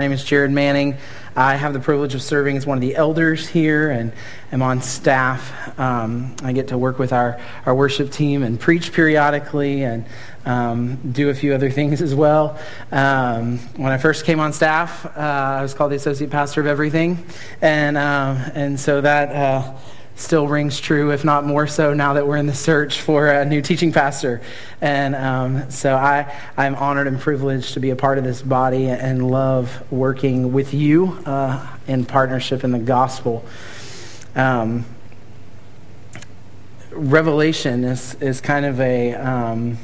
My 0.00 0.04
name 0.04 0.12
is 0.12 0.24
Jared 0.24 0.50
Manning. 0.50 0.96
I 1.36 1.56
have 1.56 1.74
the 1.74 1.78
privilege 1.78 2.14
of 2.14 2.22
serving 2.22 2.56
as 2.56 2.66
one 2.66 2.78
of 2.78 2.80
the 2.80 2.96
elders 2.96 3.46
here 3.46 3.90
and 3.90 4.14
am 4.50 4.62
on 4.62 4.80
staff. 4.80 5.78
Um, 5.78 6.34
I 6.42 6.54
get 6.54 6.68
to 6.68 6.78
work 6.78 6.98
with 6.98 7.12
our, 7.12 7.38
our 7.66 7.74
worship 7.74 8.10
team 8.10 8.42
and 8.42 8.58
preach 8.58 8.94
periodically 8.94 9.84
and 9.84 10.06
um, 10.46 11.12
do 11.12 11.28
a 11.28 11.34
few 11.34 11.52
other 11.52 11.70
things 11.80 12.00
as 12.00 12.14
well. 12.14 12.58
Um, 12.90 13.58
when 13.76 13.92
I 13.92 13.98
first 13.98 14.24
came 14.24 14.40
on 14.40 14.54
staff, 14.54 15.04
uh, 15.04 15.10
I 15.58 15.60
was 15.60 15.74
called 15.74 15.92
the 15.92 15.96
associate 15.96 16.30
pastor 16.30 16.62
of 16.62 16.66
everything. 16.66 17.22
And, 17.60 17.98
uh, 17.98 18.36
and 18.54 18.80
so 18.80 19.02
that. 19.02 19.28
Uh, 19.36 19.74
still 20.20 20.46
rings 20.46 20.78
true, 20.78 21.10
if 21.10 21.24
not 21.24 21.44
more 21.44 21.66
so, 21.66 21.94
now 21.94 22.12
that 22.14 22.26
we're 22.26 22.36
in 22.36 22.46
the 22.46 22.54
search 22.54 23.00
for 23.00 23.28
a 23.28 23.44
new 23.44 23.62
teaching 23.62 23.92
pastor. 23.92 24.40
And 24.80 25.14
um, 25.14 25.70
so 25.70 25.96
I, 25.96 26.34
I'm 26.56 26.74
honored 26.74 27.06
and 27.06 27.18
privileged 27.18 27.74
to 27.74 27.80
be 27.80 27.90
a 27.90 27.96
part 27.96 28.18
of 28.18 28.24
this 28.24 28.42
body 28.42 28.86
and 28.88 29.30
love 29.30 29.90
working 29.90 30.52
with 30.52 30.74
you 30.74 31.18
uh, 31.26 31.66
in 31.86 32.04
partnership 32.04 32.64
in 32.64 32.70
the 32.70 32.78
gospel. 32.78 33.44
Um, 34.34 34.84
Revelation 36.90 37.84
is, 37.84 38.14
is 38.16 38.40
kind 38.40 38.66
of 38.66 38.80
a. 38.80 39.14
Um, 39.14 39.78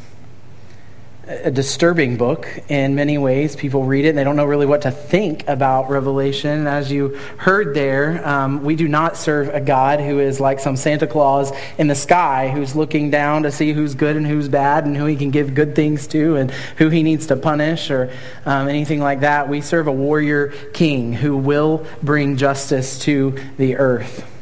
a 1.28 1.50
disturbing 1.50 2.16
book 2.16 2.48
in 2.68 2.94
many 2.94 3.18
ways. 3.18 3.56
People 3.56 3.84
read 3.84 4.04
it 4.04 4.10
and 4.10 4.18
they 4.18 4.22
don't 4.22 4.36
know 4.36 4.44
really 4.44 4.66
what 4.66 4.82
to 4.82 4.92
think 4.92 5.46
about 5.48 5.90
Revelation. 5.90 6.68
As 6.68 6.92
you 6.92 7.18
heard 7.36 7.74
there, 7.74 8.26
um, 8.26 8.62
we 8.62 8.76
do 8.76 8.86
not 8.86 9.16
serve 9.16 9.48
a 9.48 9.60
God 9.60 9.98
who 10.00 10.20
is 10.20 10.38
like 10.38 10.60
some 10.60 10.76
Santa 10.76 11.06
Claus 11.06 11.52
in 11.78 11.88
the 11.88 11.96
sky 11.96 12.48
who's 12.50 12.76
looking 12.76 13.10
down 13.10 13.42
to 13.42 13.50
see 13.50 13.72
who's 13.72 13.96
good 13.96 14.16
and 14.16 14.26
who's 14.26 14.48
bad 14.48 14.84
and 14.84 14.96
who 14.96 15.06
he 15.06 15.16
can 15.16 15.32
give 15.32 15.54
good 15.54 15.74
things 15.74 16.06
to 16.08 16.36
and 16.36 16.52
who 16.78 16.90
he 16.90 17.02
needs 17.02 17.26
to 17.26 17.36
punish 17.36 17.90
or 17.90 18.10
um, 18.44 18.68
anything 18.68 19.00
like 19.00 19.20
that. 19.20 19.48
We 19.48 19.62
serve 19.62 19.88
a 19.88 19.92
warrior 19.92 20.48
king 20.72 21.12
who 21.12 21.36
will 21.36 21.84
bring 22.02 22.36
justice 22.36 23.00
to 23.00 23.36
the 23.56 23.76
earth. 23.76 24.35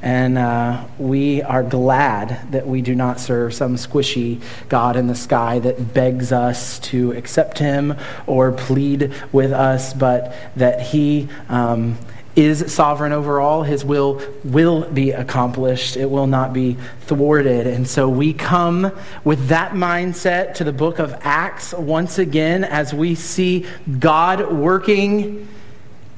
And 0.00 0.38
uh, 0.38 0.84
we 0.98 1.42
are 1.42 1.62
glad 1.62 2.52
that 2.52 2.66
we 2.66 2.82
do 2.82 2.94
not 2.94 3.18
serve 3.18 3.52
some 3.52 3.76
squishy 3.76 4.40
God 4.68 4.96
in 4.96 5.08
the 5.08 5.14
sky 5.14 5.58
that 5.58 5.92
begs 5.92 6.30
us 6.30 6.78
to 6.80 7.12
accept 7.12 7.58
him 7.58 7.96
or 8.26 8.52
plead 8.52 9.12
with 9.32 9.52
us, 9.52 9.92
but 9.92 10.34
that 10.54 10.80
he 10.80 11.28
um, 11.48 11.98
is 12.36 12.72
sovereign 12.72 13.10
over 13.10 13.40
all. 13.40 13.64
His 13.64 13.84
will 13.84 14.22
will 14.44 14.88
be 14.88 15.10
accomplished, 15.10 15.96
it 15.96 16.08
will 16.08 16.28
not 16.28 16.52
be 16.52 16.76
thwarted. 17.00 17.66
And 17.66 17.88
so 17.88 18.08
we 18.08 18.32
come 18.32 18.92
with 19.24 19.48
that 19.48 19.72
mindset 19.72 20.54
to 20.54 20.64
the 20.64 20.72
book 20.72 21.00
of 21.00 21.12
Acts 21.22 21.72
once 21.72 22.18
again 22.18 22.62
as 22.62 22.94
we 22.94 23.16
see 23.16 23.66
God 23.98 24.52
working 24.52 25.48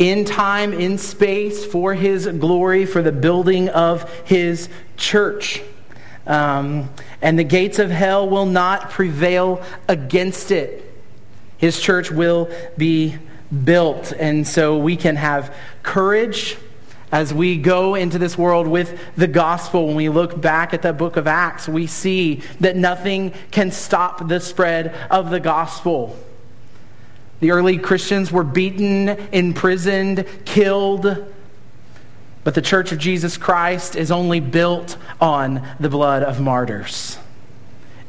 in 0.01 0.25
time, 0.25 0.73
in 0.73 0.97
space, 0.97 1.65
for 1.65 1.95
his 1.95 2.27
glory, 2.27 2.87
for 2.87 3.03
the 3.03 3.13
building 3.13 3.69
of 3.69 4.11
his 4.25 4.71
church. 4.97 5.63
Um, 6.27 6.89
and 7.21 7.39
the 7.39 7.45
gates 7.45 7.79
of 7.79 7.91
hell 7.91 8.29
will 8.29 8.47
not 8.47 8.91
prevail 8.91 9.63
against 9.89 10.51
it. 10.51 10.91
His 11.59 11.79
church 11.79 12.11
will 12.11 12.51
be 12.79 13.19
built. 13.65 14.13
And 14.19 14.49
so 14.49 14.79
we 14.79 14.97
can 14.97 15.17
have 15.17 15.55
courage 15.83 16.57
as 17.13 17.35
we 17.35 17.59
go 17.59 17.95
into 17.95 18.19
this 18.19 18.39
world 18.39 18.67
with 18.67 18.99
the 19.17 19.27
gospel. 19.27 19.87
When 19.87 19.97
we 19.97 20.09
look 20.09 20.41
back 20.41 20.73
at 20.73 20.81
the 20.81 20.95
book 20.95 21.19
of 21.19 21.27
Acts, 21.27 21.69
we 21.69 21.87
see 21.87 22.41
that 22.61 22.75
nothing 22.75 23.35
can 23.51 23.71
stop 23.71 24.29
the 24.29 24.41
spread 24.41 24.95
of 25.11 25.29
the 25.29 25.41
gospel. 25.41 26.17
The 27.41 27.51
early 27.53 27.79
Christians 27.79 28.31
were 28.31 28.45
beaten, 28.45 29.09
imprisoned, 29.33 30.27
killed. 30.45 31.25
But 32.45 32.55
the 32.55 32.63
church 32.63 32.93
of 32.93 32.99
Jesus 32.99 33.37
Christ 33.37 33.97
is 33.97 34.11
only 34.11 34.41
built 34.41 34.97
on 35.21 35.67
the 35.79 35.89
blood 35.89 36.23
of 36.23 36.41
martyrs. 36.41 37.19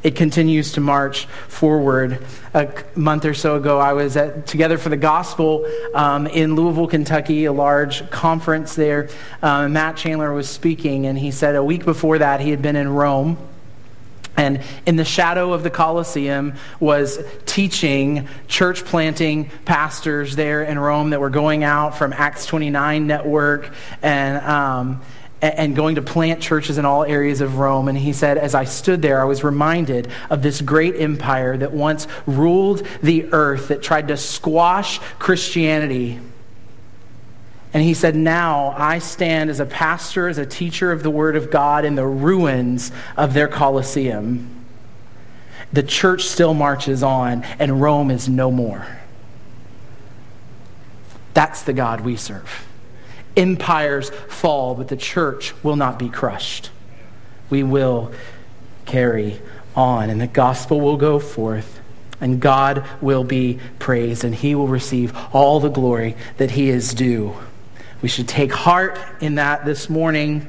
It 0.03 0.15
continues 0.15 0.71
to 0.73 0.81
march 0.81 1.25
forward. 1.47 2.25
A 2.53 2.73
month 2.95 3.23
or 3.23 3.33
so 3.33 3.55
ago, 3.55 3.79
I 3.79 3.93
was 3.93 4.17
at 4.17 4.47
Together 4.47 4.77
for 4.77 4.89
the 4.89 4.97
Gospel 4.97 5.69
um, 5.93 6.27
in 6.27 6.55
Louisville, 6.55 6.87
Kentucky, 6.87 7.45
a 7.45 7.53
large 7.53 8.09
conference 8.09 8.73
there. 8.75 9.09
Um, 9.43 9.73
Matt 9.73 9.97
Chandler 9.97 10.33
was 10.33 10.49
speaking, 10.49 11.05
and 11.05 11.19
he 11.19 11.29
said 11.29 11.55
a 11.55 11.63
week 11.63 11.85
before 11.85 12.17
that 12.17 12.41
he 12.41 12.49
had 12.49 12.61
been 12.61 12.75
in 12.75 12.89
Rome 12.89 13.37
and 14.37 14.61
in 14.85 14.95
the 14.95 15.05
shadow 15.05 15.53
of 15.53 15.63
the 15.63 15.69
Colosseum 15.69 16.53
was 16.79 17.19
teaching 17.45 18.27
church 18.47 18.85
planting 18.85 19.49
pastors 19.65 20.35
there 20.35 20.63
in 20.63 20.79
Rome 20.79 21.09
that 21.09 21.19
were 21.19 21.29
going 21.29 21.63
out 21.63 21.97
from 21.97 22.13
Acts 22.13 22.45
29 22.45 23.07
network 23.07 23.73
and, 24.01 24.37
um, 24.45 25.01
and 25.41 25.75
going 25.75 25.95
to 25.95 26.01
plant 26.01 26.41
churches 26.41 26.77
in 26.77 26.85
all 26.85 27.03
areas 27.03 27.41
of 27.41 27.57
Rome. 27.57 27.87
And 27.87 27.97
he 27.97 28.13
said, 28.13 28.37
as 28.37 28.55
I 28.55 28.63
stood 28.63 29.01
there, 29.01 29.21
I 29.21 29.25
was 29.25 29.43
reminded 29.43 30.09
of 30.29 30.41
this 30.41 30.61
great 30.61 30.95
empire 30.95 31.57
that 31.57 31.73
once 31.73 32.07
ruled 32.25 32.87
the 33.03 33.33
earth, 33.33 33.67
that 33.67 33.81
tried 33.81 34.07
to 34.07 34.17
squash 34.17 34.99
Christianity 35.19 36.19
and 37.73 37.83
he 37.83 37.93
said, 37.93 38.15
Now 38.15 38.73
I 38.77 38.99
stand 38.99 39.49
as 39.49 39.59
a 39.59 39.65
pastor, 39.65 40.27
as 40.27 40.37
a 40.37 40.45
teacher 40.45 40.91
of 40.91 41.03
the 41.03 41.09
Word 41.09 41.35
of 41.35 41.49
God 41.49 41.85
in 41.85 41.95
the 41.95 42.05
ruins 42.05 42.91
of 43.15 43.33
their 43.33 43.47
Colosseum. 43.47 44.49
The 45.71 45.83
church 45.83 46.23
still 46.23 46.53
marches 46.53 47.01
on, 47.01 47.43
and 47.59 47.81
Rome 47.81 48.11
is 48.11 48.27
no 48.27 48.51
more. 48.51 48.85
That's 51.33 51.61
the 51.61 51.71
God 51.71 52.01
we 52.01 52.17
serve. 52.17 52.67
Empires 53.37 54.09
fall, 54.27 54.75
but 54.75 54.89
the 54.89 54.97
church 54.97 55.53
will 55.63 55.77
not 55.77 55.97
be 55.97 56.09
crushed. 56.09 56.71
We 57.49 57.63
will 57.63 58.11
carry 58.85 59.39
on, 59.73 60.09
and 60.09 60.19
the 60.19 60.27
gospel 60.27 60.81
will 60.81 60.97
go 60.97 61.19
forth, 61.19 61.79
and 62.19 62.41
God 62.41 62.85
will 62.99 63.23
be 63.23 63.59
praised, 63.79 64.25
and 64.25 64.35
he 64.35 64.53
will 64.53 64.67
receive 64.67 65.15
all 65.31 65.61
the 65.61 65.69
glory 65.69 66.17
that 66.35 66.51
he 66.51 66.67
is 66.67 66.93
due. 66.93 67.33
We 68.01 68.09
should 68.09 68.27
take 68.27 68.51
heart 68.51 68.99
in 69.19 69.35
that 69.35 69.63
this 69.63 69.89
morning. 69.89 70.47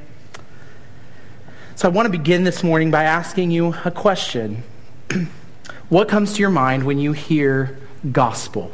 So 1.75 1.87
I 1.87 1.91
want 1.91 2.07
to 2.07 2.11
begin 2.11 2.43
this 2.43 2.63
morning 2.63 2.89
by 2.89 3.03
asking 3.03 3.51
you 3.51 3.75
a 3.85 3.91
question. 3.91 4.63
what 5.89 6.07
comes 6.07 6.33
to 6.33 6.39
your 6.39 6.49
mind 6.49 6.83
when 6.83 6.97
you 6.97 7.11
hear 7.11 7.77
gospel? 8.11 8.71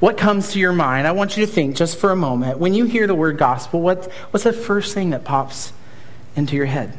What 0.00 0.18
comes 0.18 0.52
to 0.52 0.58
your 0.58 0.72
mind? 0.72 1.06
I 1.06 1.12
want 1.12 1.36
you 1.36 1.46
to 1.46 1.50
think 1.50 1.76
just 1.76 1.96
for 1.98 2.10
a 2.10 2.16
moment. 2.16 2.58
When 2.58 2.74
you 2.74 2.84
hear 2.84 3.06
the 3.06 3.14
word 3.14 3.38
gospel, 3.38 3.80
what, 3.80 4.12
what's 4.30 4.44
the 4.44 4.52
first 4.52 4.92
thing 4.92 5.10
that 5.10 5.24
pops 5.24 5.72
into 6.36 6.56
your 6.56 6.66
head? 6.66 6.98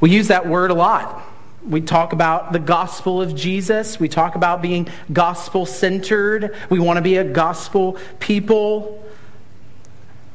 We 0.00 0.10
use 0.10 0.28
that 0.28 0.46
word 0.46 0.70
a 0.70 0.74
lot. 0.74 1.20
We 1.66 1.80
talk 1.80 2.12
about 2.12 2.52
the 2.52 2.58
gospel 2.58 3.22
of 3.22 3.34
Jesus. 3.34 3.98
We 3.98 4.08
talk 4.08 4.34
about 4.34 4.60
being 4.60 4.88
gospel 5.12 5.64
centered. 5.64 6.54
We 6.68 6.78
want 6.78 6.98
to 6.98 7.02
be 7.02 7.16
a 7.16 7.24
gospel 7.24 7.96
people. 8.20 9.02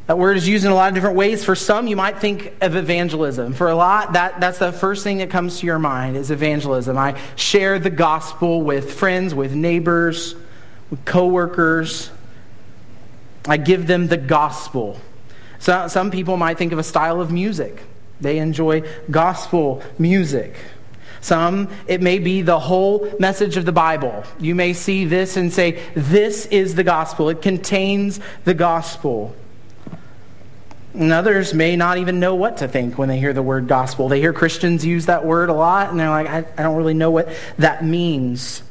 That 0.08 0.18
word 0.18 0.38
is 0.38 0.48
used 0.48 0.66
in 0.66 0.72
a 0.72 0.76
lot 0.76 0.88
of 0.90 0.96
different 0.96 1.18
ways. 1.18 1.46
For 1.46 1.54
some, 1.54 1.86
you 1.86 1.96
might 1.96 2.18
think 2.18 2.52
of 2.62 2.76
evangelism. 2.76 3.54
For 3.54 3.70
a 3.70 3.76
lot, 3.76 4.14
that, 4.14 4.40
that's 4.40 4.58
the 4.58 4.72
first 4.72 5.04
thing 5.04 5.20
that 5.20 5.30
comes 5.30 5.60
to 5.60 5.68
your 5.68 5.78
mind 5.78 6.18
is 6.18 6.32
evangelism. 6.32 6.98
I 6.98 7.16
share 7.36 7.78
the 7.78 7.92
gospel 7.92 8.64
with 8.64 8.92
friends, 8.94 9.36
with 9.36 9.54
neighbors, 9.54 10.34
with 10.90 11.06
coworkers. 11.06 12.10
I 13.48 13.58
give 13.58 13.86
them 13.86 14.08
the 14.08 14.18
gospel. 14.18 15.00
So, 15.60 15.88
some 15.88 16.10
people 16.10 16.38
might 16.38 16.58
think 16.58 16.72
of 16.72 16.80
a 16.80 16.84
style 16.84 17.22
of 17.22 17.32
music. 17.32 17.84
They 18.20 18.40
enjoy 18.40 18.82
gospel 19.12 19.84
music. 20.00 20.56
Some, 21.22 21.70
it 21.88 22.02
may 22.02 22.20
be 22.20 22.42
the 22.42 22.60
whole 22.60 23.12
message 23.20 23.58
of 23.58 23.66
the 23.66 23.72
Bible. 23.72 24.24
You 24.40 24.56
may 24.56 24.74
see 24.74 25.06
this 25.06 25.38
and 25.38 25.52
say, 25.52 25.82
This 25.96 26.46
is 26.48 26.76
the 26.76 26.84
gospel. 26.84 27.30
It 27.30 27.42
contains 27.42 28.20
the 28.46 28.54
gospel. 28.54 29.36
And 30.94 31.14
others 31.14 31.54
may 31.54 31.76
not 31.76 31.98
even 31.98 32.20
know 32.20 32.36
what 32.36 32.58
to 32.58 32.68
think 32.68 32.98
when 32.98 33.10
they 33.10 33.20
hear 33.20 33.34
the 33.34 33.44
word 33.44 33.68
gospel. 33.68 34.10
They 34.10 34.20
hear 34.20 34.34
Christians 34.34 34.86
use 34.86 35.06
that 35.06 35.24
word 35.26 35.50
a 35.50 35.54
lot, 35.54 35.90
and 35.90 36.00
they're 36.00 36.10
like, 36.10 36.28
I, 36.28 36.46
I 36.58 36.64
don't 36.64 36.76
really 36.76 36.96
know 36.96 37.12
what 37.12 37.30
that 37.58 37.86
means. 37.86 38.64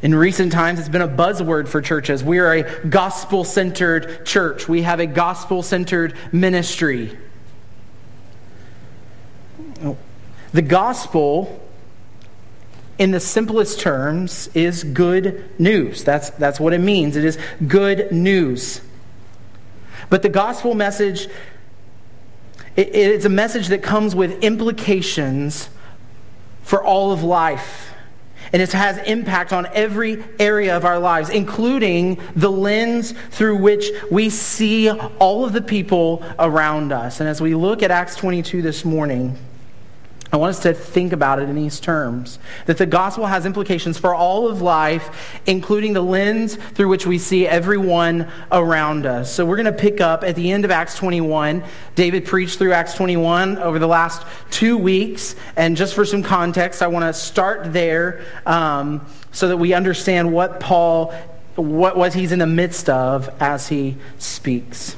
In 0.00 0.14
recent 0.14 0.52
times, 0.52 0.80
it's 0.80 0.88
been 0.88 1.02
a 1.02 1.08
buzzword 1.08 1.68
for 1.68 1.80
churches. 1.80 2.22
We 2.24 2.38
are 2.38 2.54
a 2.54 2.86
gospel 2.86 3.44
centered 3.44 4.24
church, 4.26 4.68
we 4.68 4.82
have 4.82 5.00
a 5.00 5.06
gospel 5.06 5.62
centered 5.62 6.14
ministry. 6.32 7.16
The 10.52 10.62
gospel, 10.62 11.60
in 12.98 13.10
the 13.10 13.20
simplest 13.20 13.80
terms, 13.80 14.48
is 14.54 14.84
good 14.84 15.48
news. 15.58 16.04
That's, 16.04 16.30
that's 16.30 16.60
what 16.60 16.74
it 16.74 16.80
means. 16.80 17.16
It 17.16 17.24
is 17.24 17.38
good 17.66 18.12
news. 18.12 18.82
But 20.10 20.20
the 20.20 20.28
gospel 20.28 20.74
message, 20.74 21.26
it, 22.76 22.94
it's 22.94 23.24
a 23.24 23.30
message 23.30 23.68
that 23.68 23.82
comes 23.82 24.14
with 24.14 24.44
implications 24.44 25.70
for 26.62 26.84
all 26.84 27.12
of 27.12 27.22
life. 27.22 27.88
And 28.52 28.60
it 28.60 28.72
has 28.72 28.98
impact 29.06 29.54
on 29.54 29.66
every 29.72 30.22
area 30.38 30.76
of 30.76 30.84
our 30.84 30.98
lives, 30.98 31.30
including 31.30 32.20
the 32.36 32.50
lens 32.50 33.14
through 33.30 33.56
which 33.56 33.86
we 34.10 34.28
see 34.28 34.90
all 34.90 35.46
of 35.46 35.54
the 35.54 35.62
people 35.62 36.22
around 36.38 36.92
us. 36.92 37.20
And 37.20 37.28
as 37.30 37.40
we 37.40 37.54
look 37.54 37.82
at 37.82 37.90
Acts 37.90 38.16
22 38.16 38.60
this 38.60 38.84
morning, 38.84 39.38
I 40.32 40.38
want 40.38 40.48
us 40.48 40.60
to 40.60 40.72
think 40.72 41.12
about 41.12 41.40
it 41.40 41.50
in 41.50 41.56
these 41.56 41.78
terms 41.78 42.38
that 42.64 42.78
the 42.78 42.86
gospel 42.86 43.26
has 43.26 43.44
implications 43.44 43.98
for 43.98 44.14
all 44.14 44.48
of 44.48 44.62
life, 44.62 45.38
including 45.44 45.92
the 45.92 46.00
lens 46.00 46.56
through 46.56 46.88
which 46.88 47.06
we 47.06 47.18
see 47.18 47.46
everyone 47.46 48.32
around 48.50 49.04
us. 49.04 49.30
So 49.30 49.44
we're 49.44 49.56
going 49.56 49.66
to 49.66 49.72
pick 49.72 50.00
up 50.00 50.24
at 50.24 50.34
the 50.34 50.50
end 50.50 50.64
of 50.64 50.70
Acts 50.70 50.96
21. 50.96 51.62
David 51.96 52.24
preached 52.24 52.56
through 52.56 52.72
Acts 52.72 52.94
21 52.94 53.58
over 53.58 53.78
the 53.78 53.86
last 53.86 54.24
two 54.50 54.78
weeks. 54.78 55.36
And 55.54 55.76
just 55.76 55.94
for 55.94 56.06
some 56.06 56.22
context, 56.22 56.80
I 56.80 56.86
want 56.86 57.04
to 57.04 57.12
start 57.12 57.74
there 57.74 58.24
um, 58.46 59.06
so 59.32 59.48
that 59.48 59.58
we 59.58 59.74
understand 59.74 60.32
what 60.32 60.60
Paul, 60.60 61.12
what, 61.56 61.94
what 61.94 62.14
he's 62.14 62.32
in 62.32 62.38
the 62.38 62.46
midst 62.46 62.88
of 62.88 63.28
as 63.38 63.68
he 63.68 63.98
speaks. 64.18 64.96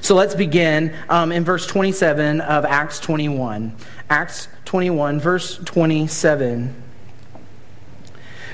So 0.00 0.14
let's 0.14 0.34
begin 0.34 0.94
um, 1.08 1.30
in 1.30 1.44
verse 1.44 1.66
27 1.66 2.40
of 2.40 2.64
Acts 2.64 2.98
21. 3.00 3.74
Acts 4.08 4.48
21, 4.64 5.20
verse 5.20 5.58
27. 5.58 6.82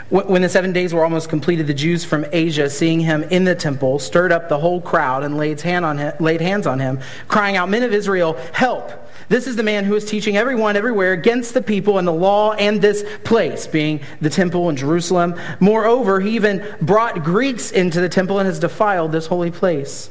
When 0.09 0.43
the 0.43 0.49
seven 0.49 0.73
days 0.73 0.95
were 0.95 1.03
almost 1.03 1.29
completed, 1.29 1.67
the 1.67 1.75
Jews 1.75 2.05
from 2.05 2.27
Asia, 2.31 2.71
seeing 2.71 3.01
him 3.01 3.25
in 3.25 3.45
the 3.45 3.57
temple, 3.57 3.99
stirred 3.99 4.31
up 4.31 4.49
the 4.49 4.59
whole 4.59 4.81
crowd 4.81 5.25
and 5.25 5.37
laid, 5.37 5.61
hand 5.61 5.85
on 5.85 5.99
him, 5.99 6.15
laid 6.21 6.41
hands 6.41 6.65
on 6.65 6.79
him, 6.79 7.01
crying 7.27 7.57
out, 7.57 7.69
Men 7.69 7.83
of 7.83 7.93
Israel, 7.93 8.35
help! 8.53 8.93
This 9.29 9.49
is 9.49 9.57
the 9.57 9.65
man 9.65 9.85
who 9.85 9.97
is 9.97 10.05
teaching 10.05 10.37
everyone 10.37 10.77
everywhere 10.77 11.13
against 11.13 11.55
the 11.55 11.63
people 11.63 11.99
and 11.99 12.07
the 12.07 12.13
law 12.13 12.53
and 12.53 12.81
this 12.81 13.05
place, 13.25 13.67
being 13.67 14.01
the 14.21 14.31
temple 14.31 14.69
in 14.69 14.77
Jerusalem. 14.77 15.35
Moreover, 15.59 16.21
he 16.21 16.37
even 16.37 16.65
brought 16.81 17.25
Greeks 17.25 17.73
into 17.73 18.01
the 18.01 18.09
temple 18.09 18.39
and 18.39 18.47
has 18.47 18.61
defiled 18.61 19.11
this 19.11 19.27
holy 19.27 19.51
place. 19.51 20.11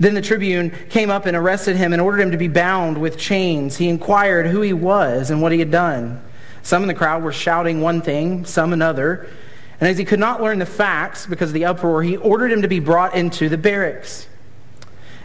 Then 0.00 0.14
the 0.14 0.22
tribune 0.22 0.72
came 0.88 1.10
up 1.10 1.26
and 1.26 1.36
arrested 1.36 1.76
him 1.76 1.92
and 1.92 2.00
ordered 2.00 2.22
him 2.22 2.30
to 2.30 2.38
be 2.38 2.48
bound 2.48 2.98
with 2.98 3.18
chains. 3.18 3.76
He 3.76 3.88
inquired 3.88 4.46
who 4.46 4.62
he 4.62 4.72
was 4.72 5.30
and 5.30 5.42
what 5.42 5.52
he 5.52 5.58
had 5.58 5.70
done. 5.70 6.22
Some 6.62 6.82
in 6.82 6.88
the 6.88 6.94
crowd 6.94 7.22
were 7.22 7.32
shouting 7.32 7.82
one 7.82 8.00
thing, 8.00 8.46
some 8.46 8.72
another. 8.72 9.28
And 9.78 9.88
as 9.88 9.98
he 9.98 10.06
could 10.06 10.18
not 10.18 10.42
learn 10.42 10.58
the 10.58 10.66
facts 10.66 11.26
because 11.26 11.50
of 11.50 11.54
the 11.54 11.66
uproar, 11.66 12.02
he 12.02 12.16
ordered 12.16 12.50
him 12.50 12.62
to 12.62 12.68
be 12.68 12.80
brought 12.80 13.14
into 13.14 13.50
the 13.50 13.58
barracks. 13.58 14.26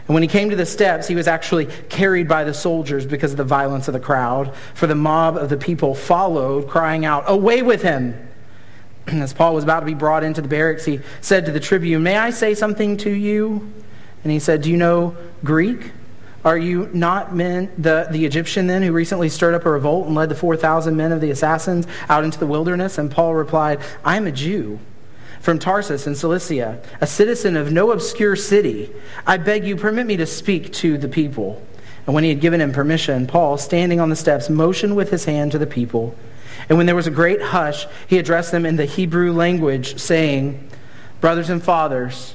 And 0.06 0.14
when 0.14 0.22
he 0.22 0.28
came 0.28 0.50
to 0.50 0.56
the 0.56 0.66
steps, 0.66 1.08
he 1.08 1.14
was 1.14 1.26
actually 1.26 1.66
carried 1.88 2.28
by 2.28 2.44
the 2.44 2.54
soldiers 2.54 3.06
because 3.06 3.32
of 3.32 3.38
the 3.38 3.44
violence 3.44 3.88
of 3.88 3.94
the 3.94 4.00
crowd. 4.00 4.54
For 4.74 4.86
the 4.86 4.94
mob 4.94 5.38
of 5.38 5.48
the 5.48 5.56
people 5.56 5.94
followed, 5.94 6.68
crying 6.68 7.06
out, 7.06 7.24
Away 7.26 7.62
with 7.62 7.80
him! 7.80 8.28
As 9.06 9.32
Paul 9.32 9.54
was 9.54 9.64
about 9.64 9.80
to 9.80 9.86
be 9.86 9.94
brought 9.94 10.22
into 10.22 10.42
the 10.42 10.48
barracks, 10.48 10.84
he 10.84 11.00
said 11.22 11.46
to 11.46 11.52
the 11.52 11.60
tribune, 11.60 12.02
May 12.02 12.18
I 12.18 12.28
say 12.28 12.54
something 12.54 12.98
to 12.98 13.10
you? 13.10 13.72
And 14.26 14.32
he 14.32 14.40
said, 14.40 14.62
Do 14.62 14.72
you 14.72 14.76
know 14.76 15.16
Greek? 15.44 15.92
Are 16.44 16.58
you 16.58 16.90
not 16.92 17.32
men, 17.32 17.70
the, 17.78 18.08
the 18.10 18.26
Egyptian 18.26 18.66
then, 18.66 18.82
who 18.82 18.90
recently 18.90 19.28
stirred 19.28 19.54
up 19.54 19.64
a 19.64 19.70
revolt 19.70 20.08
and 20.08 20.16
led 20.16 20.30
the 20.30 20.34
4,000 20.34 20.96
men 20.96 21.12
of 21.12 21.20
the 21.20 21.30
assassins 21.30 21.86
out 22.08 22.24
into 22.24 22.36
the 22.36 22.46
wilderness? 22.48 22.98
And 22.98 23.08
Paul 23.08 23.36
replied, 23.36 23.78
I 24.04 24.16
am 24.16 24.26
a 24.26 24.32
Jew 24.32 24.80
from 25.40 25.60
Tarsus 25.60 26.08
in 26.08 26.16
Cilicia, 26.16 26.82
a 27.00 27.06
citizen 27.06 27.56
of 27.56 27.70
no 27.70 27.92
obscure 27.92 28.34
city. 28.34 28.90
I 29.28 29.36
beg 29.36 29.64
you, 29.64 29.76
permit 29.76 30.08
me 30.08 30.16
to 30.16 30.26
speak 30.26 30.72
to 30.72 30.98
the 30.98 31.06
people. 31.06 31.64
And 32.04 32.12
when 32.12 32.24
he 32.24 32.30
had 32.30 32.40
given 32.40 32.60
him 32.60 32.72
permission, 32.72 33.28
Paul, 33.28 33.58
standing 33.58 34.00
on 34.00 34.10
the 34.10 34.16
steps, 34.16 34.50
motioned 34.50 34.96
with 34.96 35.10
his 35.10 35.26
hand 35.26 35.52
to 35.52 35.58
the 35.58 35.68
people. 35.68 36.16
And 36.68 36.76
when 36.76 36.86
there 36.86 36.96
was 36.96 37.06
a 37.06 37.12
great 37.12 37.40
hush, 37.40 37.86
he 38.08 38.18
addressed 38.18 38.50
them 38.50 38.66
in 38.66 38.74
the 38.74 38.86
Hebrew 38.86 39.32
language, 39.32 40.00
saying, 40.00 40.68
Brothers 41.20 41.48
and 41.48 41.62
fathers, 41.62 42.34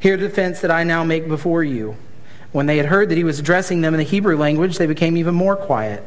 Hear 0.00 0.16
the 0.16 0.28
defense 0.28 0.60
that 0.60 0.70
I 0.70 0.84
now 0.84 1.04
make 1.04 1.28
before 1.28 1.64
you. 1.64 1.96
When 2.52 2.66
they 2.66 2.76
had 2.76 2.86
heard 2.86 3.08
that 3.08 3.18
he 3.18 3.24
was 3.24 3.38
addressing 3.38 3.80
them 3.80 3.94
in 3.94 3.98
the 3.98 4.04
Hebrew 4.04 4.36
language, 4.36 4.78
they 4.78 4.86
became 4.86 5.16
even 5.16 5.34
more 5.34 5.56
quiet. 5.56 6.02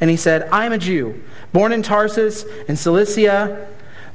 And 0.00 0.10
he 0.10 0.16
said, 0.16 0.48
I 0.52 0.66
am 0.66 0.72
a 0.72 0.78
Jew, 0.78 1.22
born 1.52 1.72
in 1.72 1.82
Tarsus 1.82 2.44
in 2.68 2.76
Cilicia, 2.76 3.68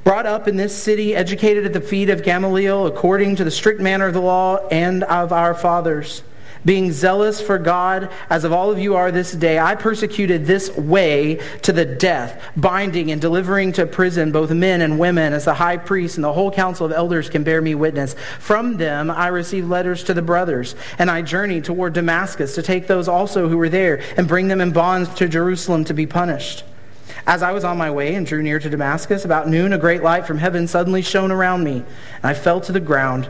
brought 0.04 0.26
up 0.26 0.48
in 0.48 0.58
this 0.58 0.76
city, 0.76 1.16
educated 1.16 1.66
at 1.66 1.74
the 1.74 1.82
feet 1.82 2.10
of 2.10 2.24
Gamaliel 2.24 2.86
according 2.86 3.36
to 3.38 3.44
the 3.44 3.52
strict 3.52 3.82
manner 3.82 4.08
of 4.08 4.14
the 4.14 4.22
law 4.22 4.68
and 4.68 5.04
of 5.06 5.32
our 5.32 5.54
fathers 5.54 6.24
being 6.66 6.92
zealous 6.92 7.42
for 7.42 7.58
God, 7.58 8.10
as 8.30 8.44
of 8.44 8.54
all 8.54 8.72
of 8.72 8.80
you 8.80 8.96
are 8.96 9.12
this 9.12 9.32
day, 9.32 9.60
I 9.60 9.76
persecuted 9.76 10.46
this 10.46 10.76
way 10.76 11.40
to 11.64 11.74
the 11.74 11.86
death, 11.86 12.42
binding 12.56 13.12
and 13.12 13.20
delivering 13.20 13.74
to 13.74 13.86
prison 13.86 14.32
both 14.32 14.52
men 14.52 14.82
and 14.82 15.00
women, 15.00 15.34
as 15.34 15.46
the 15.46 15.56
high 15.56 15.78
priest 15.78 16.16
and 16.16 16.24
the 16.24 16.34
whole 16.34 16.52
council 16.52 16.86
of 16.86 16.92
elders 16.92 17.30
can 17.30 17.44
bear 17.44 17.62
me 17.62 17.76
witness. 17.76 18.16
From 18.40 18.78
them 18.78 19.12
I 19.12 19.28
received 19.28 19.70
letters 19.70 20.04
to 20.06 20.14
the 20.14 20.22
brothers, 20.22 20.76
and 20.98 21.12
I 21.12 21.22
journeyed 21.22 21.66
toward 21.66 21.94
Damascus 21.94 22.56
to 22.56 22.62
take 22.62 22.88
those 22.88 23.08
also 23.08 23.50
who 23.50 23.58
were 23.58 23.70
there 23.70 24.02
and 24.18 24.28
bring 24.28 24.48
them 24.48 24.62
in 24.62 24.72
bonds 24.72 25.14
to 25.16 25.28
Jerusalem 25.28 25.84
to 25.86 25.94
be 25.94 26.06
punished. 26.06 26.64
As 27.26 27.42
I 27.42 27.52
was 27.52 27.64
on 27.64 27.78
my 27.78 27.90
way 27.90 28.16
and 28.16 28.26
drew 28.26 28.44
near 28.44 28.60
to 28.60 28.70
Damascus, 28.70 29.24
about 29.24 29.48
noon, 29.48 29.72
a 29.72 29.78
great 29.78 30.04
light 30.04 30.26
from 30.26 30.40
heaven 30.40 30.68
suddenly 30.68 31.02
shone 31.02 31.32
around 31.32 31.64
me, 31.64 31.76
and 31.76 32.24
I 32.24 32.34
fell 32.34 32.60
to 32.62 32.72
the 32.72 32.80
ground 32.80 33.30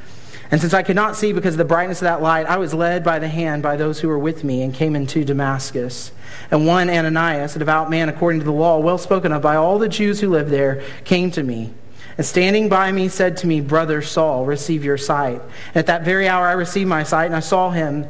And 0.51 0.59
since 0.59 0.73
I 0.73 0.83
could 0.83 0.97
not 0.97 1.15
see 1.15 1.31
because 1.31 1.53
of 1.53 1.59
the 1.59 1.65
brightness 1.65 2.01
of 2.01 2.05
that 2.05 2.21
light, 2.21 2.45
I 2.45 2.57
was 2.57 2.73
led 2.73 3.05
by 3.05 3.19
the 3.19 3.29
hand 3.29 3.63
by 3.63 3.77
those 3.77 4.01
who 4.01 4.09
were 4.09 4.19
with 4.19 4.43
me 4.43 4.61
and 4.61 4.73
came 4.73 4.97
into 4.97 5.23
Damascus. 5.23 6.11
And 6.51 6.67
one 6.67 6.89
Ananias, 6.89 7.55
a 7.55 7.59
devout 7.59 7.89
man 7.89 8.09
according 8.09 8.41
to 8.41 8.45
the 8.45 8.51
law, 8.51 8.77
well 8.79 8.97
spoken 8.97 9.31
of 9.31 9.41
by 9.41 9.55
all 9.55 9.79
the 9.79 9.87
Jews 9.87 10.19
who 10.19 10.29
lived 10.29 10.49
there, 10.49 10.83
came 11.05 11.31
to 11.31 11.43
me. 11.43 11.73
And 12.17 12.25
standing 12.25 12.67
by 12.67 12.91
me 12.91 13.07
said 13.07 13.37
to 13.37 13.47
me, 13.47 13.61
Brother 13.61 14.01
Saul, 14.01 14.45
receive 14.45 14.83
your 14.83 14.97
sight. 14.97 15.41
And 15.69 15.77
at 15.77 15.87
that 15.87 16.03
very 16.03 16.27
hour 16.27 16.45
I 16.45 16.51
received 16.51 16.89
my 16.89 17.03
sight, 17.03 17.27
and 17.27 17.35
I 17.35 17.39
saw 17.39 17.69
him 17.69 18.09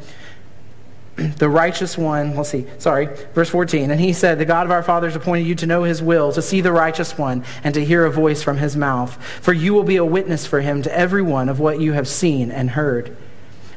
the 1.38 1.50
righteous 1.50 1.98
one, 1.98 2.36
let's 2.36 2.50
see, 2.50 2.66
sorry, 2.78 3.08
verse 3.34 3.50
14. 3.50 3.92
And 3.92 4.00
he 4.00 4.13
said, 4.13 4.40
The 4.40 4.46
God 4.46 4.66
of 4.66 4.72
our 4.72 4.84
fathers 4.84 5.16
appointed 5.16 5.48
you 5.48 5.56
to 5.56 5.66
know 5.66 5.84
his 5.84 6.01
will, 6.01 6.32
to 6.32 6.42
see 6.42 6.62
the 6.62 6.72
righteous 6.72 7.18
one, 7.18 7.44
and 7.63 7.74
to 7.74 7.84
hear 7.84 8.06
a 8.06 8.12
voice 8.12 8.42
from 8.44 8.58
his 8.58 8.75
mouth. 8.75 9.22
For 9.42 9.54
you 9.54 9.74
will 9.74 9.84
be 9.84 9.98
a 9.98 10.06
witness 10.06 10.46
for 10.46 10.62
him 10.62 10.82
to 10.84 10.98
everyone 10.98 11.50
of 11.50 11.60
what 11.60 11.80
you 11.80 11.94
have 11.94 12.08
seen 12.08 12.51
and 12.51 12.72
heard. 12.72 13.16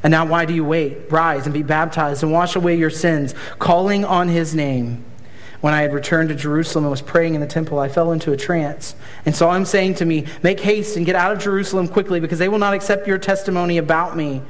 And 0.03 0.11
now 0.11 0.25
why 0.25 0.45
do 0.45 0.53
you 0.53 0.63
wait? 0.63 1.11
Rise 1.11 1.45
and 1.45 1.53
be 1.53 1.63
baptized 1.63 2.21
and 2.21 2.31
wash 2.31 2.55
away 2.55 2.77
your 2.77 2.91
sins, 2.91 3.33
calling 3.57 4.05
on 4.05 4.27
his 4.27 4.53
name. 4.53 5.03
When 5.61 5.73
I 5.73 5.81
had 5.81 5.93
returned 5.93 6.29
to 6.29 6.35
Jerusalem 6.35 6.83
and 6.83 6.91
was 6.91 7.01
praying 7.01 7.33
in 7.33 7.41
the 7.41 7.47
temple, 7.47 7.79
I 7.79 7.89
fell 7.89 8.11
into 8.11 8.31
a 8.31 8.37
trance 8.37 8.93
and 9.25 9.35
saw 9.35 9.55
him 9.55 9.65
saying 9.65 9.95
to 9.95 10.05
me, 10.05 10.27
Make 10.43 10.59
haste 10.59 10.95
and 10.95 11.07
get 11.07 11.15
out 11.15 11.31
of 11.31 11.39
Jerusalem 11.39 11.87
quickly, 11.87 12.19
because 12.19 12.37
they 12.37 12.49
will 12.49 12.59
not 12.59 12.75
accept 12.75 13.07
your 13.07 13.17
testimony 13.17 13.79
about 13.79 14.15
me. 14.15 14.43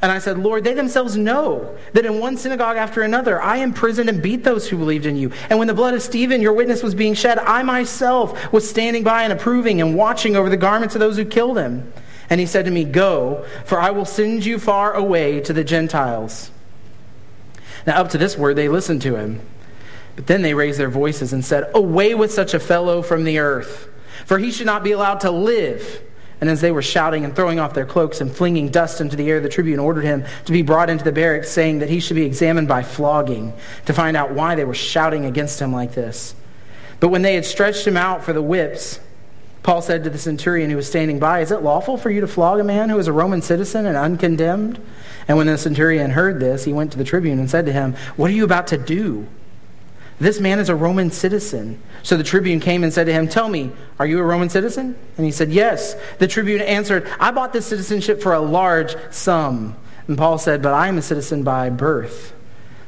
And 0.00 0.12
I 0.12 0.20
said, 0.20 0.38
Lord, 0.38 0.62
they 0.62 0.74
themselves 0.74 1.16
know 1.16 1.76
that 1.92 2.06
in 2.06 2.20
one 2.20 2.36
synagogue 2.36 2.76
after 2.76 3.02
another 3.02 3.42
I 3.42 3.56
imprisoned 3.56 4.08
and 4.08 4.22
beat 4.22 4.44
those 4.44 4.68
who 4.68 4.78
believed 4.78 5.06
in 5.06 5.16
you. 5.16 5.32
And 5.50 5.58
when 5.58 5.66
the 5.66 5.74
blood 5.74 5.94
of 5.94 6.02
Stephen, 6.02 6.40
your 6.40 6.52
witness, 6.52 6.82
was 6.82 6.94
being 6.94 7.14
shed, 7.14 7.38
I 7.38 7.64
myself 7.64 8.52
was 8.52 8.68
standing 8.68 9.02
by 9.02 9.24
and 9.24 9.32
approving 9.32 9.80
and 9.80 9.96
watching 9.96 10.36
over 10.36 10.48
the 10.48 10.56
garments 10.56 10.94
of 10.94 11.00
those 11.00 11.16
who 11.16 11.24
killed 11.24 11.58
him. 11.58 11.92
And 12.30 12.38
he 12.38 12.46
said 12.46 12.66
to 12.66 12.70
me, 12.70 12.84
Go, 12.84 13.44
for 13.64 13.80
I 13.80 13.90
will 13.90 14.04
send 14.04 14.44
you 14.44 14.58
far 14.58 14.92
away 14.92 15.40
to 15.40 15.52
the 15.52 15.64
Gentiles. 15.64 16.50
Now, 17.86 18.00
up 18.00 18.10
to 18.10 18.18
this 18.18 18.36
word, 18.36 18.54
they 18.54 18.68
listened 18.68 19.02
to 19.02 19.16
him. 19.16 19.40
But 20.14 20.26
then 20.26 20.42
they 20.42 20.54
raised 20.54 20.78
their 20.78 20.90
voices 20.90 21.32
and 21.32 21.44
said, 21.44 21.70
Away 21.74 22.14
with 22.14 22.32
such 22.32 22.54
a 22.54 22.60
fellow 22.60 23.02
from 23.02 23.24
the 23.24 23.38
earth, 23.38 23.88
for 24.26 24.38
he 24.38 24.52
should 24.52 24.66
not 24.66 24.84
be 24.84 24.92
allowed 24.92 25.20
to 25.20 25.30
live. 25.30 26.02
And 26.40 26.48
as 26.48 26.60
they 26.60 26.70
were 26.70 26.82
shouting 26.82 27.24
and 27.24 27.34
throwing 27.34 27.58
off 27.58 27.74
their 27.74 27.86
cloaks 27.86 28.20
and 28.20 28.34
flinging 28.34 28.68
dust 28.68 29.00
into 29.00 29.16
the 29.16 29.28
air, 29.28 29.40
the 29.40 29.48
tribune 29.48 29.80
ordered 29.80 30.04
him 30.04 30.24
to 30.44 30.52
be 30.52 30.62
brought 30.62 30.88
into 30.88 31.04
the 31.04 31.12
barracks, 31.12 31.50
saying 31.50 31.80
that 31.80 31.90
he 31.90 31.98
should 31.98 32.14
be 32.14 32.24
examined 32.24 32.68
by 32.68 32.82
flogging 32.82 33.52
to 33.86 33.92
find 33.92 34.16
out 34.16 34.30
why 34.30 34.54
they 34.54 34.64
were 34.64 34.74
shouting 34.74 35.24
against 35.24 35.60
him 35.60 35.72
like 35.72 35.94
this. 35.94 36.34
But 37.00 37.08
when 37.08 37.22
they 37.22 37.34
had 37.34 37.44
stretched 37.44 37.86
him 37.86 37.96
out 37.96 38.22
for 38.22 38.32
the 38.32 38.42
whips, 38.42 39.00
Paul 39.62 39.82
said 39.82 40.04
to 40.04 40.10
the 40.10 40.18
centurion 40.18 40.70
who 40.70 40.76
was 40.76 40.88
standing 40.88 41.18
by, 41.18 41.40
Is 41.40 41.50
it 41.50 41.62
lawful 41.62 41.96
for 41.96 42.10
you 42.10 42.20
to 42.20 42.28
flog 42.28 42.60
a 42.60 42.64
man 42.64 42.88
who 42.88 42.98
is 42.98 43.08
a 43.08 43.12
Roman 43.12 43.42
citizen 43.42 43.84
and 43.86 43.96
uncondemned? 43.96 44.80
And 45.26 45.36
when 45.36 45.46
the 45.46 45.58
centurion 45.58 46.12
heard 46.12 46.40
this, 46.40 46.64
he 46.64 46.72
went 46.72 46.92
to 46.92 46.98
the 46.98 47.04
tribune 47.04 47.38
and 47.38 47.50
said 47.50 47.66
to 47.66 47.72
him, 47.72 47.94
What 48.16 48.30
are 48.30 48.34
you 48.34 48.44
about 48.44 48.68
to 48.68 48.78
do? 48.78 49.26
This 50.20 50.40
man 50.40 50.58
is 50.58 50.68
a 50.68 50.74
Roman 50.74 51.10
citizen. 51.10 51.80
So 52.02 52.16
the 52.16 52.24
tribune 52.24 52.58
came 52.58 52.82
and 52.82 52.92
said 52.92 53.04
to 53.04 53.12
him, 53.12 53.28
Tell 53.28 53.48
me, 53.48 53.70
are 53.98 54.06
you 54.06 54.18
a 54.18 54.24
Roman 54.24 54.48
citizen? 54.48 54.96
And 55.16 55.24
he 55.24 55.30
said, 55.30 55.50
Yes. 55.50 55.94
The 56.18 56.26
tribune 56.26 56.60
answered, 56.60 57.08
I 57.20 57.30
bought 57.30 57.52
this 57.52 57.66
citizenship 57.66 58.20
for 58.20 58.32
a 58.32 58.40
large 58.40 58.96
sum. 59.12 59.76
And 60.08 60.18
Paul 60.18 60.38
said, 60.38 60.60
But 60.60 60.74
I 60.74 60.88
am 60.88 60.98
a 60.98 61.02
citizen 61.02 61.44
by 61.44 61.70
birth. 61.70 62.34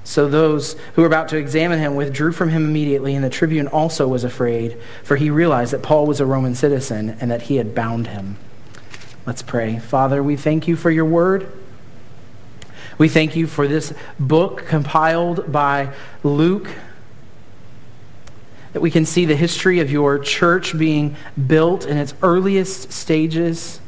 So 0.02 0.28
those 0.28 0.76
who 0.94 1.02
were 1.02 1.06
about 1.06 1.28
to 1.28 1.36
examine 1.36 1.78
him 1.78 1.94
withdrew 1.94 2.32
from 2.32 2.48
him 2.48 2.64
immediately, 2.64 3.14
and 3.14 3.22
the 3.22 3.30
tribune 3.30 3.68
also 3.68 4.08
was 4.08 4.24
afraid, 4.24 4.76
for 5.04 5.16
he 5.16 5.30
realized 5.30 5.72
that 5.72 5.82
Paul 5.82 6.06
was 6.06 6.20
a 6.20 6.26
Roman 6.26 6.54
citizen 6.54 7.16
and 7.20 7.30
that 7.30 7.42
he 7.42 7.56
had 7.56 7.74
bound 7.74 8.08
him. 8.08 8.36
Let's 9.24 9.42
pray. 9.42 9.78
Father, 9.78 10.22
we 10.22 10.34
thank 10.34 10.66
you 10.66 10.74
for 10.74 10.90
your 10.90 11.04
word. 11.04 11.52
We 12.98 13.08
thank 13.08 13.36
you 13.36 13.46
for 13.46 13.68
this 13.68 13.94
book 14.18 14.66
compiled 14.66 15.52
by 15.52 15.94
Luke 16.24 16.68
that 18.72 18.80
we 18.80 18.90
can 18.90 19.04
see 19.04 19.24
the 19.24 19.36
history 19.36 19.80
of 19.80 19.90
your 19.90 20.18
church 20.18 20.78
being 20.78 21.16
built 21.46 21.86
in 21.86 21.96
its 21.96 22.14
earliest 22.22 22.92
stages. 22.92 23.80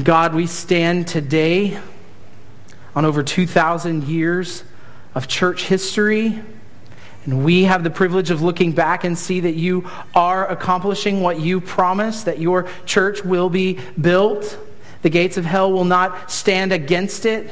God, 0.00 0.34
we 0.34 0.46
stand 0.46 1.06
today 1.06 1.78
on 2.94 3.04
over 3.04 3.22
2,000 3.22 4.04
years 4.04 4.64
of 5.14 5.28
church 5.28 5.64
history. 5.64 6.40
And 7.24 7.44
we 7.44 7.64
have 7.64 7.84
the 7.84 7.90
privilege 7.90 8.30
of 8.30 8.42
looking 8.42 8.72
back 8.72 9.04
and 9.04 9.16
see 9.16 9.40
that 9.40 9.54
you 9.54 9.88
are 10.14 10.48
accomplishing 10.48 11.20
what 11.20 11.38
you 11.38 11.60
promised, 11.60 12.24
that 12.24 12.40
your 12.40 12.68
church 12.84 13.24
will 13.24 13.48
be 13.48 13.78
built. 14.00 14.58
The 15.02 15.10
gates 15.10 15.36
of 15.36 15.44
hell 15.44 15.72
will 15.72 15.84
not 15.84 16.30
stand 16.30 16.72
against 16.72 17.24
it. 17.24 17.50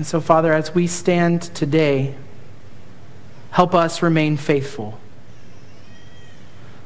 And 0.00 0.06
so, 0.06 0.18
Father, 0.18 0.54
as 0.54 0.74
we 0.74 0.86
stand 0.86 1.42
today, 1.42 2.14
help 3.50 3.74
us 3.74 4.00
remain 4.00 4.38
faithful. 4.38 4.98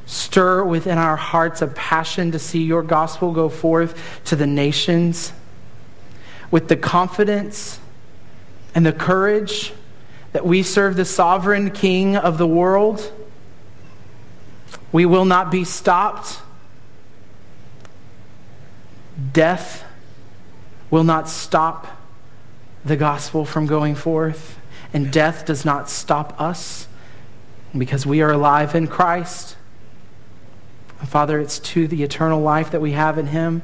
Stir 0.05 0.65
within 0.65 0.97
our 0.97 1.15
hearts 1.15 1.61
a 1.61 1.67
passion 1.67 2.33
to 2.33 2.39
see 2.39 2.65
your 2.65 2.83
gospel 2.83 3.31
go 3.31 3.47
forth 3.47 3.97
to 4.25 4.35
the 4.35 4.45
nations 4.45 5.31
with 6.51 6.67
the 6.67 6.75
confidence 6.75 7.79
and 8.75 8.85
the 8.85 8.91
courage 8.91 9.71
that 10.33 10.45
we 10.45 10.61
serve 10.61 10.97
the 10.97 11.05
sovereign 11.05 11.71
King 11.71 12.17
of 12.17 12.37
the 12.37 12.45
world. 12.45 13.13
We 14.91 15.05
will 15.05 15.23
not 15.23 15.51
be 15.51 15.63
stopped. 15.63 16.41
Death 19.31 19.85
will 20.91 21.05
not 21.05 21.29
stop 21.29 21.94
the 22.85 22.95
gospel 22.95 23.45
from 23.45 23.65
going 23.65 23.95
forth, 23.95 24.59
and 24.93 25.11
death 25.11 25.45
does 25.45 25.65
not 25.65 25.89
stop 25.89 26.39
us 26.39 26.87
because 27.75 28.05
we 28.05 28.21
are 28.21 28.31
alive 28.31 28.75
in 28.75 28.87
Christ. 28.87 29.57
Father, 31.05 31.39
it's 31.39 31.59
to 31.59 31.87
the 31.87 32.03
eternal 32.03 32.39
life 32.39 32.71
that 32.71 32.79
we 32.81 32.93
have 32.93 33.17
in 33.17 33.27
Him 33.27 33.63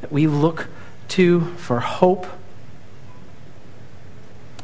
that 0.00 0.10
we 0.10 0.26
look 0.26 0.68
to 1.08 1.42
for 1.56 1.80
hope. 1.80 2.26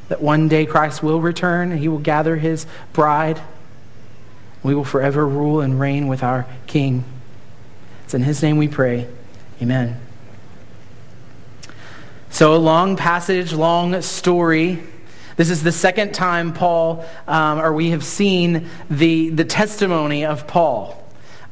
That 0.08 0.20
one 0.20 0.48
day 0.48 0.66
Christ 0.66 1.02
will 1.02 1.20
return 1.20 1.70
and 1.70 1.80
He 1.80 1.88
will 1.88 1.98
gather 1.98 2.36
His 2.36 2.66
bride. 2.92 3.40
We 4.62 4.74
will 4.74 4.84
forever 4.84 5.26
rule 5.26 5.60
and 5.60 5.78
reign 5.78 6.06
with 6.08 6.22
our 6.22 6.46
King. 6.66 7.04
It's 8.04 8.14
in 8.14 8.22
His 8.22 8.42
name 8.42 8.56
we 8.56 8.68
pray. 8.68 9.06
Amen. 9.60 10.00
So, 12.32 12.54
a 12.54 12.56
long 12.56 12.96
passage, 12.96 13.52
long 13.52 14.00
story. 14.00 14.82
This 15.36 15.50
is 15.50 15.62
the 15.62 15.70
second 15.70 16.14
time 16.14 16.54
Paul, 16.54 17.04
um, 17.28 17.58
or 17.58 17.74
we 17.74 17.90
have 17.90 18.02
seen 18.02 18.70
the, 18.88 19.28
the 19.28 19.44
testimony 19.44 20.24
of 20.24 20.46
Paul. 20.46 20.98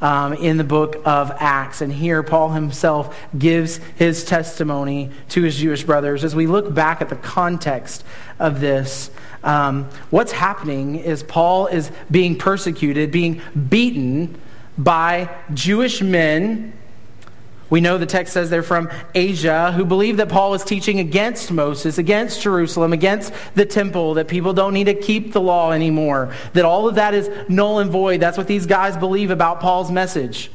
Um, 0.00 0.32
in 0.32 0.56
the 0.56 0.64
book 0.64 0.96
of 1.04 1.30
Acts. 1.36 1.82
And 1.82 1.92
here, 1.92 2.22
Paul 2.22 2.52
himself 2.52 3.14
gives 3.38 3.76
his 3.96 4.24
testimony 4.24 5.10
to 5.28 5.42
his 5.42 5.58
Jewish 5.58 5.84
brothers. 5.84 6.24
As 6.24 6.34
we 6.34 6.46
look 6.46 6.72
back 6.72 7.02
at 7.02 7.10
the 7.10 7.16
context 7.16 8.02
of 8.38 8.60
this, 8.60 9.10
um, 9.44 9.90
what's 10.08 10.32
happening 10.32 10.96
is 10.96 11.22
Paul 11.22 11.66
is 11.66 11.90
being 12.10 12.38
persecuted, 12.38 13.12
being 13.12 13.42
beaten 13.68 14.40
by 14.78 15.28
Jewish 15.52 16.00
men 16.00 16.72
we 17.70 17.80
know 17.80 17.96
the 17.96 18.06
text 18.06 18.34
says 18.34 18.50
they're 18.50 18.62
from 18.62 18.90
Asia 19.14 19.72
who 19.72 19.84
believe 19.84 20.18
that 20.18 20.28
Paul 20.28 20.54
is 20.54 20.64
teaching 20.64 20.98
against 20.98 21.50
Moses, 21.50 21.98
against 21.98 22.42
Jerusalem, 22.42 22.92
against 22.92 23.32
the 23.54 23.64
temple, 23.64 24.14
that 24.14 24.28
people 24.28 24.52
don't 24.52 24.74
need 24.74 24.84
to 24.84 24.94
keep 24.94 25.32
the 25.32 25.40
law 25.40 25.72
anymore, 25.72 26.34
that 26.52 26.64
all 26.64 26.88
of 26.88 26.96
that 26.96 27.14
is 27.14 27.30
null 27.48 27.78
and 27.78 27.90
void. 27.90 28.20
That's 28.20 28.36
what 28.36 28.48
these 28.48 28.66
guys 28.66 28.96
believe 28.96 29.30
about 29.30 29.60
Paul's 29.60 29.90
message 29.90 30.50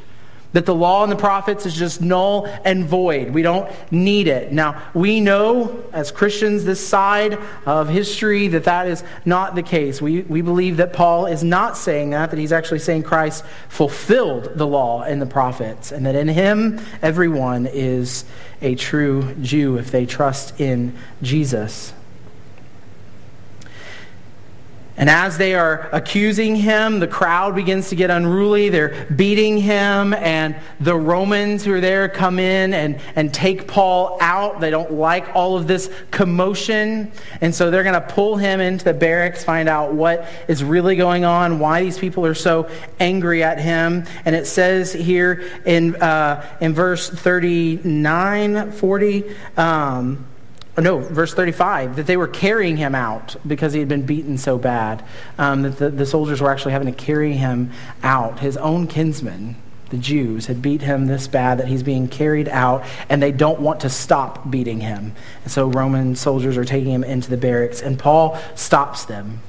that 0.55 0.65
the 0.65 0.73
law 0.73 1.03
and 1.03 1.11
the 1.11 1.17
prophets 1.17 1.65
is 1.65 1.75
just 1.75 1.99
null 1.99 2.45
and 2.63 2.85
void. 2.85 3.33
We 3.33 3.41
don't 3.41 3.69
need 3.91 4.29
it. 4.29 4.53
Now, 4.53 4.81
we 4.93 5.19
know 5.19 5.83
as 5.91 6.11
Christians 6.11 6.63
this 6.63 6.79
side 6.85 7.37
of 7.65 7.89
history 7.89 8.47
that 8.47 8.63
that 8.63 8.87
is 8.87 9.03
not 9.25 9.55
the 9.55 9.63
case. 9.63 10.01
We, 10.01 10.21
we 10.21 10.41
believe 10.41 10.77
that 10.77 10.93
Paul 10.93 11.25
is 11.25 11.43
not 11.43 11.75
saying 11.75 12.11
that, 12.11 12.29
that 12.29 12.39
he's 12.39 12.53
actually 12.53 12.79
saying 12.79 13.03
Christ 13.03 13.43
fulfilled 13.67 14.51
the 14.55 14.65
law 14.65 15.01
and 15.01 15.21
the 15.21 15.25
prophets, 15.25 15.91
and 15.91 16.05
that 16.05 16.15
in 16.15 16.29
him 16.29 16.79
everyone 17.01 17.65
is 17.65 18.23
a 18.61 18.75
true 18.75 19.35
Jew 19.41 19.77
if 19.77 19.91
they 19.91 20.05
trust 20.05 20.57
in 20.57 20.95
Jesus. 21.21 21.91
And 24.97 25.09
as 25.09 25.37
they 25.37 25.55
are 25.55 25.89
accusing 25.91 26.55
him, 26.55 26.99
the 26.99 27.07
crowd 27.07 27.53
begins 27.53 27.89
to 27.89 27.95
get 27.95 28.09
unruly. 28.09 28.69
They're 28.69 29.05
beating 29.13 29.57
him, 29.57 30.13
and 30.13 30.55
the 30.79 30.95
Romans 30.95 31.65
who 31.65 31.73
are 31.73 31.81
there 31.81 32.07
come 32.07 32.39
in 32.39 32.73
and, 32.73 33.01
and 33.15 33.33
take 33.33 33.67
Paul 33.67 34.17
out. 34.21 34.61
They 34.61 34.69
don't 34.69 34.93
like 34.93 35.35
all 35.35 35.57
of 35.57 35.67
this 35.67 35.91
commotion. 36.11 37.11
And 37.41 37.53
so 37.53 37.69
they're 37.69 37.83
going 37.83 38.01
to 38.01 38.07
pull 38.07 38.37
him 38.37 38.61
into 38.61 38.85
the 38.85 38.93
barracks, 38.93 39.43
find 39.43 39.67
out 39.67 39.93
what 39.93 40.29
is 40.47 40.63
really 40.63 40.95
going 40.95 41.25
on, 41.25 41.59
why 41.59 41.83
these 41.83 41.99
people 41.99 42.25
are 42.25 42.33
so 42.33 42.69
angry 42.97 43.43
at 43.43 43.59
him. 43.59 44.05
And 44.23 44.33
it 44.33 44.47
says 44.47 44.93
here 44.93 45.43
in, 45.65 45.95
uh, 45.97 46.45
in 46.61 46.73
verse 46.73 47.09
39, 47.09 48.71
40, 48.71 49.35
um, 49.57 50.25
no, 50.81 50.99
verse 50.99 51.33
35, 51.33 51.95
that 51.95 52.05
they 52.05 52.17
were 52.17 52.27
carrying 52.27 52.75
him 52.75 52.93
out 52.93 53.37
because 53.47 53.71
he 53.71 53.79
had 53.79 53.87
been 53.87 54.05
beaten 54.05 54.37
so 54.37 54.57
bad. 54.57 55.03
Um, 55.37 55.61
that 55.61 55.77
the, 55.77 55.89
the 55.89 56.05
soldiers 56.05 56.41
were 56.41 56.51
actually 56.51 56.73
having 56.73 56.93
to 56.93 57.05
carry 57.05 57.33
him 57.33 57.71
out. 58.03 58.39
His 58.39 58.57
own 58.57 58.87
kinsmen, 58.87 59.55
the 59.89 59.97
Jews, 59.97 60.47
had 60.47 60.61
beat 60.61 60.81
him 60.81 61.05
this 61.05 61.27
bad 61.27 61.59
that 61.59 61.69
he's 61.69 61.81
being 61.81 62.09
carried 62.09 62.49
out, 62.49 62.83
and 63.07 63.23
they 63.23 63.31
don't 63.31 63.61
want 63.61 63.79
to 63.81 63.89
stop 63.89 64.51
beating 64.51 64.81
him. 64.81 65.13
And 65.43 65.51
so 65.51 65.67
Roman 65.67 66.15
soldiers 66.15 66.57
are 66.57 66.65
taking 66.65 66.91
him 66.91 67.05
into 67.05 67.29
the 67.29 67.37
barracks, 67.37 67.81
and 67.81 67.97
Paul 67.97 68.37
stops 68.55 69.05
them. 69.05 69.39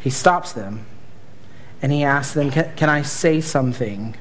He 0.00 0.10
stops 0.10 0.52
them, 0.52 0.84
and 1.80 1.92
he 1.92 2.04
asks 2.04 2.34
them, 2.34 2.50
Can, 2.50 2.76
can 2.76 2.90
I 2.90 3.00
say 3.00 3.40
something? 3.40 4.16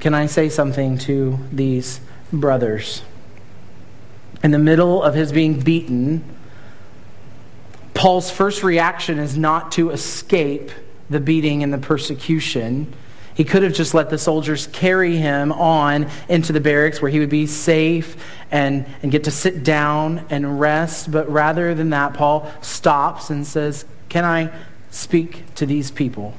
Can 0.00 0.14
I 0.14 0.24
say 0.26 0.48
something 0.48 0.96
to 0.98 1.38
these 1.52 2.00
brothers. 2.32 3.02
In 4.42 4.50
the 4.50 4.58
middle 4.58 5.02
of 5.02 5.14
his 5.14 5.32
being 5.32 5.60
beaten, 5.60 6.24
Paul's 7.94 8.30
first 8.30 8.62
reaction 8.62 9.18
is 9.18 9.36
not 9.36 9.72
to 9.72 9.90
escape 9.90 10.70
the 11.08 11.20
beating 11.20 11.62
and 11.62 11.72
the 11.72 11.78
persecution. 11.78 12.92
He 13.34 13.44
could 13.44 13.62
have 13.62 13.72
just 13.72 13.94
let 13.94 14.10
the 14.10 14.18
soldiers 14.18 14.66
carry 14.68 15.16
him 15.16 15.52
on 15.52 16.08
into 16.28 16.52
the 16.52 16.60
barracks 16.60 17.00
where 17.00 17.10
he 17.10 17.20
would 17.20 17.30
be 17.30 17.46
safe 17.46 18.16
and, 18.50 18.86
and 19.02 19.12
get 19.12 19.24
to 19.24 19.30
sit 19.30 19.62
down 19.62 20.26
and 20.30 20.58
rest. 20.58 21.10
But 21.10 21.30
rather 21.30 21.74
than 21.74 21.90
that, 21.90 22.14
Paul 22.14 22.50
stops 22.60 23.30
and 23.30 23.46
says, 23.46 23.84
Can 24.08 24.24
I 24.24 24.52
speak 24.90 25.54
to 25.54 25.66
these 25.66 25.90
people? 25.90 26.34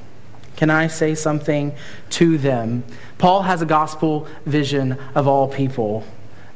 Can 0.56 0.70
I 0.70 0.86
say 0.86 1.14
something 1.14 1.74
to 2.10 2.38
them? 2.38 2.84
Paul 3.18 3.42
has 3.42 3.62
a 3.62 3.66
gospel 3.66 4.28
vision 4.46 4.98
of 5.14 5.26
all 5.26 5.48
people. 5.48 6.04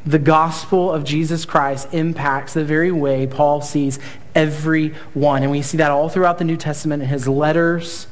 The 0.07 0.19
gospel 0.19 0.93
of 0.93 1.05
Jesus 1.05 1.45
Christ 1.45 1.89
impacts 1.93 2.55
the 2.55 2.65
very 2.65 2.93
way 2.93 3.27
Paul 3.27 3.61
sees 3.61 3.99
everyone. 4.35 5.43
And 5.43 5.51
we 5.51 5.63
see 5.63 5.79
that 5.79 5.91
all 5.91 6.09
throughout 6.09 6.39
the 6.39 6.45
New 6.45 6.57
Testament 6.57 7.03
in 7.03 7.09
his 7.09 7.27
letters 7.27 8.07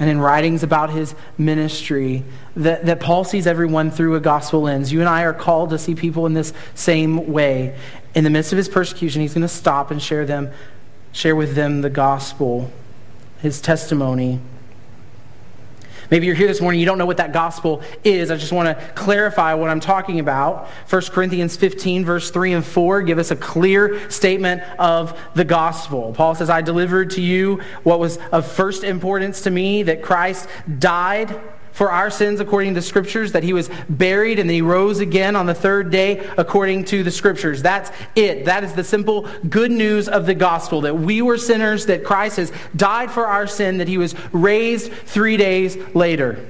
and 0.00 0.08
in 0.08 0.18
writings 0.18 0.62
about 0.62 0.90
his 0.90 1.14
ministry 1.36 2.24
that, 2.56 2.86
that 2.86 3.00
Paul 3.00 3.22
sees 3.22 3.46
everyone 3.46 3.90
through 3.90 4.14
a 4.16 4.20
gospel 4.20 4.62
lens. 4.62 4.90
You 4.90 5.00
and 5.00 5.08
I 5.08 5.22
are 5.24 5.34
called 5.34 5.70
to 5.70 5.78
see 5.78 5.94
people 5.94 6.24
in 6.24 6.32
this 6.32 6.54
same 6.74 7.30
way. 7.30 7.78
In 8.14 8.24
the 8.24 8.30
midst 8.30 8.50
of 8.52 8.56
his 8.56 8.68
persecution, 8.68 9.20
he's 9.20 9.34
going 9.34 9.42
to 9.42 9.48
stop 9.48 9.90
and 9.90 10.02
share 10.02 10.24
them, 10.24 10.50
share 11.12 11.36
with 11.36 11.54
them 11.54 11.82
the 11.82 11.90
gospel, 11.90 12.72
his 13.40 13.60
testimony. 13.60 14.40
Maybe 16.10 16.26
you're 16.26 16.34
here 16.34 16.48
this 16.48 16.60
morning, 16.60 16.80
you 16.80 16.86
don't 16.86 16.98
know 16.98 17.06
what 17.06 17.18
that 17.18 17.32
gospel 17.32 17.82
is. 18.02 18.30
I 18.30 18.36
just 18.36 18.52
want 18.52 18.66
to 18.66 18.84
clarify 18.94 19.54
what 19.54 19.70
I'm 19.70 19.80
talking 19.80 20.18
about. 20.18 20.68
1 20.88 21.02
Corinthians 21.10 21.56
15, 21.56 22.04
verse 22.04 22.30
3 22.30 22.54
and 22.54 22.64
4 22.64 23.02
give 23.02 23.18
us 23.18 23.30
a 23.30 23.36
clear 23.36 24.10
statement 24.10 24.62
of 24.78 25.18
the 25.34 25.44
gospel. 25.44 26.12
Paul 26.12 26.34
says, 26.34 26.50
I 26.50 26.62
delivered 26.62 27.10
to 27.12 27.22
you 27.22 27.60
what 27.84 28.00
was 28.00 28.18
of 28.32 28.50
first 28.50 28.82
importance 28.82 29.42
to 29.42 29.50
me 29.50 29.84
that 29.84 30.02
Christ 30.02 30.48
died 30.78 31.40
for 31.72 31.90
our 31.90 32.10
sins 32.10 32.40
according 32.40 32.74
to 32.74 32.82
scriptures, 32.82 33.32
that 33.32 33.42
he 33.42 33.52
was 33.52 33.70
buried 33.88 34.38
and 34.38 34.50
he 34.50 34.62
rose 34.62 35.00
again 35.00 35.36
on 35.36 35.46
the 35.46 35.54
third 35.54 35.90
day 35.90 36.18
according 36.36 36.84
to 36.86 37.02
the 37.02 37.10
scriptures. 37.10 37.62
That's 37.62 37.90
it. 38.14 38.44
That 38.46 38.64
is 38.64 38.74
the 38.74 38.84
simple 38.84 39.28
good 39.48 39.70
news 39.70 40.08
of 40.08 40.26
the 40.26 40.34
gospel 40.34 40.80
that 40.82 40.96
we 40.96 41.22
were 41.22 41.38
sinners, 41.38 41.86
that 41.86 42.04
Christ 42.04 42.36
has 42.36 42.52
died 42.74 43.10
for 43.10 43.26
our 43.26 43.46
sin, 43.46 43.78
that 43.78 43.88
he 43.88 43.98
was 43.98 44.14
raised 44.32 44.92
three 44.92 45.36
days 45.36 45.76
later 45.94 46.49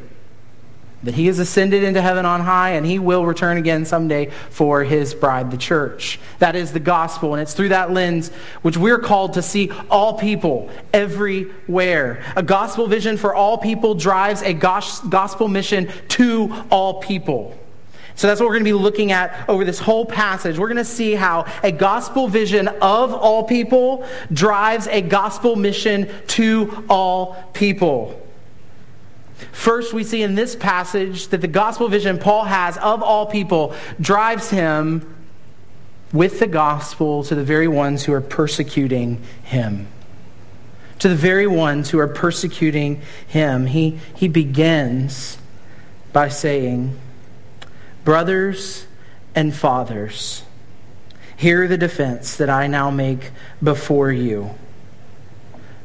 that 1.03 1.15
he 1.15 1.27
has 1.27 1.39
ascended 1.39 1.83
into 1.83 2.03
heaven 2.03 2.27
on 2.27 2.41
high 2.41 2.71
and 2.71 2.85
he 2.85 2.99
will 2.99 3.25
return 3.25 3.57
again 3.57 3.85
someday 3.85 4.31
for 4.51 4.85
his 4.85 5.15
bride, 5.15 5.51
the 5.51 5.57
church. 5.57 6.21
That 6.39 6.57
is 6.57 6.73
the 6.73 6.81
gospel, 6.81 7.35
and 7.35 7.43
it's 7.43 7.55
through 7.55 7.71
that 7.71 7.91
lens 7.91 8.31
which 8.63 8.77
we're 8.77 8.99
called 8.99 9.35
to 9.35 9.43
see 9.43 9.71
all 9.91 10.19
people 10.19 10.71
everywhere. 10.93 12.23
A 12.37 12.43
gospel 12.43 12.87
vision 12.87 13.17
for 13.17 13.35
all 13.35 13.59
people 13.59 13.95
drives 13.95 14.43
a 14.43 14.53
gospel 14.53 15.49
mission 15.49 15.91
to 16.09 16.65
all 16.71 17.01
people. 17.01 17.57
So 18.21 18.27
that's 18.27 18.39
what 18.39 18.49
we're 18.49 18.57
going 18.57 18.65
to 18.65 18.71
be 18.71 18.75
looking 18.75 19.13
at 19.13 19.49
over 19.49 19.65
this 19.65 19.79
whole 19.79 20.05
passage. 20.05 20.59
We're 20.59 20.69
going 20.69 20.77
to 20.77 20.85
see 20.85 21.15
how 21.15 21.47
a 21.63 21.73
gospel 21.73 22.29
vision 22.29 22.69
of 22.69 23.15
all 23.15 23.45
people 23.45 24.07
drives 24.31 24.87
a 24.89 25.01
gospel 25.01 25.57
mission 25.57 26.11
to 26.27 26.85
all 26.91 27.43
people. 27.55 28.20
First, 29.53 29.93
we 29.93 30.05
see 30.05 30.23
in 30.23 30.35
this 30.35 30.55
passage 30.57 31.29
that 31.29 31.41
the 31.41 31.49
gospel 31.49 31.89
vision 31.89 32.19
Paul 32.19 32.45
has 32.45 32.77
of 32.79 33.03
all 33.03 33.27
people 33.27 33.75
drives 34.01 34.51
him 34.51 35.15
with 36.13 36.41
the 36.41 36.47
gospel 36.47 37.25
to 37.25 37.35
the 37.35 37.45
very 37.45 37.69
ones 37.69 38.05
who 38.05 38.13
are 38.13 38.21
persecuting 38.21 39.23
him. 39.43 39.87
To 40.99 41.09
the 41.09 41.15
very 41.15 41.47
ones 41.47 41.91
who 41.91 41.99
are 41.99 42.09
persecuting 42.09 43.01
him. 43.27 43.67
He, 43.67 43.99
he 44.15 44.29
begins 44.29 45.39
by 46.13 46.29
saying, 46.29 46.99
Brothers 48.05 48.87
and 49.35 49.55
fathers, 49.55 50.43
hear 51.37 51.69
the 51.69 51.79
defense 51.79 52.37
that 52.37 52.51
I 52.51 52.67
now 52.67 52.91
make 52.91 53.31
before 53.63 54.11
you 54.11 54.55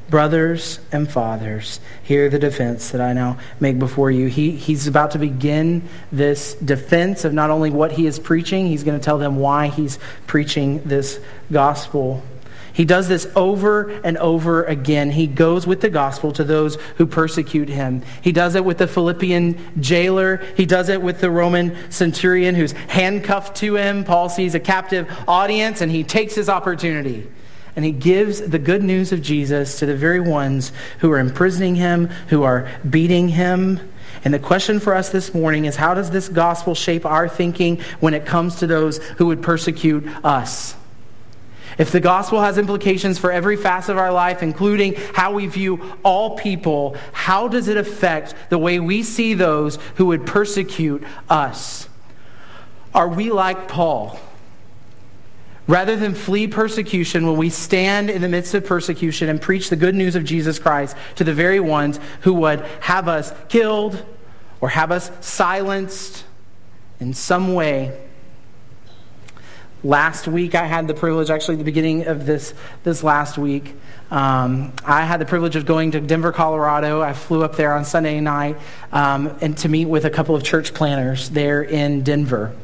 brothers 0.09 0.79
and 0.91 1.09
fathers, 1.09 1.79
hear 2.03 2.29
the 2.29 2.39
defense 2.39 2.91
that 2.91 3.01
I 3.01 3.13
now 3.13 3.37
make 3.59 3.79
before 3.79 4.11
you. 4.11 4.27
He, 4.27 4.51
he's 4.51 4.87
about 4.87 5.11
to 5.11 5.19
begin 5.19 5.87
this 6.11 6.53
defense 6.55 7.25
of 7.25 7.33
not 7.33 7.49
only 7.49 7.69
what 7.69 7.93
he 7.93 8.05
is 8.05 8.19
preaching, 8.19 8.67
he's 8.67 8.83
going 8.83 8.99
to 8.99 9.03
tell 9.03 9.17
them 9.17 9.37
why 9.37 9.67
he's 9.67 9.97
preaching 10.27 10.81
this 10.83 11.19
gospel. 11.51 12.23
He 12.71 12.83
does 12.83 13.07
this 13.07 13.25
over 13.37 13.89
and 14.03 14.17
over 14.17 14.65
again. 14.65 15.11
He 15.11 15.27
goes 15.27 15.65
with 15.65 15.79
the 15.79 15.89
gospel 15.89 16.33
to 16.33 16.43
those 16.43 16.75
who 16.97 17.05
persecute 17.05 17.69
him. 17.69 18.03
He 18.21 18.33
does 18.33 18.55
it 18.55 18.65
with 18.65 18.79
the 18.79 18.87
Philippian 18.87 19.57
jailer. 19.79 20.43
He 20.57 20.65
does 20.65 20.89
it 20.89 21.01
with 21.01 21.21
the 21.21 21.31
Roman 21.31 21.89
centurion 21.89 22.53
who's 22.53 22.73
handcuffed 22.73 23.55
to 23.57 23.77
him. 23.77 24.03
Paul 24.03 24.27
sees 24.27 24.55
a 24.55 24.59
captive 24.59 25.09
audience 25.25 25.79
and 25.79 25.89
he 25.89 26.03
takes 26.03 26.35
his 26.35 26.49
opportunity 26.49 27.27
and 27.75 27.83
he 27.83 27.91
gives 27.91 28.41
the 28.41 28.59
good 28.59 28.83
news 28.83 29.11
of 29.11 29.21
Jesus 29.21 29.79
to 29.79 29.85
the 29.85 29.95
very 29.95 30.19
ones 30.19 30.71
who 30.99 31.11
are 31.11 31.19
imprisoning 31.19 31.75
him, 31.75 32.07
who 32.29 32.43
are 32.43 32.69
beating 32.89 33.29
him. 33.29 33.79
And 34.23 34.33
the 34.33 34.39
question 34.39 34.79
for 34.79 34.95
us 34.95 35.09
this 35.09 35.33
morning 35.33 35.65
is 35.65 35.75
how 35.75 35.93
does 35.93 36.09
this 36.09 36.29
gospel 36.29 36.73
shape 36.73 37.05
our 37.05 37.27
thinking 37.27 37.81
when 37.99 38.13
it 38.13 38.25
comes 38.25 38.55
to 38.57 38.67
those 38.67 38.97
who 39.17 39.27
would 39.27 39.41
persecute 39.41 40.07
us? 40.23 40.75
If 41.77 41.91
the 41.91 41.99
gospel 41.99 42.41
has 42.41 42.57
implications 42.57 43.19
for 43.19 43.31
every 43.31 43.57
facet 43.57 43.91
of 43.91 43.97
our 43.97 44.13
life, 44.13 44.41
including 44.41 44.95
how 45.13 45.33
we 45.33 45.45
view 45.47 45.97
all 46.03 46.37
people, 46.37 46.95
how 47.11 47.49
does 47.49 47.67
it 47.67 47.75
affect 47.75 48.33
the 48.49 48.57
way 48.57 48.79
we 48.79 49.03
see 49.03 49.33
those 49.33 49.77
who 49.95 50.05
would 50.05 50.25
persecute 50.25 51.03
us? 51.29 51.89
Are 52.93 53.09
we 53.09 53.29
like 53.29 53.67
Paul? 53.67 54.17
Rather 55.67 55.95
than 55.95 56.13
flee 56.13 56.47
persecution, 56.47 57.25
when 57.25 57.37
we 57.37 57.49
stand 57.49 58.09
in 58.09 58.21
the 58.21 58.29
midst 58.29 58.53
of 58.53 58.65
persecution 58.65 59.29
and 59.29 59.41
preach 59.41 59.69
the 59.69 59.75
good 59.75 59.95
news 59.95 60.15
of 60.15 60.23
Jesus 60.23 60.59
Christ 60.59 60.95
to 61.15 61.23
the 61.23 61.33
very 61.33 61.59
ones 61.59 61.99
who 62.21 62.33
would 62.35 62.61
have 62.81 63.07
us 63.07 63.33
killed 63.49 64.05
or 64.61 64.69
have 64.69 64.91
us 64.91 65.09
silenced 65.21 66.23
in 66.99 67.13
some 67.13 67.55
way. 67.55 67.99
Last 69.83 70.27
week, 70.27 70.55
I 70.55 70.65
had 70.65 70.87
the 70.87 70.93
privilege, 70.93 71.29
actually, 71.29 71.57
the 71.57 71.63
beginning 71.63 72.07
of 72.07 72.25
this, 72.25 72.53
this 72.83 73.03
last 73.03 73.37
week, 73.37 73.75
um, 74.11 74.71
I 74.85 75.03
had 75.03 75.19
the 75.19 75.25
privilege 75.25 75.55
of 75.55 75.65
going 75.65 75.91
to 75.91 75.99
Denver, 75.99 76.31
Colorado. 76.31 77.01
I 77.01 77.13
flew 77.13 77.43
up 77.43 77.55
there 77.55 77.73
on 77.73 77.85
Sunday 77.85 78.19
night 78.19 78.57
um, 78.91 79.35
and 79.41 79.57
to 79.59 79.69
meet 79.69 79.85
with 79.85 80.05
a 80.05 80.09
couple 80.09 80.35
of 80.35 80.43
church 80.43 80.73
planners 80.73 81.29
there 81.29 81.63
in 81.63 82.03
Denver. 82.03 82.55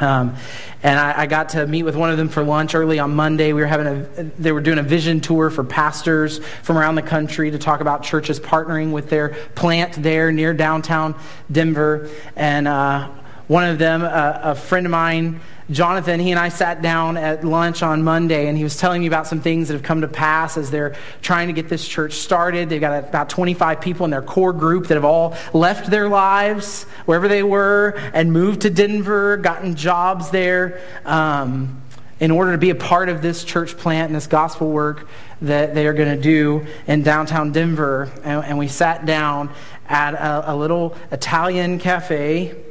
Um, 0.00 0.34
and 0.82 0.98
I, 0.98 1.22
I, 1.22 1.26
got 1.26 1.50
to 1.50 1.66
meet 1.68 1.84
with 1.84 1.94
one 1.94 2.10
of 2.10 2.16
them 2.16 2.28
for 2.28 2.42
lunch 2.42 2.74
early 2.74 2.98
on 2.98 3.14
Monday. 3.14 3.52
We 3.52 3.60
were 3.60 3.68
having 3.68 3.86
a, 3.86 4.24
they 4.38 4.50
were 4.50 4.60
doing 4.60 4.78
a 4.78 4.82
vision 4.82 5.20
tour 5.20 5.50
for 5.50 5.62
pastors 5.62 6.44
from 6.62 6.78
around 6.78 6.96
the 6.96 7.02
country 7.02 7.52
to 7.52 7.58
talk 7.58 7.80
about 7.80 8.02
churches 8.02 8.40
partnering 8.40 8.90
with 8.90 9.08
their 9.08 9.28
plant 9.54 9.92
there 10.02 10.32
near 10.32 10.52
downtown 10.52 11.14
Denver. 11.50 12.10
And 12.34 12.66
uh, 12.66 13.08
one 13.46 13.64
of 13.64 13.78
them, 13.78 14.02
uh, 14.02 14.40
a 14.42 14.54
friend 14.56 14.84
of 14.84 14.90
mine, 14.90 15.40
Jonathan, 15.70 16.20
he 16.20 16.30
and 16.30 16.38
I 16.38 16.50
sat 16.50 16.82
down 16.82 17.16
at 17.16 17.42
lunch 17.42 17.82
on 17.82 18.02
Monday, 18.02 18.48
and 18.48 18.58
he 18.58 18.64
was 18.64 18.76
telling 18.76 19.00
me 19.00 19.06
about 19.06 19.26
some 19.26 19.40
things 19.40 19.68
that 19.68 19.74
have 19.74 19.82
come 19.82 20.02
to 20.02 20.08
pass 20.08 20.58
as 20.58 20.70
they're 20.70 20.94
trying 21.22 21.46
to 21.46 21.54
get 21.54 21.70
this 21.70 21.88
church 21.88 22.14
started. 22.14 22.68
They've 22.68 22.80
got 22.80 23.04
about 23.04 23.30
25 23.30 23.80
people 23.80 24.04
in 24.04 24.10
their 24.10 24.20
core 24.20 24.52
group 24.52 24.88
that 24.88 24.94
have 24.94 25.06
all 25.06 25.34
left 25.54 25.90
their 25.90 26.08
lives 26.08 26.84
wherever 27.06 27.28
they 27.28 27.42
were 27.42 27.94
and 28.12 28.30
moved 28.30 28.60
to 28.62 28.70
Denver, 28.70 29.38
gotten 29.38 29.74
jobs 29.74 30.30
there. 30.30 30.82
Um, 31.06 31.80
in 32.20 32.30
order 32.30 32.52
to 32.52 32.58
be 32.58 32.70
a 32.70 32.74
part 32.76 33.08
of 33.08 33.22
this 33.22 33.42
church 33.42 33.76
plant 33.76 34.06
and 34.06 34.14
this 34.14 34.28
gospel 34.28 34.70
work 34.70 35.08
that 35.42 35.74
they 35.74 35.86
are 35.86 35.92
going 35.92 36.14
to 36.14 36.22
do 36.22 36.64
in 36.86 37.02
downtown 37.02 37.50
Denver. 37.50 38.08
And, 38.22 38.44
and 38.44 38.58
we 38.58 38.68
sat 38.68 39.04
down 39.04 39.50
at 39.88 40.14
a, 40.14 40.52
a 40.52 40.56
little 40.56 40.96
Italian 41.10 41.78
cafe 41.78 42.63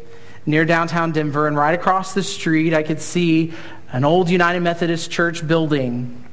near 0.46 0.66
downtown 0.66 1.12
Denver, 1.12 1.48
and 1.48 1.58
right 1.58 1.74
across 1.74 2.14
the 2.14 2.24
street, 2.24 2.74
I 2.74 2.84
could 2.84 3.00
see 3.02 3.54
an 3.92 4.04
old 4.04 4.30
United 4.30 4.62
Methodist 4.62 5.12
Church 5.12 5.46
building. 5.48 6.24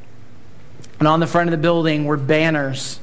And 0.99 1.09
on 1.09 1.21
the 1.21 1.27
front 1.27 1.49
of 1.49 1.53
the 1.53 1.63
building 1.63 2.05
were 2.05 2.17
banners 2.17 3.01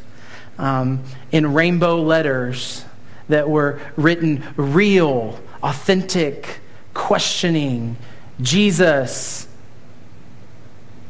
um, 0.58 1.04
in 1.32 1.54
rainbow 1.54 2.02
letters 2.02 2.84
that 3.30 3.50
were 3.50 3.80
written 3.96 4.44
real, 4.56 5.40
authentic, 5.62 6.60
questioning, 6.94 7.98
Jesus. 8.42 9.48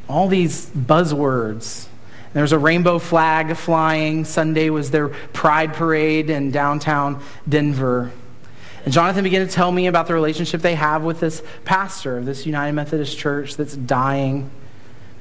All 0.10 0.28
these 0.28 0.70
buzzwords. 0.70 1.88
There 2.34 2.42
was 2.42 2.52
a 2.52 2.60
rainbow 2.60 3.00
flag 3.00 3.56
flying. 3.56 4.26
Sunday 4.26 4.70
was 4.70 4.92
their 4.92 5.10
pride 5.10 5.74
parade 5.74 6.30
in 6.30 6.52
downtown 6.52 7.24
Denver. 7.48 8.12
And 8.88 8.94
Jonathan 8.94 9.26
began 9.26 9.46
to 9.46 9.52
tell 9.52 9.70
me 9.70 9.88
about 9.88 10.08
the 10.08 10.14
relationship 10.14 10.62
they 10.62 10.76
have 10.76 11.04
with 11.04 11.20
this 11.20 11.44
pastor 11.66 12.18
of 12.20 12.26
this 12.26 12.46
United 12.46 12.72
Methodist 12.72 13.18
Church 13.18 13.58
that's 13.58 13.76
dying. 13.76 14.50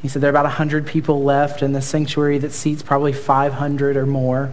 He 0.00 0.06
said 0.06 0.22
there 0.22 0.28
are 0.28 0.30
about 0.30 0.44
100 0.44 0.86
people 0.86 1.24
left 1.24 1.64
in 1.64 1.72
the 1.72 1.82
sanctuary 1.82 2.38
that 2.38 2.52
seats 2.52 2.84
probably 2.84 3.12
500 3.12 3.96
or 3.96 4.06
more. 4.06 4.52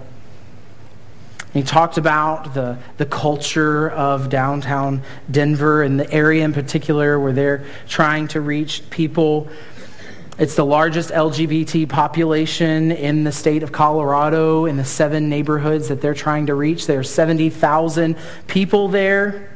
he 1.54 1.62
talked 1.62 2.00
about 2.00 2.56
the, 2.56 2.80
the 2.98 3.06
culture 3.06 3.88
of 3.88 4.30
downtown 4.30 5.04
Denver 5.30 5.84
and 5.84 6.00
the 6.00 6.12
area 6.12 6.44
in 6.44 6.52
particular 6.52 7.20
where 7.20 7.34
they're 7.34 7.64
trying 7.88 8.30
to 8.30 8.42
reach 8.42 8.82
people 8.90 9.48
it's 10.40 10.56
the 10.56 10.66
largest 10.66 11.12
LGBT 11.12 11.88
population 11.88 12.92
in 12.92 13.24
the 13.24 13.32
state 13.32 13.62
of 13.62 13.72
Colorado 13.72 14.66
in 14.66 14.78
the 14.78 14.86
seven 14.86 15.30
neighborhoods 15.30 15.90
that 15.90 16.02
they're 16.02 16.16
trying 16.16 16.48
to 16.48 16.56
reach. 16.56 16.88
There 16.88 17.00
are 17.00 17.04
70,000 17.04 18.18
people 18.48 18.88
there, 18.88 19.56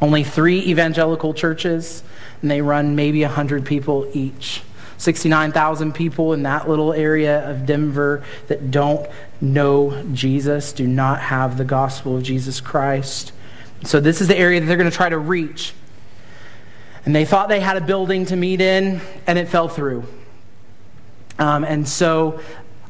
only 0.00 0.22
three 0.22 0.60
evangelical 0.60 1.34
churches, 1.34 2.04
and 2.40 2.50
they 2.50 2.62
run 2.62 2.94
maybe 2.94 3.22
100 3.22 3.66
people 3.66 4.08
each. 4.12 4.62
69,000 4.98 5.92
people 5.92 6.32
in 6.32 6.42
that 6.44 6.68
little 6.68 6.92
area 6.92 7.48
of 7.48 7.66
Denver 7.66 8.22
that 8.46 8.70
don't 8.70 9.08
know 9.40 10.04
Jesus, 10.12 10.72
do 10.72 10.86
not 10.86 11.20
have 11.20 11.56
the 11.56 11.64
gospel 11.64 12.16
of 12.16 12.22
Jesus 12.22 12.60
Christ. 12.60 13.32
So 13.84 14.00
this 14.00 14.20
is 14.20 14.28
the 14.28 14.36
area 14.36 14.60
that 14.60 14.66
they're 14.66 14.76
going 14.76 14.90
to 14.90 14.96
try 14.96 15.08
to 15.08 15.18
reach. 15.18 15.72
And 17.08 17.16
they 17.16 17.24
thought 17.24 17.48
they 17.48 17.60
had 17.60 17.78
a 17.78 17.80
building 17.80 18.26
to 18.26 18.36
meet 18.36 18.60
in, 18.60 19.00
and 19.26 19.38
it 19.38 19.48
fell 19.48 19.66
through. 19.66 20.04
Um, 21.38 21.64
and 21.64 21.88
so 21.88 22.38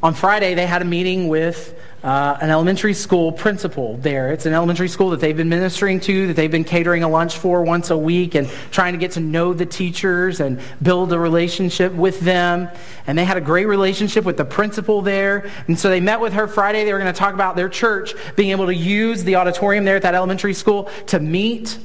on 0.02 0.12
Friday, 0.12 0.54
they 0.54 0.66
had 0.66 0.82
a 0.82 0.84
meeting 0.84 1.28
with 1.28 1.78
uh, 2.02 2.36
an 2.40 2.50
elementary 2.50 2.94
school 2.94 3.30
principal 3.30 3.96
there. 3.98 4.32
It's 4.32 4.44
an 4.44 4.54
elementary 4.54 4.88
school 4.88 5.10
that 5.10 5.20
they've 5.20 5.36
been 5.36 5.48
ministering 5.48 6.00
to, 6.00 6.26
that 6.26 6.34
they've 6.34 6.50
been 6.50 6.64
catering 6.64 7.04
a 7.04 7.08
lunch 7.08 7.38
for 7.38 7.62
once 7.62 7.90
a 7.90 7.96
week 7.96 8.34
and 8.34 8.48
trying 8.72 8.94
to 8.94 8.98
get 8.98 9.12
to 9.12 9.20
know 9.20 9.54
the 9.54 9.66
teachers 9.66 10.40
and 10.40 10.60
build 10.82 11.12
a 11.12 11.18
relationship 11.20 11.92
with 11.92 12.18
them. 12.18 12.68
And 13.06 13.16
they 13.16 13.24
had 13.24 13.36
a 13.36 13.40
great 13.40 13.66
relationship 13.66 14.24
with 14.24 14.36
the 14.36 14.44
principal 14.44 15.00
there. 15.00 15.48
And 15.68 15.78
so 15.78 15.90
they 15.90 16.00
met 16.00 16.18
with 16.18 16.32
her 16.32 16.48
Friday. 16.48 16.84
They 16.84 16.92
were 16.92 16.98
going 16.98 17.14
to 17.14 17.16
talk 17.16 17.34
about 17.34 17.54
their 17.54 17.68
church 17.68 18.14
being 18.34 18.50
able 18.50 18.66
to 18.66 18.74
use 18.74 19.22
the 19.22 19.36
auditorium 19.36 19.84
there 19.84 19.94
at 19.94 20.02
that 20.02 20.16
elementary 20.16 20.54
school 20.54 20.90
to 21.06 21.20
meet 21.20 21.78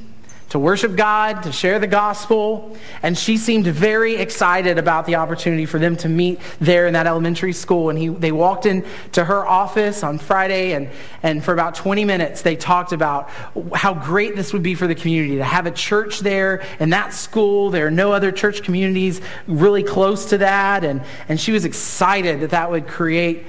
to 0.54 0.58
worship 0.60 0.94
God, 0.94 1.42
to 1.42 1.50
share 1.50 1.80
the 1.80 1.88
gospel. 1.88 2.76
And 3.02 3.18
she 3.18 3.38
seemed 3.38 3.66
very 3.66 4.14
excited 4.14 4.78
about 4.78 5.04
the 5.04 5.16
opportunity 5.16 5.66
for 5.66 5.80
them 5.80 5.96
to 5.96 6.08
meet 6.08 6.38
there 6.60 6.86
in 6.86 6.92
that 6.92 7.08
elementary 7.08 7.52
school. 7.52 7.90
And 7.90 7.98
he, 7.98 8.06
they 8.06 8.30
walked 8.30 8.64
into 8.64 9.24
her 9.24 9.44
office 9.44 10.04
on 10.04 10.18
Friday, 10.18 10.74
and, 10.74 10.90
and 11.24 11.42
for 11.42 11.52
about 11.52 11.74
20 11.74 12.04
minutes, 12.04 12.42
they 12.42 12.54
talked 12.54 12.92
about 12.92 13.30
how 13.74 13.94
great 13.94 14.36
this 14.36 14.52
would 14.52 14.62
be 14.62 14.76
for 14.76 14.86
the 14.86 14.94
community 14.94 15.38
to 15.38 15.44
have 15.44 15.66
a 15.66 15.72
church 15.72 16.20
there 16.20 16.62
in 16.78 16.90
that 16.90 17.12
school. 17.12 17.70
There 17.70 17.88
are 17.88 17.90
no 17.90 18.12
other 18.12 18.30
church 18.30 18.62
communities 18.62 19.20
really 19.48 19.82
close 19.82 20.26
to 20.26 20.38
that. 20.38 20.84
And, 20.84 21.02
and 21.28 21.40
she 21.40 21.50
was 21.50 21.64
excited 21.64 22.42
that 22.42 22.50
that 22.50 22.70
would 22.70 22.86
create 22.86 23.44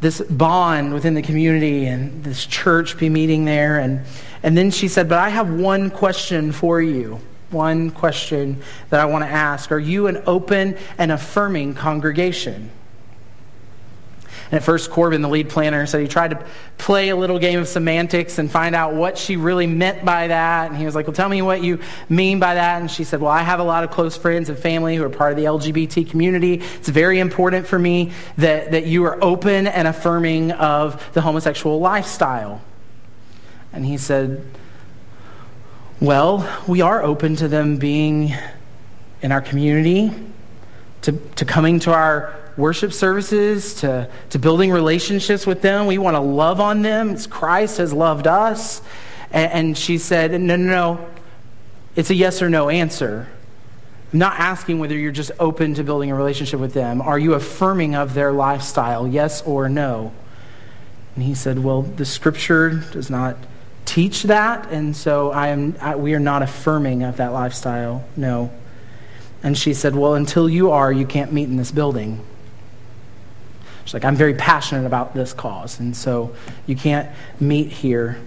this 0.00 0.20
bond 0.20 0.94
within 0.94 1.14
the 1.14 1.22
community 1.22 1.86
and 1.86 2.22
this 2.24 2.46
church 2.46 2.98
be 2.98 3.08
meeting 3.08 3.44
there. 3.44 3.78
And 3.78 4.04
and 4.42 4.56
then 4.56 4.70
she 4.70 4.88
said, 4.88 5.08
But 5.08 5.18
I 5.18 5.28
have 5.28 5.50
one 5.50 5.90
question 5.90 6.52
for 6.52 6.80
you. 6.80 7.20
One 7.50 7.90
question 7.90 8.62
that 8.90 9.00
I 9.00 9.06
want 9.06 9.24
to 9.24 9.30
ask. 9.30 9.72
Are 9.72 9.78
you 9.78 10.06
an 10.06 10.22
open 10.26 10.76
and 10.98 11.10
affirming 11.10 11.74
congregation? 11.74 12.70
And 14.50 14.54
at 14.54 14.62
first, 14.62 14.90
Corbin, 14.90 15.20
the 15.20 15.28
lead 15.28 15.50
planner, 15.50 15.84
said 15.84 16.00
he 16.00 16.08
tried 16.08 16.30
to 16.30 16.42
play 16.78 17.10
a 17.10 17.16
little 17.16 17.38
game 17.38 17.58
of 17.58 17.68
semantics 17.68 18.38
and 18.38 18.50
find 18.50 18.74
out 18.74 18.94
what 18.94 19.18
she 19.18 19.36
really 19.36 19.66
meant 19.66 20.06
by 20.06 20.28
that. 20.28 20.70
And 20.70 20.78
he 20.78 20.86
was 20.86 20.94
like, 20.94 21.06
Well, 21.06 21.14
tell 21.14 21.28
me 21.28 21.42
what 21.42 21.62
you 21.62 21.80
mean 22.08 22.38
by 22.38 22.54
that. 22.54 22.80
And 22.80 22.90
she 22.90 23.04
said, 23.04 23.20
Well, 23.20 23.30
I 23.30 23.42
have 23.42 23.60
a 23.60 23.64
lot 23.64 23.84
of 23.84 23.90
close 23.90 24.16
friends 24.16 24.48
and 24.48 24.58
family 24.58 24.96
who 24.96 25.04
are 25.04 25.10
part 25.10 25.32
of 25.32 25.36
the 25.36 25.44
LGBT 25.44 26.08
community. 26.08 26.62
It's 26.76 26.88
very 26.88 27.18
important 27.18 27.66
for 27.66 27.78
me 27.78 28.12
that, 28.38 28.72
that 28.72 28.86
you 28.86 29.04
are 29.04 29.22
open 29.22 29.66
and 29.66 29.86
affirming 29.86 30.52
of 30.52 31.12
the 31.12 31.20
homosexual 31.20 31.78
lifestyle. 31.78 32.62
And 33.74 33.84
he 33.84 33.98
said, 33.98 34.46
Well, 36.00 36.48
we 36.66 36.80
are 36.80 37.02
open 37.02 37.36
to 37.36 37.48
them 37.48 37.76
being 37.76 38.32
in 39.20 39.30
our 39.30 39.42
community, 39.42 40.10
to, 41.02 41.12
to 41.36 41.44
coming 41.44 41.80
to 41.80 41.92
our 41.92 42.47
worship 42.58 42.92
services, 42.92 43.74
to, 43.76 44.10
to 44.30 44.38
building 44.38 44.70
relationships 44.70 45.46
with 45.46 45.62
them. 45.62 45.86
We 45.86 45.96
want 45.96 46.16
to 46.16 46.20
love 46.20 46.60
on 46.60 46.82
them. 46.82 47.10
It's 47.10 47.26
Christ 47.26 47.78
has 47.78 47.92
loved 47.92 48.26
us. 48.26 48.82
And, 49.30 49.52
and 49.52 49.78
she 49.78 49.96
said, 49.96 50.32
No, 50.32 50.56
no, 50.56 50.66
no. 50.66 51.08
It's 51.96 52.10
a 52.10 52.14
yes 52.14 52.42
or 52.42 52.50
no 52.50 52.68
answer. 52.68 53.28
I'm 54.12 54.18
not 54.18 54.38
asking 54.38 54.78
whether 54.78 54.96
you're 54.96 55.12
just 55.12 55.30
open 55.38 55.74
to 55.74 55.84
building 55.84 56.10
a 56.10 56.14
relationship 56.14 56.60
with 56.60 56.74
them. 56.74 57.00
Are 57.00 57.18
you 57.18 57.34
affirming 57.34 57.94
of 57.94 58.14
their 58.14 58.32
lifestyle, 58.32 59.06
yes 59.06 59.42
or 59.42 59.68
no? 59.68 60.12
And 61.14 61.24
he 61.24 61.34
said, 61.34 61.62
Well, 61.62 61.82
the 61.82 62.04
scripture 62.04 62.82
does 62.92 63.10
not 63.10 63.36
teach 63.84 64.24
that, 64.24 64.70
and 64.70 64.96
so 64.96 65.30
I 65.30 65.48
am, 65.48 65.76
I, 65.80 65.96
we 65.96 66.14
are 66.14 66.20
not 66.20 66.42
affirming 66.42 67.02
of 67.02 67.16
that 67.18 67.32
lifestyle, 67.32 68.04
no. 68.16 68.50
And 69.42 69.56
she 69.56 69.74
said, 69.74 69.94
Well, 69.94 70.14
until 70.14 70.48
you 70.48 70.70
are, 70.70 70.90
you 70.90 71.06
can't 71.06 71.32
meet 71.32 71.48
in 71.48 71.56
this 71.56 71.70
building. 71.70 72.24
She's 73.88 73.94
like, 73.94 74.04
I'm 74.04 74.16
very 74.16 74.34
passionate 74.34 74.86
about 74.86 75.14
this 75.14 75.32
cause, 75.32 75.80
and 75.80 75.96
so 75.96 76.34
you 76.66 76.76
can't 76.76 77.08
meet 77.40 77.72
here. 77.72 78.20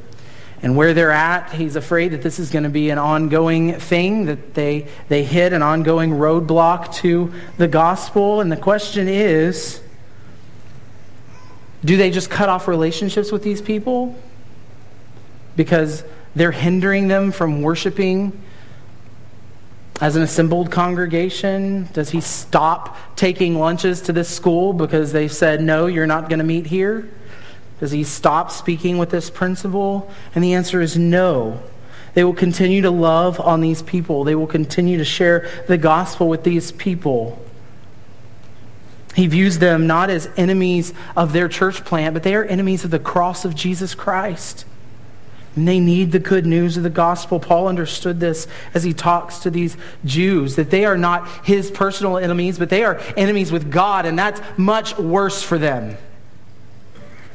And 0.63 0.75
where 0.75 0.93
they're 0.95 1.11
at, 1.11 1.51
he's 1.53 1.75
afraid 1.75 2.09
that 2.09 2.23
this 2.23 2.39
is 2.39 2.49
going 2.49 2.63
to 2.63 2.69
be 2.69 2.89
an 2.89 2.97
ongoing 2.97 3.73
thing, 3.79 4.25
that 4.25 4.55
they, 4.55 4.87
they 5.07 5.23
hit 5.23 5.53
an 5.53 5.61
ongoing 5.61 6.11
roadblock 6.11 6.93
to 6.95 7.31
the 7.57 7.67
gospel. 7.67 8.41
And 8.41 8.51
the 8.51 8.57
question 8.57 9.07
is 9.07 9.81
do 11.85 11.97
they 11.97 12.11
just 12.11 12.29
cut 12.29 12.49
off 12.49 12.67
relationships 12.67 13.31
with 13.31 13.43
these 13.43 13.61
people? 13.61 14.15
because 15.55 16.03
they're 16.35 16.51
hindering 16.51 17.07
them 17.07 17.31
from 17.31 17.61
worshiping 17.61 18.39
as 20.01 20.15
an 20.15 20.23
assembled 20.23 20.71
congregation? 20.71 21.87
Does 21.93 22.09
he 22.09 22.19
stop 22.19 22.97
taking 23.15 23.57
lunches 23.57 24.01
to 24.01 24.13
this 24.13 24.27
school 24.27 24.73
because 24.73 25.13
they 25.13 25.27
said, 25.27 25.61
no, 25.61 25.85
you're 25.85 26.07
not 26.07 26.27
going 26.27 26.39
to 26.39 26.45
meet 26.45 26.65
here? 26.65 27.07
Does 27.79 27.91
he 27.91 28.03
stop 28.03 28.51
speaking 28.51 28.97
with 28.97 29.11
this 29.11 29.29
principal? 29.29 30.11
And 30.35 30.43
the 30.43 30.55
answer 30.55 30.81
is 30.81 30.97
no. 30.97 31.61
They 32.15 32.23
will 32.23 32.33
continue 32.33 32.81
to 32.81 32.91
love 32.91 33.39
on 33.39 33.61
these 33.61 33.81
people. 33.81 34.23
They 34.23 34.35
will 34.35 34.47
continue 34.47 34.97
to 34.97 35.05
share 35.05 35.47
the 35.67 35.77
gospel 35.77 36.27
with 36.27 36.43
these 36.43 36.71
people. 36.71 37.39
He 39.15 39.27
views 39.27 39.59
them 39.59 39.87
not 39.87 40.09
as 40.09 40.29
enemies 40.35 40.93
of 41.15 41.33
their 41.33 41.47
church 41.47 41.85
plant, 41.85 42.13
but 42.13 42.23
they 42.23 42.35
are 42.35 42.43
enemies 42.43 42.83
of 42.83 42.91
the 42.91 42.99
cross 42.99 43.45
of 43.45 43.55
Jesus 43.55 43.93
Christ. 43.93 44.65
And 45.55 45.67
they 45.67 45.79
need 45.79 46.13
the 46.13 46.19
good 46.19 46.45
news 46.45 46.77
of 46.77 46.83
the 46.83 46.89
gospel. 46.89 47.39
Paul 47.39 47.67
understood 47.67 48.19
this 48.19 48.47
as 48.73 48.83
he 48.83 48.93
talks 48.93 49.39
to 49.39 49.49
these 49.49 49.75
Jews, 50.05 50.55
that 50.55 50.69
they 50.69 50.85
are 50.85 50.97
not 50.97 51.27
his 51.45 51.69
personal 51.69 52.17
enemies, 52.17 52.57
but 52.57 52.69
they 52.69 52.83
are 52.83 53.01
enemies 53.17 53.51
with 53.51 53.69
God, 53.69 54.05
and 54.05 54.17
that's 54.17 54.41
much 54.57 54.97
worse 54.97 55.43
for 55.43 55.57
them. 55.57 55.97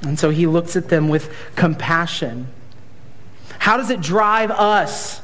And 0.03 0.19
so 0.19 0.31
he 0.31 0.47
looks 0.47 0.77
at 0.77 0.89
them 0.89 1.09
with 1.09 1.35
compassion. 1.57 2.49
How 3.59 3.77
does 3.77 3.91
it 3.91 4.01
drive 4.01 4.51
us 4.51 5.21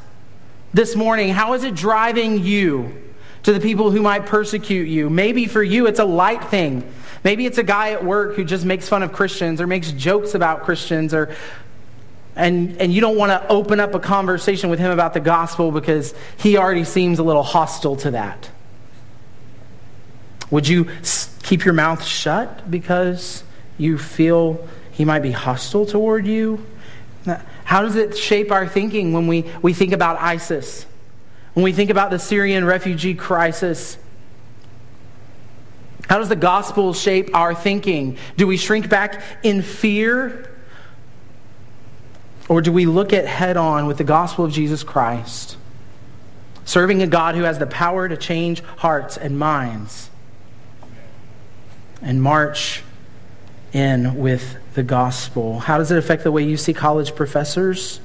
this 0.75 0.97
morning? 0.97 1.31
How 1.31 1.55
is 1.55 1.65
it 1.65 1.75
driving 1.75 2.43
you 2.43 3.01
to 3.45 3.53
the 3.53 3.61
people 3.61 3.91
who 3.91 4.03
might 4.03 4.27
persecute 4.27 4.89
you? 4.89 5.09
Maybe 5.09 5.47
for 5.47 5.63
you 5.63 5.87
it's 5.87 5.99
a 5.99 6.05
light 6.05 6.45
thing. 6.45 6.93
Maybe 7.25 7.47
it's 7.47 7.59
a 7.59 7.63
guy 7.63 7.93
at 7.93 8.05
work 8.05 8.35
who 8.35 8.45
just 8.45 8.65
makes 8.65 8.89
fun 8.89 9.03
of 9.03 9.13
Christians 9.13 9.61
or 9.61 9.67
makes 9.67 9.93
jokes 9.93 10.35
about 10.35 10.65
Christians 10.65 11.15
or 11.15 11.35
and, 12.35 12.81
and 12.81 12.93
you 12.93 13.01
don't 13.01 13.17
want 13.17 13.31
to 13.31 13.49
open 13.49 13.79
up 13.79 13.95
a 13.95 14.01
conversation 14.01 14.71
with 14.71 14.79
him 14.79 14.91
about 14.91 15.13
the 15.13 15.21
gospel 15.21 15.71
because 15.71 16.15
he 16.39 16.57
already 16.57 16.85
seems 16.85 17.19
a 17.19 17.23
little 17.23 17.43
hostile 17.43 17.97
to 17.97 18.13
that. 18.13 18.51
Would 20.51 20.69
you 20.69 20.89
keep 21.43 21.65
your 21.65 21.75
mouth 21.75 22.05
shut 22.05 22.71
because 22.71 23.43
you 23.79 23.99
feel 23.99 24.67
he 24.93 25.05
might 25.05 25.21
be 25.21 25.31
hostile 25.31 25.87
toward 25.87 26.27
you? 26.27 26.65
How 27.65 27.83
does 27.83 27.97
it 27.97 28.17
shape 28.17 28.51
our 28.51 28.67
thinking 28.67 29.13
when 29.13 29.27
we, 29.27 29.45
we 29.63 29.73
think 29.73 29.93
about 29.93 30.21
ISIS? 30.21 30.87
When 31.55 31.65
we 31.65 31.73
think 31.73 31.91
about 31.91 32.11
the 32.11 32.19
Syrian 32.19 32.65
refugee 32.65 33.15
crisis? 33.15 33.99
How 36.09 36.19
does 36.19 36.29
the 36.29 36.37
gospel 36.37 36.93
shape 36.93 37.35
our 37.35 37.55
thinking? 37.55 38.19
Do 38.37 38.47
we 38.47 38.57
shrink 38.57 38.89
back 38.89 39.23
in 39.43 39.63
fear? 39.63 40.52
Or 42.53 42.61
do 42.61 42.71
we 42.71 42.85
look 42.85 43.15
at 43.15 43.25
head 43.25 43.57
on 43.57 43.87
with 43.87 43.97
the 43.97 44.05
gospel 44.05 44.45
of 44.45 44.53
Jesus 44.53 44.83
Christ, 44.85 45.57
serving 46.67 47.01
a 47.01 47.07
God 47.07 47.35
who 47.35 47.45
has 47.45 47.59
the 47.59 47.67
power 47.67 48.07
to 48.07 48.15
change 48.15 48.63
hearts 48.77 49.17
and 49.17 49.39
minds, 49.39 50.11
and 52.03 52.23
march 52.23 52.83
in 53.73 54.19
with 54.19 54.57
the 54.75 54.83
gospel? 54.83 55.61
How 55.61 55.79
does 55.79 55.91
it 55.91 55.97
affect 55.97 56.25
the 56.25 56.31
way 56.31 56.43
you 56.43 56.59
see 56.59 56.75
college 56.75 57.15
professors? 57.15 58.01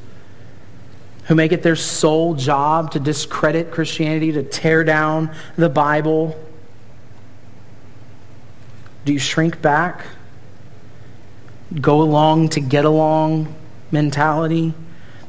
Who 1.26 1.36
make 1.36 1.52
it 1.52 1.62
their 1.62 1.76
sole 1.76 2.34
job 2.34 2.92
to 2.92 3.02
discredit 3.02 3.72
Christianity, 3.72 4.32
to 4.32 4.44
tear 4.44 4.86
down 4.86 5.36
the 5.58 5.68
Bible? 5.68 6.42
Do 9.04 9.12
you 9.12 9.20
shrink 9.20 9.62
back? 9.62 10.06
Go 11.82 12.02
along 12.02 12.48
to 12.52 12.62
get 12.62 12.86
along? 12.86 13.54
Mentality, 13.92 14.74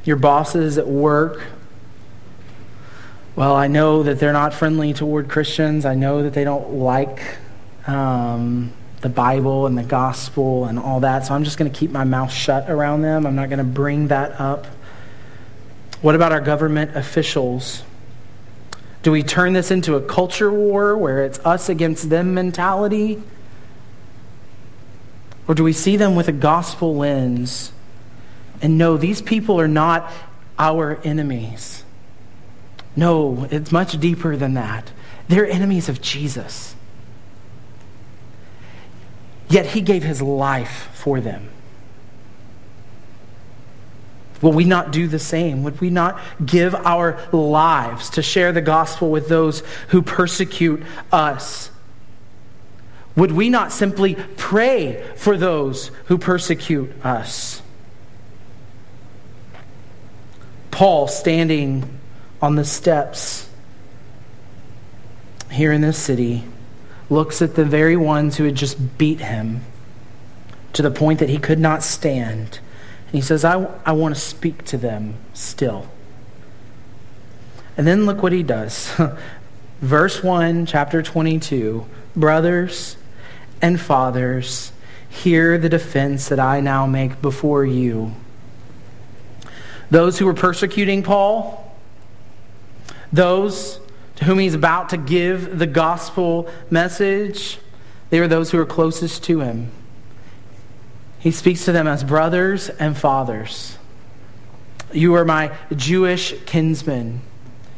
your 0.05 0.16
bosses 0.16 0.79
at 0.79 0.87
work. 0.87 1.42
Well, 3.37 3.55
I 3.55 3.68
know 3.68 4.03
that 4.03 4.18
they're 4.18 4.33
not 4.33 4.53
friendly 4.53 4.92
toward 4.92 5.29
Christians. 5.29 5.85
I 5.85 5.94
know 5.94 6.23
that 6.23 6.35
they 6.35 6.44
don't 6.44 6.75
like 6.75 7.21
um, 7.87 8.73
the 9.01 9.09
Bible 9.09 9.66
and 9.66 9.79
the 9.79 9.85
gospel 9.85 10.64
and 10.64 10.79
all 10.79 11.01
that, 11.01 11.27
so 11.27 11.35
I'm 11.35 11.44
just 11.44 11.57
going 11.57 11.71
to 11.71 11.79
keep 11.79 11.90
my 11.90 12.05
mouth 12.05 12.33
shut 12.33 12.68
around 12.68 13.03
them. 13.03 13.27
I'm 13.27 13.37
not 13.37 13.49
going 13.49 13.59
to 13.59 13.64
bring 13.64 14.09
that 14.09 14.40
up. 14.40 14.66
What 16.01 16.14
about 16.14 16.33
our 16.33 16.40
government 16.40 16.97
officials? 16.97 17.83
Do 19.03 19.12
we 19.12 19.23
turn 19.23 19.53
this 19.53 19.71
into 19.71 19.94
a 19.94 20.01
culture 20.01 20.51
war 20.51 20.97
where 20.97 21.25
it's 21.25 21.38
us 21.40 21.68
against 21.68 22.11
them 22.11 22.35
mentality? 22.35 23.23
Or 25.47 25.55
do 25.55 25.64
we 25.64 25.73
see 25.73 25.97
them 25.97 26.14
with 26.14 26.29
a 26.29 26.33
gospel 26.33 26.97
lens 26.97 27.73
and 28.61 28.79
no, 28.79 28.97
these 28.97 29.23
people 29.23 29.61
are 29.61 29.68
not 29.68 30.11
our 30.59 31.01
enemies? 31.05 31.85
No, 32.97 33.47
it's 33.51 33.71
much 33.71 33.99
deeper 34.01 34.37
than 34.37 34.55
that. 34.55 34.90
They're 35.29 35.47
enemies 35.47 35.88
of 35.88 36.01
Jesus. 36.01 36.75
Yet 39.49 39.66
he 39.66 39.81
gave 39.81 40.03
his 40.03 40.21
life 40.21 40.88
for 40.94 41.21
them. 41.21 41.51
Will 44.40 44.53
we 44.53 44.64
not 44.64 44.92
do 44.92 45.09
the 45.09 45.18
same? 45.18 45.64
Would 45.64 45.81
we 45.81 45.90
not 45.90 46.21
give 46.44 46.75
our 46.75 47.18
lives 47.33 48.11
to 48.11 48.23
share 48.23 48.53
the 48.53 48.61
gospel 48.61 49.11
with 49.11 49.29
those 49.29 49.62
who 49.88 50.03
persecute 50.03 50.83
us? 51.11 51.71
Would 53.16 53.33
we 53.33 53.51
not 53.51 53.73
simply 53.73 54.14
pray 54.37 55.05
for 55.16 55.37
those 55.37 55.90
who 56.05 56.18
persecute 56.18 56.92
us? 57.05 57.62
Paul, 60.79 61.09
standing 61.09 61.99
on 62.41 62.55
the 62.55 62.64
steps 62.64 63.49
here 65.51 65.73
in 65.73 65.81
this 65.81 65.99
city, 65.99 66.45
looks 67.11 67.43
at 67.43 67.57
the 67.57 67.64
very 67.64 67.97
ones 67.97 68.37
who 68.37 68.45
had 68.45 68.55
just 68.55 68.97
beat 68.97 69.19
him 69.19 69.62
to 70.75 70.83
the 70.83 70.93
point 70.93 71.19
that 71.19 71.29
he 71.29 71.37
could 71.37 71.59
not 71.59 71.83
stand 71.83 72.61
and 73.09 73.12
he 73.12 73.21
says, 73.21 73.45
I, 73.45 73.69
I 73.85 73.91
want 73.91 74.14
to 74.14 74.21
speak 74.21 74.64
to 74.67 74.77
them 74.77 75.17
still. 75.35 75.88
And 77.77 77.85
then 77.85 78.07
look 78.07 78.23
what 78.23 78.31
he 78.31 78.45
does. 78.45 78.97
Verse 79.81 80.23
1, 80.23 80.64
chapter 80.64 81.03
22 81.03 81.87
Brothers 82.14 82.97
and 83.61 83.81
fathers, 83.81 84.71
hear 85.09 85.59
the 85.59 85.69
defense 85.69 86.29
that 86.29 86.38
I 86.38 86.61
now 86.61 86.87
make 86.87 87.21
before 87.21 87.67
you. 87.67 88.14
Those 89.90 90.18
who 90.18 90.27
were 90.27 90.35
persecuting 90.35 91.03
Paul, 91.03 91.77
those 93.12 93.81
to 94.16 94.24
whom 94.24 94.38
he's 94.38 94.55
about 94.55 94.88
to 94.90 94.96
give 94.96 95.59
the 95.59 95.66
gospel 95.66 96.51
message, 96.70 97.59
they 98.11 98.20
were 98.20 98.29
those 98.29 98.51
who 98.51 98.59
were 98.59 98.66
closest 98.66 99.22
to 99.24 99.40
him. 99.40 99.70
He 101.18 101.31
speaks 101.31 101.64
to 101.64 101.72
them 101.72 101.87
as 101.87 102.05
brothers 102.05 102.68
and 102.68 102.96
fathers. 102.96 103.79
You 104.92 105.14
are 105.14 105.24
my 105.24 105.53
Jewish 105.74 106.35
kinsmen. 106.46 107.20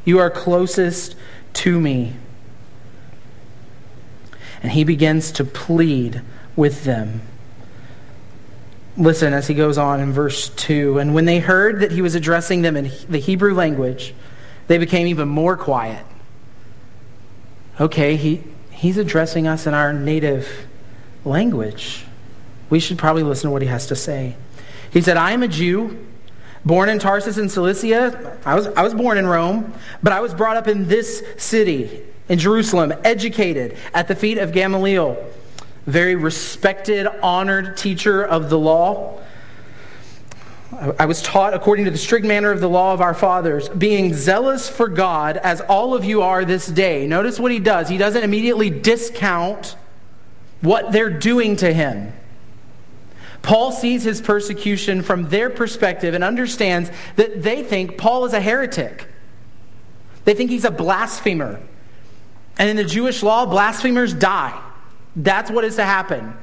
You 0.05 0.18
are 0.18 0.31
closest 0.31 1.16
to 1.55 1.81
me. 1.81 2.14
And 4.62 4.73
he 4.73 4.85
begins 4.85 5.33
to 5.33 5.44
plead 5.44 6.23
with 6.55 6.85
them. 6.85 7.23
Listen 9.01 9.33
as 9.33 9.49
he 9.49 9.55
goes 9.55 9.79
on 9.79 9.99
in 9.99 10.13
verse 10.13 10.51
2. 10.51 10.99
And 10.99 11.15
when 11.15 11.25
they 11.25 11.41
heard 11.41 11.81
that 11.81 11.91
he 11.91 12.03
was 12.03 12.15
addressing 12.15 12.63
them 12.63 12.77
in 12.77 12.93
the 13.09 13.19
Hebrew 13.19 13.55
language, 13.55 14.15
they 14.69 14.79
became 14.79 15.09
even 15.09 15.29
more 15.29 15.57
quiet. 15.57 16.05
Okay, 17.81 18.17
he, 18.17 18.45
he's 18.71 18.97
addressing 18.99 19.49
us 19.49 19.67
in 19.67 19.75
our 19.75 19.93
native 19.93 20.69
language 21.25 22.05
we 22.71 22.79
should 22.79 22.97
probably 22.97 23.25
listen 23.25 23.49
to 23.49 23.53
what 23.53 23.63
he 23.63 23.69
has 23.69 23.89
to 23.89 23.97
say. 23.97 24.37
He 24.93 25.03
said, 25.03 25.17
I 25.17 25.33
am 25.33 25.43
a 25.43 25.49
Jew, 25.49 26.07
born 26.65 26.89
in 26.89 26.99
Tarsus 26.99 27.37
in 27.37 27.49
Cilicia. 27.49 28.39
I 28.47 28.55
was, 28.55 28.69
I 28.69 28.83
was 28.83 28.95
born 28.95 29.19
in 29.19 29.27
Rome, 29.27 29.75
but 30.03 30.13
I 30.13 30.21
was 30.21 30.33
brought 30.33 30.57
up 30.57 30.69
in 30.69 30.89
this 30.89 31.23
city, 31.37 32.03
in 32.29 32.39
Jerusalem, 32.39 32.95
educated 33.05 33.77
at 33.93 34.09
the 34.09 34.15
feet 34.15 34.39
of 34.39 34.53
Gamaliel, 34.53 35.17
very 35.87 36.14
respected, 36.14 37.07
honored 37.23 37.77
teacher 37.77 38.23
of 38.23 38.51
the 38.51 38.59
law. 38.59 39.21
I 40.99 41.07
was 41.07 41.21
taught 41.21 41.53
according 41.53 41.87
to 41.87 41.90
the 41.90 41.99
strict 41.99 42.25
manner 42.25 42.53
of 42.53 42.61
the 42.61 42.69
law 42.69 42.95
of 42.95 43.01
our 43.01 43.12
fathers, 43.12 43.69
being 43.69 44.14
zealous 44.14 44.69
for 44.69 44.88
God 44.88 45.37
as 45.37 45.61
all 45.62 45.95
of 45.95 46.05
you 46.05 46.23
are 46.23 46.45
this 46.45 46.66
day. 46.66 47.07
Notice 47.07 47.40
what 47.40 47.51
he 47.51 47.59
does. 47.59 47.88
He 47.88 47.99
doesn't 47.99 48.23
immediately 48.23 48.71
discount 48.71 49.77
what 50.61 50.93
they're 50.93 51.11
doing 51.11 51.57
to 51.57 51.73
him. 51.73 52.12
Paul 53.43 53.73
sees 53.73 54.05
his 54.05 54.21
persecution 54.21 55.03
from 55.03 55.29
their 55.29 55.51
perspective 55.51 56.14
and 56.14 56.23
understands 56.23 56.90
that 57.16 57.43
they 57.43 57.62
think 57.64 57.99
Paul 57.99 58.25
is 58.27 58.33
a 58.33 58.40
heretic. 58.40 59.09
They 60.25 60.35
think 60.35 60.51
he's 60.51 60.66
a 60.66 60.71
blasphemer. 60.71 61.61
And 62.59 62.69
in 62.69 62.77
the 62.77 62.85
Jewish 62.85 63.23
law, 63.23 63.47
blasphemers 63.47 64.12
die. 64.12 64.61
That's 65.16 65.51
what 65.51 65.64
is 65.64 65.77
to 65.77 65.85
happen. 65.85 66.35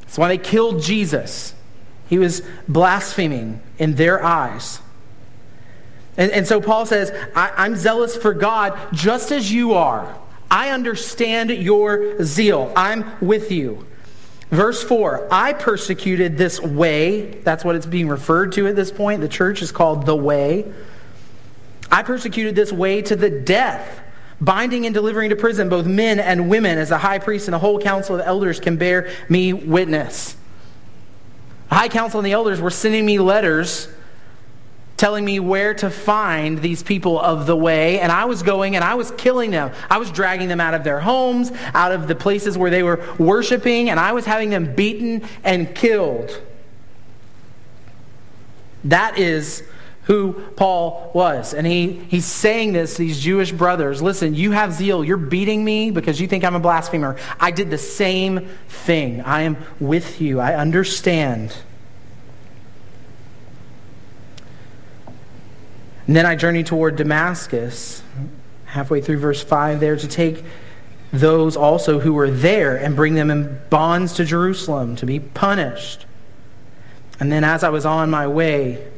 That's 0.00 0.18
why 0.18 0.28
they 0.28 0.38
killed 0.38 0.82
Jesus. 0.82 1.54
He 2.08 2.18
was 2.18 2.42
blaspheming 2.66 3.60
in 3.78 3.94
their 3.94 4.24
eyes. 4.24 4.80
And, 6.16 6.32
and 6.32 6.46
so 6.46 6.60
Paul 6.60 6.86
says, 6.86 7.12
I'm 7.34 7.76
zealous 7.76 8.16
for 8.16 8.34
God 8.34 8.78
just 8.92 9.30
as 9.30 9.52
you 9.52 9.74
are. 9.74 10.18
I 10.50 10.70
understand 10.70 11.50
your 11.50 12.22
zeal. 12.24 12.72
I'm 12.74 13.04
with 13.20 13.52
you. 13.52 13.86
Verse 14.50 14.82
4 14.82 15.28
I 15.30 15.52
persecuted 15.52 16.38
this 16.38 16.60
way. 16.60 17.32
That's 17.42 17.64
what 17.64 17.76
it's 17.76 17.86
being 17.86 18.08
referred 18.08 18.52
to 18.52 18.66
at 18.66 18.76
this 18.76 18.90
point. 18.90 19.20
The 19.20 19.28
church 19.28 19.62
is 19.62 19.70
called 19.70 20.06
the 20.06 20.16
way. 20.16 20.72
I 21.90 22.02
persecuted 22.02 22.54
this 22.54 22.72
way 22.72 23.02
to 23.02 23.16
the 23.16 23.30
death, 23.30 24.00
binding 24.40 24.86
and 24.86 24.94
delivering 24.94 25.30
to 25.30 25.36
prison 25.36 25.68
both 25.68 25.86
men 25.86 26.20
and 26.20 26.48
women, 26.48 26.78
as 26.78 26.90
the 26.90 26.98
high 26.98 27.18
priest 27.18 27.48
and 27.48 27.54
the 27.54 27.58
whole 27.58 27.78
council 27.78 28.16
of 28.16 28.22
elders 28.22 28.60
can 28.60 28.76
bear 28.76 29.10
me 29.28 29.52
witness. 29.52 30.36
The 31.68 31.74
high 31.74 31.88
council 31.88 32.20
and 32.20 32.26
the 32.26 32.32
elders 32.32 32.60
were 32.60 32.70
sending 32.70 33.04
me 33.04 33.18
letters 33.18 33.88
telling 34.98 35.24
me 35.24 35.38
where 35.38 35.72
to 35.74 35.88
find 35.88 36.58
these 36.58 36.82
people 36.82 37.18
of 37.20 37.46
the 37.46 37.56
way. 37.56 38.00
And 38.00 38.10
I 38.12 38.24
was 38.26 38.42
going 38.42 38.74
and 38.74 38.84
I 38.84 38.96
was 38.96 39.12
killing 39.12 39.52
them. 39.52 39.72
I 39.88 39.98
was 39.98 40.10
dragging 40.10 40.48
them 40.48 40.60
out 40.60 40.74
of 40.74 40.82
their 40.84 41.00
homes, 41.00 41.52
out 41.72 41.92
of 41.92 42.08
the 42.08 42.16
places 42.16 42.58
where 42.58 42.70
they 42.70 42.82
were 42.82 43.02
worshiping, 43.16 43.88
and 43.88 43.98
I 43.98 44.12
was 44.12 44.26
having 44.26 44.50
them 44.50 44.74
beaten 44.74 45.22
and 45.44 45.72
killed. 45.74 46.42
That 48.84 49.18
is 49.18 49.62
who 50.08 50.32
Paul 50.56 51.10
was. 51.12 51.52
And 51.52 51.66
he, 51.66 51.92
he's 52.08 52.24
saying 52.24 52.72
this 52.72 52.96
to 52.96 53.02
these 53.02 53.20
Jewish 53.20 53.52
brothers 53.52 54.00
listen, 54.00 54.34
you 54.34 54.52
have 54.52 54.72
zeal. 54.72 55.04
You're 55.04 55.18
beating 55.18 55.62
me 55.62 55.90
because 55.90 56.18
you 56.18 56.26
think 56.26 56.44
I'm 56.44 56.54
a 56.54 56.60
blasphemer. 56.60 57.16
I 57.38 57.50
did 57.50 57.70
the 57.70 57.78
same 57.78 58.48
thing. 58.68 59.20
I 59.20 59.42
am 59.42 59.58
with 59.78 60.20
you. 60.20 60.40
I 60.40 60.54
understand. 60.54 61.54
And 66.06 66.16
then 66.16 66.24
I 66.24 66.36
journeyed 66.36 66.66
toward 66.66 66.96
Damascus, 66.96 68.02
halfway 68.64 69.02
through 69.02 69.18
verse 69.18 69.42
5 69.42 69.78
there, 69.78 69.96
to 69.96 70.08
take 70.08 70.42
those 71.12 71.54
also 71.54 72.00
who 72.00 72.14
were 72.14 72.30
there 72.30 72.76
and 72.76 72.96
bring 72.96 73.12
them 73.12 73.30
in 73.30 73.60
bonds 73.68 74.14
to 74.14 74.24
Jerusalem 74.24 74.96
to 74.96 75.04
be 75.04 75.20
punished. 75.20 76.06
And 77.20 77.30
then 77.30 77.44
as 77.44 77.62
I 77.62 77.68
was 77.68 77.84
on 77.84 78.08
my 78.08 78.26
way 78.26 78.88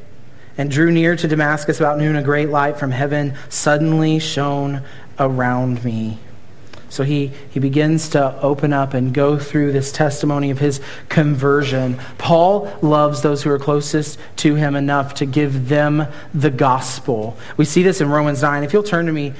and 0.60 0.70
drew 0.70 0.92
near 0.92 1.16
to 1.16 1.26
Damascus 1.26 1.80
about 1.80 1.96
noon, 1.96 2.16
a 2.16 2.22
great 2.22 2.50
light 2.50 2.78
from 2.78 2.90
heaven 2.90 3.34
suddenly 3.48 4.18
shone 4.18 4.82
around 5.18 5.82
me. 5.82 6.18
So 6.90 7.02
he, 7.02 7.28
he 7.48 7.58
begins 7.58 8.10
to 8.10 8.38
open 8.42 8.74
up 8.74 8.92
and 8.92 9.14
go 9.14 9.38
through 9.38 9.72
this 9.72 9.90
testimony 9.90 10.50
of 10.50 10.58
his 10.58 10.82
conversion. 11.08 11.98
Paul 12.18 12.70
loves 12.82 13.22
those 13.22 13.42
who 13.42 13.48
are 13.48 13.58
closest 13.58 14.18
to 14.36 14.54
him 14.54 14.76
enough 14.76 15.14
to 15.14 15.24
give 15.24 15.70
them 15.70 16.06
the 16.34 16.50
gospel. 16.50 17.38
We 17.56 17.64
see 17.64 17.82
this 17.82 18.02
in 18.02 18.10
Romans 18.10 18.42
9. 18.42 18.62
If 18.62 18.74
you'll 18.74 18.82
turn 18.82 19.06
to 19.06 19.12
me 19.12 19.32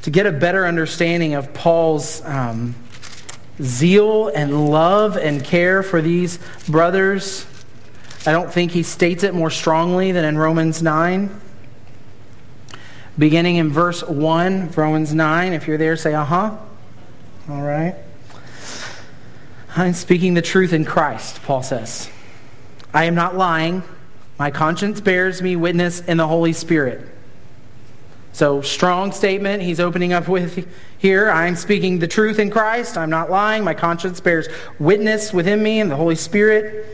to 0.00 0.10
get 0.10 0.24
a 0.24 0.32
better 0.32 0.66
understanding 0.66 1.34
of 1.34 1.52
Paul's 1.52 2.24
um, 2.24 2.74
zeal 3.60 4.28
and 4.28 4.70
love 4.70 5.18
and 5.18 5.44
care 5.44 5.82
for 5.82 6.00
these 6.00 6.38
brothers, 6.66 7.44
I 8.26 8.32
don't 8.32 8.52
think 8.52 8.72
he 8.72 8.82
states 8.82 9.22
it 9.22 9.34
more 9.34 9.50
strongly 9.50 10.12
than 10.12 10.24
in 10.24 10.38
Romans 10.38 10.82
9. 10.82 11.40
Beginning 13.18 13.56
in 13.56 13.70
verse 13.70 14.02
1, 14.02 14.72
Romans 14.72 15.14
9, 15.14 15.52
if 15.52 15.68
you're 15.68 15.78
there, 15.78 15.96
say, 15.96 16.14
uh 16.14 16.24
huh. 16.24 16.56
All 17.48 17.62
right? 17.62 17.94
I'm 19.76 19.92
speaking 19.92 20.34
the 20.34 20.42
truth 20.42 20.72
in 20.72 20.84
Christ, 20.84 21.42
Paul 21.42 21.62
says. 21.62 22.08
I 22.92 23.04
am 23.04 23.14
not 23.14 23.36
lying. 23.36 23.82
My 24.38 24.50
conscience 24.50 25.00
bears 25.00 25.42
me 25.42 25.56
witness 25.56 26.00
in 26.00 26.16
the 26.16 26.26
Holy 26.26 26.52
Spirit. 26.52 27.08
So, 28.32 28.62
strong 28.62 29.12
statement 29.12 29.62
he's 29.62 29.78
opening 29.78 30.12
up 30.12 30.26
with 30.26 30.68
here. 30.98 31.30
I'm 31.30 31.54
speaking 31.54 32.00
the 32.00 32.08
truth 32.08 32.40
in 32.40 32.50
Christ. 32.50 32.96
I'm 32.96 33.10
not 33.10 33.30
lying. 33.30 33.62
My 33.62 33.74
conscience 33.74 34.20
bears 34.20 34.48
witness 34.80 35.32
within 35.32 35.62
me 35.62 35.78
in 35.78 35.88
the 35.88 35.94
Holy 35.94 36.16
Spirit. 36.16 36.93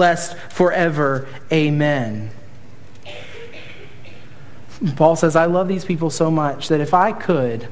forever. 0.49 1.27
Amen. 1.51 2.31
Paul 4.95 5.15
says, 5.15 5.35
I 5.35 5.45
love 5.45 5.67
these 5.67 5.85
people 5.85 6.09
so 6.09 6.31
much 6.31 6.67
that 6.69 6.81
if 6.81 6.93
I 6.93 7.11
could, 7.11 7.67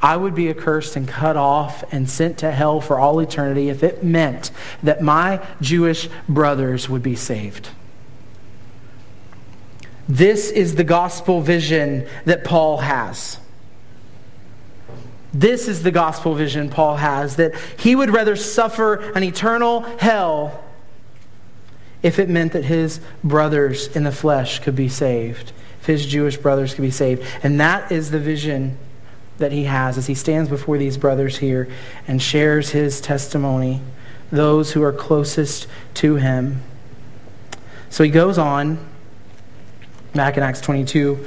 I 0.00 0.16
would 0.16 0.34
be 0.34 0.48
accursed 0.48 0.94
and 0.94 1.08
cut 1.08 1.36
off 1.36 1.82
and 1.92 2.08
sent 2.08 2.38
to 2.38 2.52
hell 2.52 2.80
for 2.80 3.00
all 3.00 3.18
eternity 3.18 3.68
if 3.68 3.82
it 3.82 4.04
meant 4.04 4.52
that 4.82 5.02
my 5.02 5.44
Jewish 5.60 6.08
brothers 6.28 6.88
would 6.88 7.02
be 7.02 7.16
saved. 7.16 7.70
This 10.08 10.50
is 10.50 10.76
the 10.76 10.84
gospel 10.84 11.40
vision 11.40 12.06
that 12.24 12.44
Paul 12.44 12.78
has. 12.78 13.40
This 15.34 15.68
is 15.68 15.82
the 15.82 15.90
gospel 15.90 16.34
vision 16.34 16.70
Paul 16.70 16.96
has 16.96 17.36
that 17.36 17.54
he 17.78 17.94
would 17.94 18.10
rather 18.10 18.36
suffer 18.36 18.94
an 19.12 19.22
eternal 19.22 19.82
hell 19.98 20.64
if 22.02 22.18
it 22.18 22.28
meant 22.28 22.52
that 22.52 22.64
his 22.64 23.00
brothers 23.24 23.88
in 23.96 24.04
the 24.04 24.12
flesh 24.12 24.60
could 24.60 24.76
be 24.76 24.88
saved, 24.88 25.52
if 25.80 25.86
his 25.86 26.06
Jewish 26.06 26.36
brothers 26.36 26.74
could 26.74 26.82
be 26.82 26.90
saved. 26.90 27.22
And 27.42 27.60
that 27.60 27.90
is 27.90 28.10
the 28.10 28.18
vision 28.18 28.78
that 29.38 29.52
he 29.52 29.64
has 29.64 29.96
as 29.96 30.06
he 30.06 30.14
stands 30.14 30.48
before 30.48 30.78
these 30.78 30.96
brothers 30.96 31.38
here 31.38 31.68
and 32.06 32.20
shares 32.20 32.70
his 32.70 33.00
testimony, 33.00 33.80
those 34.30 34.72
who 34.72 34.82
are 34.82 34.92
closest 34.92 35.66
to 35.94 36.16
him. 36.16 36.62
So 37.90 38.04
he 38.04 38.10
goes 38.10 38.38
on 38.38 38.78
Back 40.14 40.36
in 40.36 40.42
Acts 40.42 40.60
22, 40.62 41.26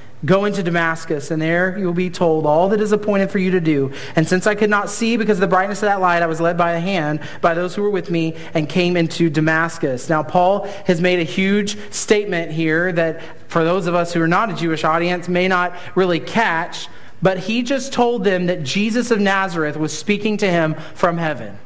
Go 0.23 0.45
into 0.45 0.61
Damascus, 0.61 1.31
and 1.31 1.41
there 1.41 1.75
you 1.79 1.87
will 1.87 1.93
be 1.93 2.11
told 2.11 2.45
all 2.45 2.69
that 2.69 2.79
is 2.79 2.91
appointed 2.91 3.31
for 3.31 3.39
you 3.39 3.49
to 3.51 3.59
do. 3.59 3.91
And 4.15 4.27
since 4.27 4.45
I 4.45 4.53
could 4.53 4.69
not 4.69 4.91
see 4.91 5.17
because 5.17 5.37
of 5.37 5.41
the 5.41 5.47
brightness 5.47 5.79
of 5.79 5.87
that 5.87 5.99
light, 5.99 6.21
I 6.21 6.27
was 6.27 6.39
led 6.39 6.59
by 6.59 6.73
a 6.73 6.79
hand 6.79 7.21
by 7.41 7.55
those 7.55 7.73
who 7.73 7.81
were 7.81 7.89
with 7.89 8.11
me 8.11 8.35
and 8.53 8.69
came 8.69 8.95
into 8.95 9.31
Damascus. 9.31 10.09
Now, 10.09 10.21
Paul 10.21 10.67
has 10.85 11.01
made 11.01 11.19
a 11.19 11.23
huge 11.23 11.75
statement 11.91 12.51
here 12.51 12.91
that 12.91 13.21
for 13.49 13.63
those 13.63 13.87
of 13.87 13.95
us 13.95 14.13
who 14.13 14.21
are 14.21 14.27
not 14.27 14.51
a 14.51 14.53
Jewish 14.53 14.83
audience 14.83 15.27
may 15.27 15.47
not 15.47 15.73
really 15.95 16.19
catch, 16.19 16.87
but 17.23 17.39
he 17.39 17.63
just 17.63 17.91
told 17.91 18.23
them 18.23 18.45
that 18.45 18.61
Jesus 18.61 19.09
of 19.09 19.19
Nazareth 19.19 19.75
was 19.75 19.97
speaking 19.97 20.37
to 20.37 20.47
him 20.47 20.75
from 20.93 21.17
heaven. 21.17 21.57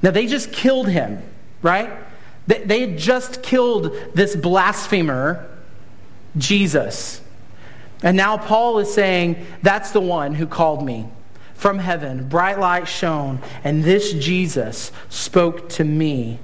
Now, 0.00 0.12
they 0.12 0.28
just 0.28 0.52
killed 0.52 0.88
him, 0.88 1.24
right? 1.60 1.90
They 2.46 2.82
had 2.82 2.98
just 2.98 3.42
killed 3.42 3.96
this 4.14 4.36
blasphemer 4.36 5.50
Jesus. 6.36 7.20
And 8.02 8.16
now 8.16 8.36
Paul 8.36 8.78
is 8.78 8.92
saying, 8.92 9.44
That's 9.62 9.90
the 9.90 10.00
one 10.00 10.34
who 10.34 10.46
called 10.46 10.84
me 10.84 11.08
from 11.54 11.78
heaven. 11.78 12.28
Bright 12.28 12.58
light 12.58 12.86
shone, 12.86 13.40
and 13.64 13.82
this 13.82 14.12
Jesus 14.12 14.92
spoke 15.08 15.68
to 15.70 15.84
me. 15.84 16.38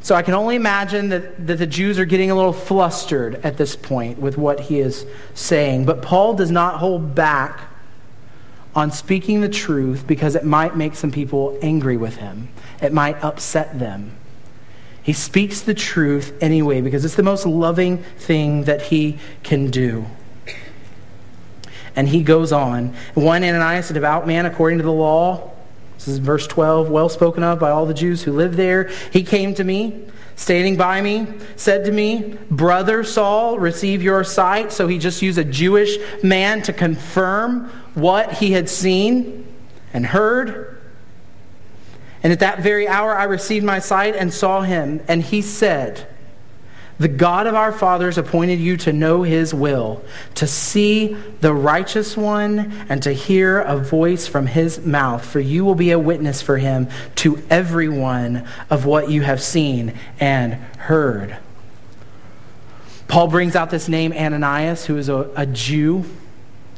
So 0.00 0.14
I 0.14 0.22
can 0.22 0.34
only 0.34 0.56
imagine 0.56 1.10
that, 1.10 1.46
that 1.46 1.56
the 1.56 1.66
Jews 1.66 1.98
are 1.98 2.04
getting 2.04 2.30
a 2.30 2.34
little 2.34 2.52
flustered 2.52 3.34
at 3.44 3.56
this 3.56 3.76
point 3.76 4.18
with 4.18 4.38
what 4.38 4.60
he 4.60 4.78
is 4.78 5.04
saying. 5.34 5.84
But 5.84 6.02
Paul 6.02 6.34
does 6.34 6.50
not 6.50 6.78
hold 6.78 7.14
back 7.14 7.60
on 8.74 8.90
speaking 8.92 9.40
the 9.40 9.48
truth 9.48 10.06
because 10.06 10.34
it 10.34 10.44
might 10.44 10.76
make 10.76 10.94
some 10.94 11.10
people 11.10 11.58
angry 11.62 11.96
with 11.96 12.16
him, 12.16 12.48
it 12.80 12.92
might 12.92 13.22
upset 13.22 13.78
them. 13.78 14.17
He 15.08 15.14
speaks 15.14 15.62
the 15.62 15.72
truth 15.72 16.34
anyway 16.42 16.82
because 16.82 17.02
it's 17.02 17.14
the 17.14 17.22
most 17.22 17.46
loving 17.46 18.02
thing 18.18 18.64
that 18.64 18.82
he 18.82 19.16
can 19.42 19.70
do. 19.70 20.04
And 21.96 22.06
he 22.06 22.22
goes 22.22 22.52
on. 22.52 22.94
One 23.14 23.42
Ananias, 23.42 23.90
a 23.90 23.94
devout 23.94 24.26
man 24.26 24.44
according 24.44 24.80
to 24.80 24.84
the 24.84 24.92
law, 24.92 25.50
this 25.94 26.08
is 26.08 26.18
verse 26.18 26.46
12, 26.46 26.90
well 26.90 27.08
spoken 27.08 27.42
of 27.42 27.58
by 27.58 27.70
all 27.70 27.86
the 27.86 27.94
Jews 27.94 28.22
who 28.22 28.32
live 28.32 28.56
there. 28.56 28.90
He 29.10 29.22
came 29.22 29.54
to 29.54 29.64
me, 29.64 30.04
standing 30.36 30.76
by 30.76 31.00
me, 31.00 31.26
said 31.56 31.86
to 31.86 31.90
me, 31.90 32.36
Brother 32.50 33.02
Saul, 33.02 33.58
receive 33.58 34.02
your 34.02 34.24
sight. 34.24 34.74
So 34.74 34.88
he 34.88 34.98
just 34.98 35.22
used 35.22 35.38
a 35.38 35.44
Jewish 35.44 35.96
man 36.22 36.60
to 36.64 36.74
confirm 36.74 37.70
what 37.94 38.34
he 38.34 38.52
had 38.52 38.68
seen 38.68 39.46
and 39.94 40.04
heard. 40.04 40.77
And 42.22 42.32
at 42.32 42.40
that 42.40 42.60
very 42.60 42.88
hour 42.88 43.16
I 43.16 43.24
received 43.24 43.64
my 43.64 43.78
sight 43.78 44.16
and 44.16 44.32
saw 44.32 44.62
him. 44.62 45.00
And 45.06 45.22
he 45.22 45.40
said, 45.42 46.06
The 46.98 47.08
God 47.08 47.46
of 47.46 47.54
our 47.54 47.72
fathers 47.72 48.18
appointed 48.18 48.58
you 48.58 48.76
to 48.78 48.92
know 48.92 49.22
his 49.22 49.54
will, 49.54 50.04
to 50.34 50.46
see 50.46 51.16
the 51.40 51.54
righteous 51.54 52.16
one, 52.16 52.72
and 52.88 53.02
to 53.02 53.12
hear 53.12 53.60
a 53.60 53.76
voice 53.76 54.26
from 54.26 54.46
his 54.46 54.84
mouth. 54.84 55.24
For 55.24 55.40
you 55.40 55.64
will 55.64 55.76
be 55.76 55.92
a 55.92 55.98
witness 55.98 56.42
for 56.42 56.58
him 56.58 56.88
to 57.16 57.42
everyone 57.50 58.46
of 58.68 58.84
what 58.84 59.10
you 59.10 59.22
have 59.22 59.40
seen 59.40 59.94
and 60.18 60.54
heard. 60.54 61.38
Paul 63.06 63.28
brings 63.28 63.56
out 63.56 63.70
this 63.70 63.88
name 63.88 64.12
Ananias, 64.12 64.86
who 64.86 64.98
is 64.98 65.08
a, 65.08 65.30
a 65.34 65.46
Jew 65.46 66.04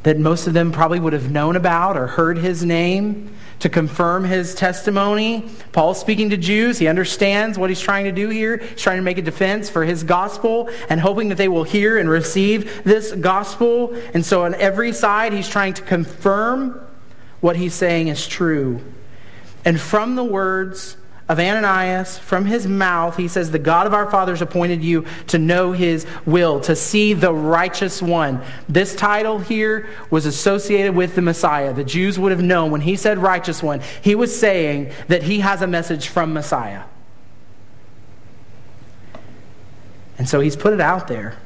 that 0.03 0.19
most 0.19 0.47
of 0.47 0.55
them 0.55 0.73
probably 0.73 1.01
would 1.01 1.13
have 1.13 1.31
known 1.31 1.57
about 1.57 1.97
or 1.97 2.07
heard 2.07 2.39
his 2.39 2.65
name 2.65 3.31
to 3.61 3.69
confirm 3.69 4.25
his 4.25 4.55
testimony. 4.55 5.49
Paul's 5.73 6.01
speaking 6.01 6.31
to 6.31 6.37
Jews. 6.37 6.79
He 6.79 6.89
understands 6.89 7.59
what 7.59 7.71
he's 7.71 7.81
trying 7.81 8.05
to 8.05 8.13
do 8.13 8.29
here. 8.29 8.57
He's 8.57 8.83
trying 8.83 8.97
to 8.97 9.03
make 9.03 9.19
a 9.19 9.23
defense 9.23 9.71
for 9.71 9.85
his 9.85 10.03
gospel 10.03 10.69
and 10.89 11.01
hoping 11.01 11.29
that 11.29 11.39
they 11.39 11.49
will 11.49 11.65
hear 11.65 11.99
and 11.99 12.09
receive 12.09 12.83
this 12.85 13.13
gospel. 13.13 13.95
And 14.15 14.25
so 14.25 14.45
on 14.45 14.55
every 14.55 14.93
side, 14.93 15.33
he's 15.33 15.49
trying 15.49 15.75
to 15.75 15.83
confirm 15.83 16.81
what 17.41 17.57
he's 17.57 17.75
saying 17.75 18.09
is 18.09 18.27
true. 18.27 18.81
And 19.65 19.81
from 19.81 20.17
the 20.17 20.25
words 20.25 20.97
of 21.31 21.39
Ananias, 21.39 22.19
from 22.19 22.45
his 22.45 22.67
mouth, 22.67 23.17
he 23.17 23.29
says, 23.29 23.53
The 23.53 23.61
God 23.61 23.87
of 23.87 23.95
our 23.95 24.11
fathers 24.11 24.43
appointed 24.43 24.83
you 24.83 25.07
to 25.29 25.39
know 25.39 25.71
his 25.71 26.05
will, 26.27 26.59
to 26.63 26.75
see 26.75 27.13
the 27.13 27.33
righteous 27.33 28.03
one. 28.03 28.43
This 28.69 28.97
title 28.97 29.39
here 29.39 29.89
was 30.11 30.27
associated 30.27 30.97
with 30.97 31.15
the 31.15 31.23
Messiah. 31.23 31.73
The 31.73 31.85
Jews 31.85 32.19
would 32.19 32.33
have 32.33 32.43
known 32.43 32.73
when 32.73 32.81
he 32.81 32.97
said 32.97 33.19
righteous 33.19 33.63
one, 33.63 33.81
he 34.03 34.17
was 34.17 34.37
saying 34.37 34.91
that 35.07 35.23
he 35.23 35.39
has 35.39 35.63
a 35.63 35.69
message 35.69 36.09
from 36.09 36.33
Messiah. 36.33 36.83
And 40.19 40.29
so 40.29 40.41
he's 40.41 40.57
put 40.57 40.73
it 40.73 40.81
out 40.81 41.07
there 41.07 41.37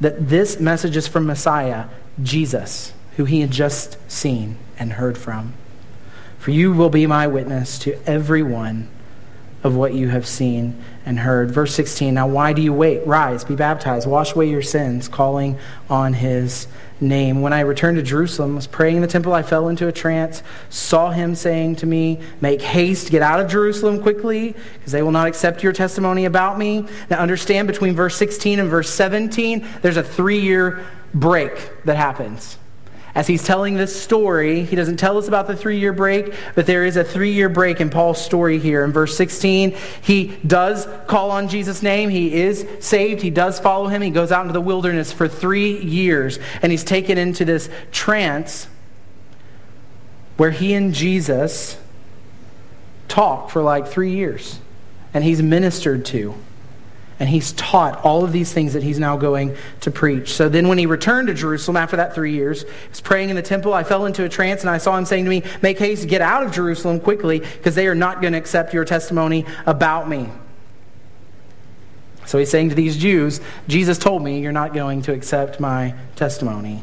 that 0.00 0.30
this 0.30 0.58
message 0.58 0.96
is 0.96 1.06
from 1.06 1.26
Messiah, 1.26 1.84
Jesus, 2.22 2.94
who 3.18 3.26
he 3.26 3.42
had 3.42 3.50
just 3.50 3.98
seen 4.10 4.56
and 4.78 4.94
heard 4.94 5.18
from. 5.18 5.52
For 6.40 6.52
you 6.52 6.72
will 6.72 6.88
be 6.88 7.06
my 7.06 7.26
witness 7.26 7.78
to 7.80 8.02
every 8.08 8.42
one 8.42 8.88
of 9.62 9.76
what 9.76 9.92
you 9.92 10.08
have 10.08 10.26
seen 10.26 10.82
and 11.04 11.18
heard. 11.18 11.50
Verse 11.50 11.74
16 11.74 12.14
Now, 12.14 12.26
why 12.26 12.54
do 12.54 12.62
you 12.62 12.72
wait? 12.72 13.06
Rise, 13.06 13.44
be 13.44 13.54
baptized, 13.54 14.08
wash 14.08 14.34
away 14.34 14.48
your 14.48 14.62
sins, 14.62 15.06
calling 15.06 15.58
on 15.90 16.14
his 16.14 16.66
name. 16.98 17.42
When 17.42 17.52
I 17.52 17.60
returned 17.60 17.98
to 17.98 18.02
Jerusalem, 18.02 18.56
was 18.56 18.66
praying 18.66 18.96
in 18.96 19.02
the 19.02 19.06
temple, 19.06 19.34
I 19.34 19.42
fell 19.42 19.68
into 19.68 19.86
a 19.86 19.92
trance, 19.92 20.42
saw 20.70 21.10
him 21.10 21.34
saying 21.34 21.76
to 21.76 21.86
me, 21.86 22.20
Make 22.40 22.62
haste, 22.62 23.10
get 23.10 23.20
out 23.20 23.40
of 23.40 23.50
Jerusalem 23.50 24.00
quickly, 24.00 24.54
because 24.78 24.92
they 24.92 25.02
will 25.02 25.12
not 25.12 25.28
accept 25.28 25.62
your 25.62 25.74
testimony 25.74 26.24
about 26.24 26.58
me. 26.58 26.86
Now, 27.10 27.18
understand 27.18 27.68
between 27.68 27.94
verse 27.94 28.16
16 28.16 28.60
and 28.60 28.70
verse 28.70 28.88
17, 28.88 29.68
there's 29.82 29.98
a 29.98 30.02
three 30.02 30.40
year 30.40 30.86
break 31.12 31.84
that 31.84 31.98
happens. 31.98 32.56
As 33.14 33.26
he's 33.26 33.42
telling 33.42 33.74
this 33.74 34.00
story, 34.00 34.62
he 34.62 34.76
doesn't 34.76 34.98
tell 34.98 35.18
us 35.18 35.26
about 35.26 35.46
the 35.46 35.56
three 35.56 35.78
year 35.78 35.92
break, 35.92 36.32
but 36.54 36.66
there 36.66 36.84
is 36.84 36.96
a 36.96 37.04
three 37.04 37.32
year 37.32 37.48
break 37.48 37.80
in 37.80 37.90
Paul's 37.90 38.24
story 38.24 38.58
here. 38.58 38.84
In 38.84 38.92
verse 38.92 39.16
16, 39.16 39.76
he 40.00 40.36
does 40.46 40.86
call 41.06 41.30
on 41.30 41.48
Jesus' 41.48 41.82
name. 41.82 42.10
He 42.10 42.34
is 42.34 42.66
saved. 42.78 43.22
He 43.22 43.30
does 43.30 43.58
follow 43.58 43.88
him. 43.88 44.02
He 44.02 44.10
goes 44.10 44.30
out 44.30 44.42
into 44.42 44.52
the 44.52 44.60
wilderness 44.60 45.12
for 45.12 45.26
three 45.26 45.78
years, 45.80 46.38
and 46.62 46.70
he's 46.70 46.84
taken 46.84 47.18
into 47.18 47.44
this 47.44 47.68
trance 47.90 48.68
where 50.36 50.52
he 50.52 50.72
and 50.72 50.94
Jesus 50.94 51.76
talk 53.08 53.50
for 53.50 53.60
like 53.60 53.88
three 53.88 54.12
years, 54.12 54.60
and 55.12 55.24
he's 55.24 55.42
ministered 55.42 56.04
to 56.06 56.34
and 57.20 57.28
he's 57.28 57.52
taught 57.52 58.02
all 58.02 58.24
of 58.24 58.32
these 58.32 58.50
things 58.50 58.72
that 58.72 58.82
he's 58.82 58.98
now 58.98 59.18
going 59.18 59.54
to 59.82 59.90
preach. 59.90 60.32
So 60.32 60.48
then 60.48 60.68
when 60.68 60.78
he 60.78 60.86
returned 60.86 61.28
to 61.28 61.34
Jerusalem 61.34 61.76
after 61.76 61.96
that 61.96 62.14
three 62.14 62.32
years, 62.32 62.62
he 62.62 62.88
was 62.88 63.02
praying 63.02 63.28
in 63.28 63.36
the 63.36 63.42
temple. 63.42 63.74
I 63.74 63.84
fell 63.84 64.06
into 64.06 64.24
a 64.24 64.28
trance 64.28 64.62
and 64.62 64.70
I 64.70 64.78
saw 64.78 64.96
him 64.96 65.04
saying 65.04 65.24
to 65.24 65.30
me, 65.30 65.42
Make 65.60 65.78
haste, 65.78 66.08
get 66.08 66.22
out 66.22 66.42
of 66.42 66.50
Jerusalem 66.50 66.98
quickly, 66.98 67.40
because 67.40 67.74
they 67.74 67.86
are 67.86 67.94
not 67.94 68.22
going 68.22 68.32
to 68.32 68.38
accept 68.38 68.72
your 68.72 68.86
testimony 68.86 69.44
about 69.66 70.08
me. 70.08 70.30
So 72.24 72.38
he's 72.38 72.50
saying 72.50 72.70
to 72.70 72.74
these 72.74 72.96
Jews, 72.96 73.40
Jesus 73.68 73.98
told 73.98 74.22
me 74.22 74.40
you're 74.40 74.50
not 74.50 74.72
going 74.72 75.02
to 75.02 75.12
accept 75.12 75.60
my 75.60 75.94
testimony. 76.16 76.82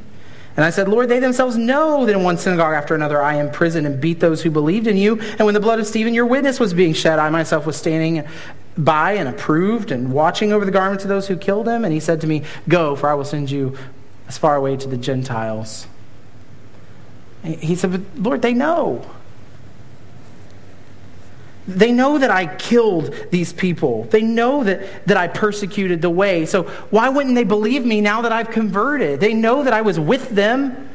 And 0.57 0.65
I 0.65 0.71
said, 0.71 0.87
Lord, 0.87 1.07
they 1.07 1.19
themselves 1.19 1.55
know 1.55 2.05
that 2.07 2.15
in 2.15 2.23
one 2.23 2.39
synagogue 2.39 2.73
after 2.73 2.95
another 2.95 3.21
I 3.21 3.35
imprisoned 3.35 3.85
and 3.85 4.01
beat 4.01 4.19
those 4.19 4.41
who 4.41 4.49
believed 4.49 4.87
in 4.87 4.97
you. 4.97 5.19
And 5.19 5.41
when 5.41 5.53
the 5.53 5.59
blood 5.59 5.79
of 5.79 5.85
Stephen, 5.85 6.15
your 6.15 6.25
witness, 6.25 6.59
was 6.59 6.73
being 6.73 6.93
shed, 6.93 7.19
I 7.19 7.29
myself 7.29 7.67
was 7.67 7.77
standing 7.77 8.27
by 8.77 9.13
and 9.13 9.27
approved 9.27 9.91
and 9.91 10.11
watching 10.11 10.53
over 10.53 10.65
the 10.65 10.71
garments 10.71 11.03
of 11.03 11.09
those 11.09 11.27
who 11.27 11.35
killed 11.35 11.67
him. 11.67 11.83
And 11.83 11.93
he 11.93 11.99
said 11.99 12.21
to 12.21 12.27
me, 12.27 12.43
Go, 12.67 12.95
for 12.95 13.09
I 13.09 13.13
will 13.13 13.25
send 13.25 13.49
you 13.49 13.77
as 14.27 14.37
far 14.37 14.55
away 14.55 14.77
to 14.77 14.87
the 14.87 14.97
Gentiles. 14.97 15.87
He 17.43 17.75
said, 17.75 17.91
But 17.91 18.01
Lord, 18.23 18.41
they 18.41 18.53
know. 18.53 19.09
They 21.67 21.91
know 21.91 22.17
that 22.17 22.31
I 22.31 22.55
killed 22.55 23.13
these 23.29 23.51
people. 23.51 24.05
They 24.05 24.21
know 24.21 24.63
that, 24.63 25.05
that 25.07 25.17
I 25.17 25.27
persecuted 25.27 26.01
the 26.01 26.09
way. 26.09 26.45
So 26.45 26.63
why 26.91 27.09
wouldn't 27.09 27.35
they 27.35 27.43
believe 27.43 27.85
me 27.85 27.99
now 27.99 28.21
that 28.21 28.31
I've 28.31 28.51
converted? 28.51 29.19
They 29.19 29.33
know 29.33 29.63
that 29.63 29.73
I 29.73 29.81
was 29.81 29.99
with 29.99 30.29
them. 30.29 30.89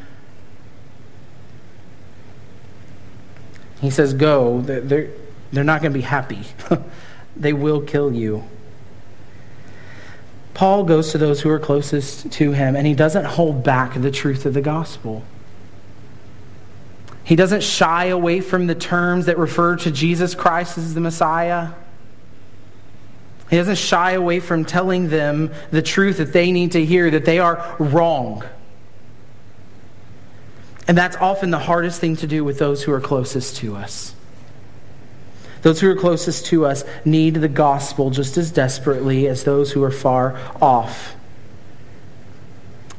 He 3.80 3.90
says, 3.90 4.14
Go. 4.14 4.60
They're, 4.60 5.10
they're 5.52 5.64
not 5.64 5.82
going 5.82 5.92
to 5.92 5.98
be 5.98 6.04
happy. 6.04 6.42
they 7.36 7.52
will 7.52 7.80
kill 7.80 8.12
you. 8.12 8.44
Paul 10.54 10.84
goes 10.84 11.12
to 11.12 11.18
those 11.18 11.40
who 11.40 11.50
are 11.50 11.58
closest 11.58 12.30
to 12.32 12.52
him, 12.52 12.76
and 12.76 12.86
he 12.86 12.94
doesn't 12.94 13.24
hold 13.24 13.64
back 13.64 13.94
the 13.94 14.10
truth 14.10 14.44
of 14.44 14.54
the 14.54 14.60
gospel. 14.60 15.24
He 17.24 17.36
doesn't 17.36 17.62
shy 17.62 18.06
away 18.06 18.40
from 18.40 18.66
the 18.66 18.74
terms 18.74 19.26
that 19.26 19.38
refer 19.38 19.76
to 19.76 19.90
Jesus 19.90 20.34
Christ 20.34 20.76
as 20.76 20.94
the 20.94 21.00
Messiah. 21.00 21.70
He 23.48 23.56
doesn't 23.56 23.78
shy 23.78 24.12
away 24.12 24.40
from 24.40 24.64
telling 24.64 25.08
them 25.08 25.52
the 25.70 25.82
truth 25.82 26.18
that 26.18 26.32
they 26.32 26.52
need 26.52 26.72
to 26.72 26.84
hear, 26.84 27.10
that 27.10 27.24
they 27.24 27.38
are 27.38 27.76
wrong. 27.78 28.44
And 30.88 30.98
that's 30.98 31.16
often 31.16 31.50
the 31.50 31.60
hardest 31.60 32.00
thing 32.00 32.16
to 32.16 32.26
do 32.26 32.44
with 32.44 32.58
those 32.58 32.82
who 32.82 32.92
are 32.92 33.00
closest 33.00 33.56
to 33.56 33.76
us. 33.76 34.14
Those 35.62 35.80
who 35.80 35.90
are 35.90 35.96
closest 35.96 36.46
to 36.46 36.66
us 36.66 36.84
need 37.04 37.36
the 37.36 37.48
gospel 37.48 38.10
just 38.10 38.36
as 38.36 38.50
desperately 38.50 39.26
as 39.26 39.44
those 39.44 39.72
who 39.72 39.82
are 39.82 39.90
far 39.90 40.38
off. 40.60 41.14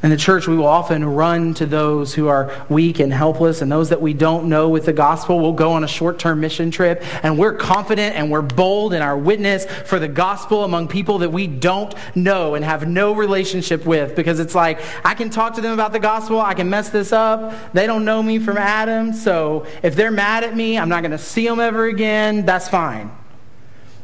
In 0.03 0.09
the 0.09 0.17
church, 0.17 0.49
we 0.49 0.57
will 0.57 0.67
often 0.67 1.05
run 1.05 1.53
to 1.53 1.65
those 1.65 2.13
who 2.13 2.27
are 2.27 2.65
weak 2.67 2.99
and 2.99 3.13
helpless, 3.13 3.61
and 3.61 3.71
those 3.71 3.87
that 3.87 4.01
we 4.01 4.13
don't 4.13 4.49
know 4.49 4.67
with 4.67 4.85
the 4.85 4.91
gospel. 4.91 5.39
We'll 5.39 5.53
go 5.53 5.71
on 5.71 5.85
a 5.85 5.87
short 5.87 6.19
term 6.19 6.41
mission 6.41 6.71
trip, 6.71 7.01
and 7.23 7.39
we're 7.39 7.53
confident 7.53 8.17
and 8.17 8.29
we're 8.29 8.41
bold 8.41 8.93
in 8.93 9.01
our 9.01 9.17
witness 9.17 9.65
for 9.65 9.99
the 9.99 10.09
gospel 10.09 10.65
among 10.65 10.89
people 10.89 11.19
that 11.19 11.31
we 11.31 11.47
don't 11.47 11.95
know 12.15 12.55
and 12.55 12.65
have 12.65 12.85
no 12.85 13.13
relationship 13.13 13.85
with. 13.85 14.13
Because 14.13 14.41
it's 14.41 14.53
like, 14.53 14.81
I 15.05 15.13
can 15.13 15.29
talk 15.29 15.53
to 15.53 15.61
them 15.61 15.71
about 15.71 15.93
the 15.93 16.01
gospel, 16.01 16.41
I 16.41 16.53
can 16.53 16.69
mess 16.69 16.89
this 16.89 17.13
up. 17.13 17.71
They 17.71 17.87
don't 17.87 18.03
know 18.03 18.21
me 18.21 18.39
from 18.39 18.57
Adam, 18.57 19.13
so 19.13 19.65
if 19.83 19.95
they're 19.95 20.11
mad 20.11 20.43
at 20.43 20.53
me, 20.53 20.77
I'm 20.77 20.89
not 20.89 20.99
going 20.99 21.11
to 21.11 21.17
see 21.17 21.47
them 21.47 21.61
ever 21.61 21.85
again. 21.85 22.45
That's 22.45 22.67
fine. 22.67 23.09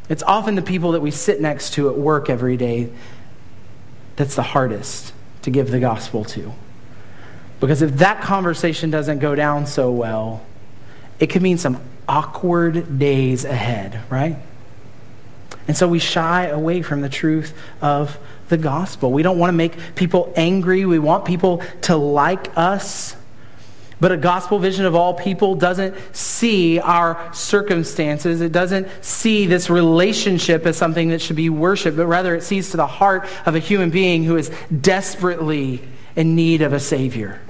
It's 0.08 0.24
often 0.24 0.56
the 0.56 0.62
people 0.62 0.93
that 0.93 1.02
we 1.02 1.12
sit 1.12 1.41
next 1.41 1.74
to 1.74 1.89
at 1.89 1.97
work 1.97 2.30
every 2.30 2.56
day 2.56 2.89
that's 4.16 4.36
the 4.36 4.43
hardest 4.43 5.14
to 5.52 5.58
give 5.58 5.72
the 5.72 5.80
gospel 5.80 6.24
to. 6.24 6.54
Because 7.60 7.82
if 7.82 7.97
that 7.97 8.22
conversation 8.22 8.89
doesn't 8.89 9.20
go 9.20 9.36
down 9.36 9.66
so 9.66 9.91
well, 9.91 10.45
it 11.20 11.28
could 11.28 11.41
mean 11.41 11.58
some 11.58 11.82
awkward 12.08 13.00
days 13.00 13.45
ahead, 13.45 14.02
right? 14.10 14.38
And 15.68 15.76
so 15.76 15.88
we 15.88 16.00
shy 16.00 16.45
away 16.45 16.82
from 16.82 17.02
the 17.02 17.10
truth 17.10 17.54
of 17.82 18.18
the 18.47 18.58
gospel. 18.58 19.12
We 19.12 19.24
don't 19.24 19.38
want 19.38 19.50
to 19.50 19.56
make 19.56 19.95
people 19.95 20.34
angry. 20.36 20.86
We 20.86 21.00
want 21.00 21.26
people 21.26 21.62
to 21.82 21.95
like 21.95 22.58
us. 22.58 23.16
But 24.00 24.14
a 24.14 24.18
gospel 24.18 24.60
vision 24.60 24.86
of 24.86 24.95
all 24.95 25.14
people 25.14 25.56
doesn't 25.56 25.95
see 26.16 26.80
our 26.80 27.34
circumstances. 27.34 28.39
It 28.39 28.54
doesn't 28.54 28.88
see 29.04 29.45
this 29.45 29.70
relationship 29.70 30.66
as 30.66 30.78
something 30.78 31.10
that 31.10 31.22
should 31.22 31.36
be 31.36 31.50
worshiped, 31.50 31.97
but 31.97 32.06
rather 32.06 32.34
it 32.34 32.43
sees 32.43 32.72
to 32.72 32.78
the 32.78 32.88
heart 32.88 33.28
of 33.45 33.56
a 33.56 33.60
human 33.60 33.89
being 33.89 34.24
who 34.24 34.38
is 34.38 34.50
desperately 34.82 35.82
in 36.16 36.36
need 36.36 36.62
of 36.62 36.72
a 36.72 36.80
Savior. 36.80 37.41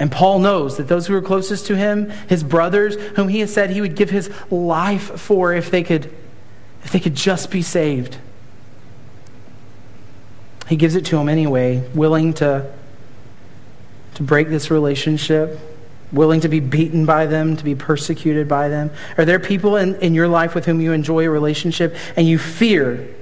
And 0.00 0.10
Paul 0.10 0.40
knows 0.40 0.76
that 0.76 0.88
those 0.88 1.06
who 1.06 1.14
are 1.14 1.22
closest 1.22 1.66
to 1.66 1.76
him, 1.76 2.10
his 2.28 2.42
brothers, 2.42 2.96
whom 3.14 3.28
he 3.28 3.38
has 3.38 3.52
said 3.52 3.70
he 3.70 3.80
would 3.80 3.94
give 3.94 4.10
his 4.10 4.28
life 4.50 5.20
for 5.20 5.54
if 5.54 5.70
they 5.70 5.84
could, 5.84 6.12
if 6.82 6.90
they 6.90 6.98
could 6.98 7.14
just 7.14 7.52
be 7.52 7.62
saved. 7.62 8.18
He 10.68 10.74
gives 10.74 10.96
it 10.96 11.04
to 11.06 11.16
them 11.16 11.28
anyway, 11.28 11.88
willing 11.94 12.32
to 12.34 12.72
to 14.14 14.22
break 14.22 14.48
this 14.48 14.70
relationship, 14.70 15.58
willing 16.12 16.40
to 16.40 16.48
be 16.48 16.60
beaten 16.60 17.04
by 17.04 17.26
them, 17.26 17.56
to 17.56 17.64
be 17.64 17.74
persecuted 17.74 18.48
by 18.48 18.68
them? 18.68 18.90
Are 19.18 19.24
there 19.24 19.40
people 19.40 19.76
in, 19.76 19.96
in 19.96 20.14
your 20.14 20.28
life 20.28 20.54
with 20.54 20.66
whom 20.66 20.80
you 20.80 20.92
enjoy 20.92 21.26
a 21.26 21.30
relationship 21.30 21.96
and 22.16 22.26
you 22.26 22.38
fear 22.38 23.14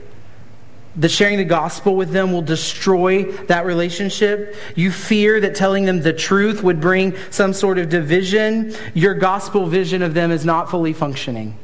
that 0.96 1.08
sharing 1.08 1.38
the 1.38 1.44
gospel 1.44 1.96
with 1.96 2.10
them 2.10 2.32
will 2.32 2.42
destroy 2.42 3.32
that 3.46 3.64
relationship? 3.64 4.54
You 4.76 4.90
fear 4.90 5.40
that 5.40 5.54
telling 5.54 5.86
them 5.86 6.02
the 6.02 6.12
truth 6.12 6.62
would 6.62 6.80
bring 6.80 7.14
some 7.30 7.54
sort 7.54 7.78
of 7.78 7.88
division? 7.88 8.74
Your 8.94 9.14
gospel 9.14 9.66
vision 9.66 10.02
of 10.02 10.14
them 10.14 10.30
is 10.30 10.44
not 10.44 10.70
fully 10.70 10.92
functioning. 10.92 11.56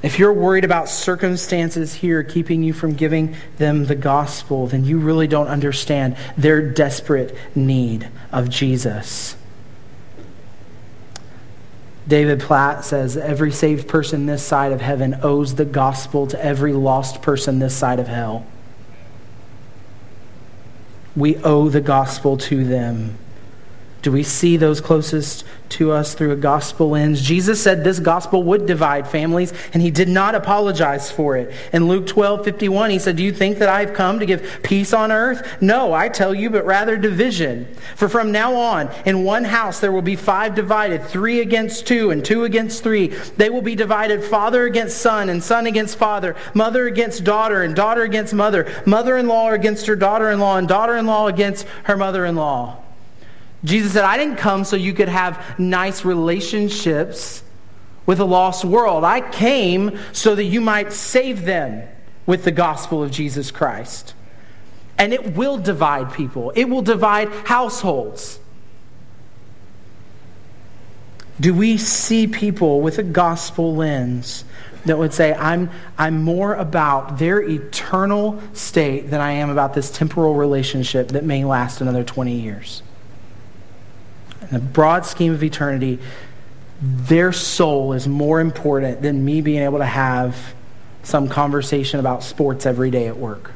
If 0.00 0.18
you're 0.18 0.32
worried 0.32 0.64
about 0.64 0.88
circumstances 0.88 1.94
here 1.94 2.22
keeping 2.22 2.62
you 2.62 2.72
from 2.72 2.94
giving 2.94 3.34
them 3.56 3.86
the 3.86 3.96
gospel, 3.96 4.68
then 4.68 4.84
you 4.84 4.98
really 4.98 5.26
don't 5.26 5.48
understand 5.48 6.16
their 6.36 6.62
desperate 6.62 7.36
need 7.56 8.08
of 8.30 8.48
Jesus. 8.48 9.36
David 12.06 12.40
Platt 12.40 12.84
says 12.84 13.16
every 13.16 13.52
saved 13.52 13.86
person 13.86 14.26
this 14.26 14.42
side 14.42 14.72
of 14.72 14.80
heaven 14.80 15.18
owes 15.22 15.56
the 15.56 15.66
gospel 15.66 16.26
to 16.28 16.42
every 16.42 16.72
lost 16.72 17.20
person 17.20 17.58
this 17.58 17.76
side 17.76 17.98
of 17.98 18.06
hell. 18.06 18.46
We 21.14 21.36
owe 21.38 21.68
the 21.68 21.80
gospel 21.80 22.38
to 22.38 22.64
them. 22.64 23.18
Do 24.00 24.12
we 24.12 24.22
see 24.22 24.56
those 24.56 24.80
closest 24.80 25.44
to 25.70 25.90
us 25.90 26.14
through 26.14 26.30
a 26.30 26.36
gospel 26.36 26.90
lens? 26.90 27.20
Jesus 27.20 27.60
said 27.60 27.82
this 27.82 27.98
gospel 27.98 28.44
would 28.44 28.64
divide 28.64 29.08
families, 29.08 29.52
and 29.72 29.82
he 29.82 29.90
did 29.90 30.08
not 30.08 30.36
apologize 30.36 31.10
for 31.10 31.36
it. 31.36 31.52
In 31.72 31.88
Luke 31.88 32.06
12, 32.06 32.44
51, 32.44 32.90
he 32.90 33.00
said, 33.00 33.16
Do 33.16 33.24
you 33.24 33.32
think 33.32 33.58
that 33.58 33.68
I've 33.68 33.94
come 33.94 34.20
to 34.20 34.26
give 34.26 34.60
peace 34.62 34.92
on 34.92 35.10
earth? 35.10 35.60
No, 35.60 35.92
I 35.92 36.08
tell 36.08 36.32
you, 36.32 36.48
but 36.48 36.64
rather 36.64 36.96
division. 36.96 37.66
For 37.96 38.08
from 38.08 38.30
now 38.30 38.54
on, 38.54 38.88
in 39.04 39.24
one 39.24 39.42
house 39.42 39.80
there 39.80 39.90
will 39.90 40.00
be 40.00 40.14
five 40.14 40.54
divided, 40.54 41.04
three 41.04 41.40
against 41.40 41.84
two, 41.84 42.12
and 42.12 42.24
two 42.24 42.44
against 42.44 42.84
three. 42.84 43.08
They 43.36 43.50
will 43.50 43.62
be 43.62 43.74
divided 43.74 44.22
father 44.22 44.64
against 44.64 44.98
son, 44.98 45.28
and 45.28 45.42
son 45.42 45.66
against 45.66 45.98
father, 45.98 46.36
mother 46.54 46.86
against 46.86 47.24
daughter, 47.24 47.62
and 47.62 47.74
daughter 47.74 48.02
against 48.02 48.32
mother, 48.32 48.72
mother 48.86 49.16
in 49.16 49.26
law 49.26 49.50
against 49.50 49.86
her 49.86 49.96
daughter 49.96 50.30
in 50.30 50.38
law, 50.38 50.56
and 50.56 50.68
daughter 50.68 50.96
in 50.96 51.06
law 51.06 51.26
against 51.26 51.66
her 51.82 51.96
mother 51.96 52.24
in 52.24 52.36
law. 52.36 52.76
Jesus 53.64 53.92
said, 53.92 54.04
I 54.04 54.16
didn't 54.16 54.36
come 54.36 54.64
so 54.64 54.76
you 54.76 54.92
could 54.92 55.08
have 55.08 55.58
nice 55.58 56.04
relationships 56.04 57.42
with 58.06 58.20
a 58.20 58.24
lost 58.24 58.64
world. 58.64 59.04
I 59.04 59.20
came 59.20 59.98
so 60.12 60.34
that 60.34 60.44
you 60.44 60.60
might 60.60 60.92
save 60.92 61.44
them 61.44 61.86
with 62.26 62.44
the 62.44 62.52
gospel 62.52 63.02
of 63.02 63.10
Jesus 63.10 63.50
Christ. 63.50 64.14
And 64.96 65.12
it 65.12 65.34
will 65.34 65.58
divide 65.58 66.12
people, 66.12 66.50
it 66.54 66.64
will 66.64 66.82
divide 66.82 67.28
households. 67.46 68.38
Do 71.40 71.54
we 71.54 71.76
see 71.76 72.26
people 72.26 72.80
with 72.80 72.98
a 72.98 73.02
gospel 73.02 73.76
lens? 73.76 74.44
that 74.84 74.98
would 74.98 75.12
say, 75.12 75.34
I'm, 75.34 75.70
I'm 75.96 76.22
more 76.22 76.54
about 76.54 77.18
their 77.18 77.40
eternal 77.40 78.40
state 78.54 79.10
than 79.10 79.20
I 79.20 79.32
am 79.32 79.50
about 79.50 79.74
this 79.74 79.90
temporal 79.90 80.34
relationship 80.34 81.08
that 81.08 81.24
may 81.24 81.44
last 81.44 81.80
another 81.80 82.04
20 82.04 82.32
years. 82.32 82.82
In 84.42 84.48
the 84.50 84.58
broad 84.58 85.04
scheme 85.04 85.32
of 85.32 85.42
eternity, 85.42 85.98
their 86.80 87.32
soul 87.32 87.92
is 87.92 88.06
more 88.06 88.40
important 88.40 89.02
than 89.02 89.24
me 89.24 89.40
being 89.40 89.62
able 89.62 89.78
to 89.78 89.86
have 89.86 90.54
some 91.02 91.28
conversation 91.28 92.00
about 92.00 92.22
sports 92.22 92.66
every 92.66 92.90
day 92.90 93.06
at 93.08 93.16
work. 93.16 93.52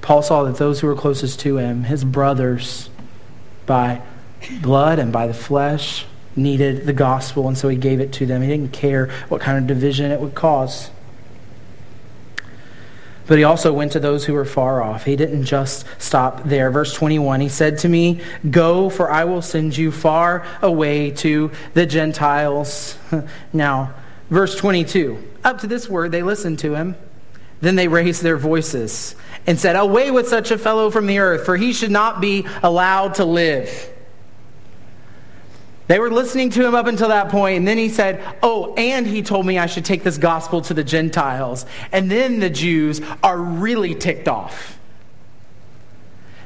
Paul 0.00 0.22
saw 0.22 0.44
that 0.44 0.56
those 0.56 0.80
who 0.80 0.86
were 0.86 0.96
closest 0.96 1.40
to 1.40 1.58
him, 1.58 1.84
his 1.84 2.04
brothers, 2.04 2.88
by 3.66 4.00
blood 4.62 4.98
and 4.98 5.12
by 5.12 5.26
the 5.26 5.34
flesh, 5.34 6.06
needed 6.34 6.86
the 6.86 6.92
gospel, 6.92 7.46
and 7.46 7.56
so 7.56 7.68
he 7.68 7.76
gave 7.76 8.00
it 8.00 8.12
to 8.14 8.26
them. 8.26 8.42
He 8.42 8.48
didn't 8.48 8.72
care 8.72 9.10
what 9.28 9.40
kind 9.40 9.58
of 9.58 9.66
division 9.66 10.10
it 10.10 10.20
would 10.20 10.34
cause. 10.34 10.90
But 13.30 13.38
he 13.38 13.44
also 13.44 13.72
went 13.72 13.92
to 13.92 14.00
those 14.00 14.24
who 14.24 14.34
were 14.34 14.44
far 14.44 14.82
off. 14.82 15.04
He 15.04 15.14
didn't 15.14 15.44
just 15.44 15.86
stop 15.98 16.42
there. 16.42 16.68
Verse 16.68 16.92
21, 16.92 17.40
he 17.40 17.48
said 17.48 17.78
to 17.78 17.88
me, 17.88 18.20
Go, 18.50 18.90
for 18.90 19.08
I 19.08 19.22
will 19.22 19.40
send 19.40 19.76
you 19.76 19.92
far 19.92 20.44
away 20.60 21.12
to 21.12 21.52
the 21.74 21.86
Gentiles. 21.86 22.98
now, 23.52 23.94
verse 24.30 24.56
22, 24.56 25.22
up 25.44 25.60
to 25.60 25.68
this 25.68 25.88
word, 25.88 26.10
they 26.10 26.24
listened 26.24 26.58
to 26.58 26.74
him. 26.74 26.96
Then 27.60 27.76
they 27.76 27.86
raised 27.86 28.24
their 28.24 28.36
voices 28.36 29.14
and 29.46 29.60
said, 29.60 29.76
Away 29.76 30.10
with 30.10 30.26
such 30.26 30.50
a 30.50 30.58
fellow 30.58 30.90
from 30.90 31.06
the 31.06 31.20
earth, 31.20 31.46
for 31.46 31.56
he 31.56 31.72
should 31.72 31.92
not 31.92 32.20
be 32.20 32.48
allowed 32.64 33.14
to 33.14 33.24
live. 33.24 33.89
They 35.90 35.98
were 35.98 36.08
listening 36.08 36.50
to 36.50 36.64
him 36.64 36.76
up 36.76 36.86
until 36.86 37.08
that 37.08 37.30
point, 37.30 37.56
and 37.56 37.66
then 37.66 37.76
he 37.76 37.88
said, 37.88 38.22
Oh, 38.44 38.74
and 38.74 39.04
he 39.04 39.22
told 39.22 39.44
me 39.44 39.58
I 39.58 39.66
should 39.66 39.84
take 39.84 40.04
this 40.04 40.18
gospel 40.18 40.60
to 40.60 40.72
the 40.72 40.84
Gentiles. 40.84 41.66
And 41.90 42.08
then 42.08 42.38
the 42.38 42.48
Jews 42.48 43.00
are 43.24 43.36
really 43.36 43.96
ticked 43.96 44.28
off. 44.28 44.78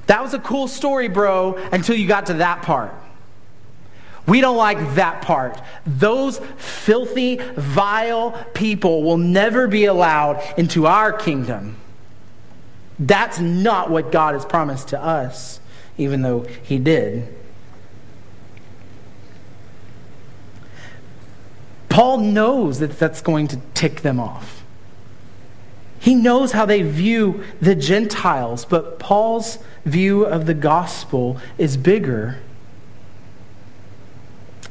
That 0.06 0.22
was 0.22 0.32
a 0.32 0.38
cool 0.38 0.66
story, 0.66 1.08
bro, 1.08 1.56
until 1.72 1.94
you 1.94 2.08
got 2.08 2.24
to 2.26 2.34
that 2.34 2.62
part. 2.62 2.94
We 4.26 4.40
don't 4.40 4.56
like 4.56 4.94
that 4.94 5.20
part. 5.20 5.60
Those 5.86 6.38
filthy, 6.56 7.36
vile 7.36 8.46
people 8.54 9.02
will 9.02 9.18
never 9.18 9.68
be 9.68 9.84
allowed 9.84 10.42
into 10.56 10.86
our 10.86 11.12
kingdom. 11.12 11.76
That's 12.98 13.40
not 13.40 13.90
what 13.90 14.10
God 14.10 14.32
has 14.32 14.46
promised 14.46 14.88
to 14.88 15.02
us, 15.02 15.60
even 15.98 16.22
though 16.22 16.46
He 16.62 16.78
did. 16.78 17.43
Paul 21.94 22.18
knows 22.18 22.80
that 22.80 22.98
that's 22.98 23.20
going 23.20 23.46
to 23.46 23.60
tick 23.72 24.00
them 24.00 24.18
off. 24.18 24.64
He 26.00 26.16
knows 26.16 26.50
how 26.50 26.66
they 26.66 26.82
view 26.82 27.44
the 27.60 27.76
Gentiles, 27.76 28.64
but 28.64 28.98
Paul's 28.98 29.60
view 29.84 30.24
of 30.24 30.46
the 30.46 30.54
gospel 30.54 31.38
is 31.56 31.76
bigger 31.76 32.40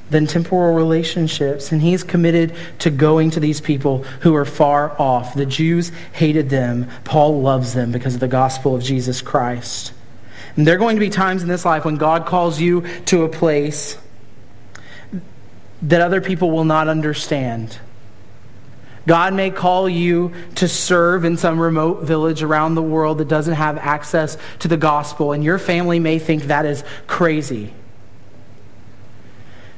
than 0.09 0.27
temporal 0.27 0.75
relationships, 0.75 1.71
and 1.71 1.81
he's 1.81 2.03
committed 2.03 2.53
to 2.79 2.89
going 2.89 3.29
to 3.29 3.39
these 3.39 3.61
people 3.61 4.03
who 4.19 4.35
are 4.35 4.43
far 4.43 4.93
off. 4.99 5.33
The 5.33 5.45
Jews 5.45 5.93
hated 6.11 6.49
them. 6.49 6.89
Paul 7.05 7.41
loves 7.41 7.73
them 7.73 7.93
because 7.93 8.15
of 8.15 8.19
the 8.19 8.27
gospel 8.27 8.75
of 8.75 8.83
Jesus 8.83 9.21
Christ. 9.21 9.93
And 10.57 10.67
there 10.67 10.75
are 10.75 10.77
going 10.77 10.97
to 10.97 10.99
be 10.99 11.09
times 11.09 11.41
in 11.41 11.47
this 11.47 11.63
life 11.63 11.85
when 11.85 11.95
God 11.95 12.25
calls 12.25 12.59
you 12.59 12.81
to 13.05 13.23
a 13.23 13.29
place 13.29 13.97
that 15.83 16.01
other 16.01 16.21
people 16.21 16.49
will 16.49 16.65
not 16.65 16.87
understand. 16.87 17.77
God 19.05 19.33
may 19.33 19.51
call 19.51 19.89
you 19.89 20.31
to 20.55 20.67
serve 20.67 21.25
in 21.25 21.35
some 21.35 21.59
remote 21.59 22.03
village 22.03 22.41
around 22.41 22.75
the 22.75 22.81
world 22.81 23.17
that 23.17 23.27
doesn't 23.27 23.55
have 23.55 23.77
access 23.77 24.37
to 24.59 24.67
the 24.69 24.77
gospel, 24.77 25.33
and 25.33 25.43
your 25.43 25.59
family 25.59 25.99
may 25.99 26.19
think 26.19 26.43
that 26.43 26.65
is 26.65 26.83
crazy. 27.05 27.73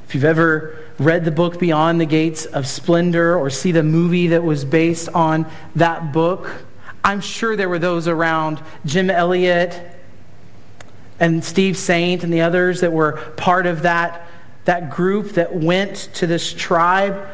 If 0.08 0.14
you've 0.14 0.24
ever 0.24 0.78
read 0.99 1.26
the 1.26 1.32
book 1.32 1.60
Beyond 1.60 1.99
the 1.99 2.06
Gates 2.06 2.45
of 2.45 2.68
Splendor 2.68 3.36
or 3.36 3.49
see 3.49 3.72
the 3.72 3.84
movie 3.84 4.28
that 4.28 4.43
was 4.43 4.64
based 4.64 5.10
on 5.10 5.49
that 5.76 6.14
book, 6.14 6.47
I'm 7.03 7.20
sure 7.20 7.56
there 7.56 7.70
were 7.70 7.80
those 7.80 8.08
around 8.08 8.62
Jim 8.86 9.10
Elliot 9.10 9.91
and 11.20 11.43
Steve 11.43 11.78
Saint 11.78 12.24
and 12.24 12.32
the 12.32 12.41
others 12.41 12.82
that 12.82 12.91
were 12.93 13.14
part 13.38 13.66
of 13.66 13.82
that 13.82 14.28
that 14.66 14.89
group 14.89 15.34
that 15.34 15.55
went 15.55 16.09
to 16.16 16.28
this 16.28 16.51
tribe 16.53 17.28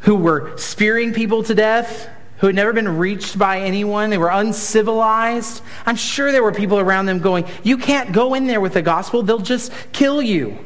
who 0.00 0.14
were 0.14 0.56
spearing 0.56 1.12
people 1.12 1.42
to 1.42 1.54
death, 1.54 2.08
who 2.38 2.46
had 2.46 2.54
never 2.54 2.72
been 2.72 2.98
reached 2.98 3.38
by 3.38 3.60
anyone. 3.60 4.10
They 4.10 4.18
were 4.18 4.30
uncivilized. 4.30 5.62
I'm 5.86 5.96
sure 5.96 6.30
there 6.30 6.42
were 6.42 6.52
people 6.52 6.78
around 6.78 7.06
them 7.06 7.18
going, 7.18 7.46
You 7.64 7.78
can't 7.78 8.12
go 8.12 8.34
in 8.34 8.46
there 8.46 8.60
with 8.60 8.74
the 8.74 8.82
gospel, 8.82 9.22
they'll 9.22 9.38
just 9.38 9.72
kill 9.92 10.22
you. 10.22 10.58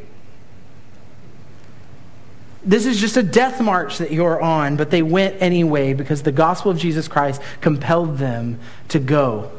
This 2.62 2.84
is 2.84 3.00
just 3.00 3.16
a 3.16 3.22
death 3.22 3.62
march 3.62 3.98
that 3.98 4.10
you're 4.10 4.38
on, 4.38 4.76
but 4.76 4.90
they 4.90 5.00
went 5.00 5.40
anyway 5.40 5.94
because 5.94 6.22
the 6.22 6.32
gospel 6.32 6.70
of 6.70 6.76
Jesus 6.76 7.08
Christ 7.08 7.40
compelled 7.62 8.18
them 8.18 8.58
to 8.88 8.98
go. 8.98 9.50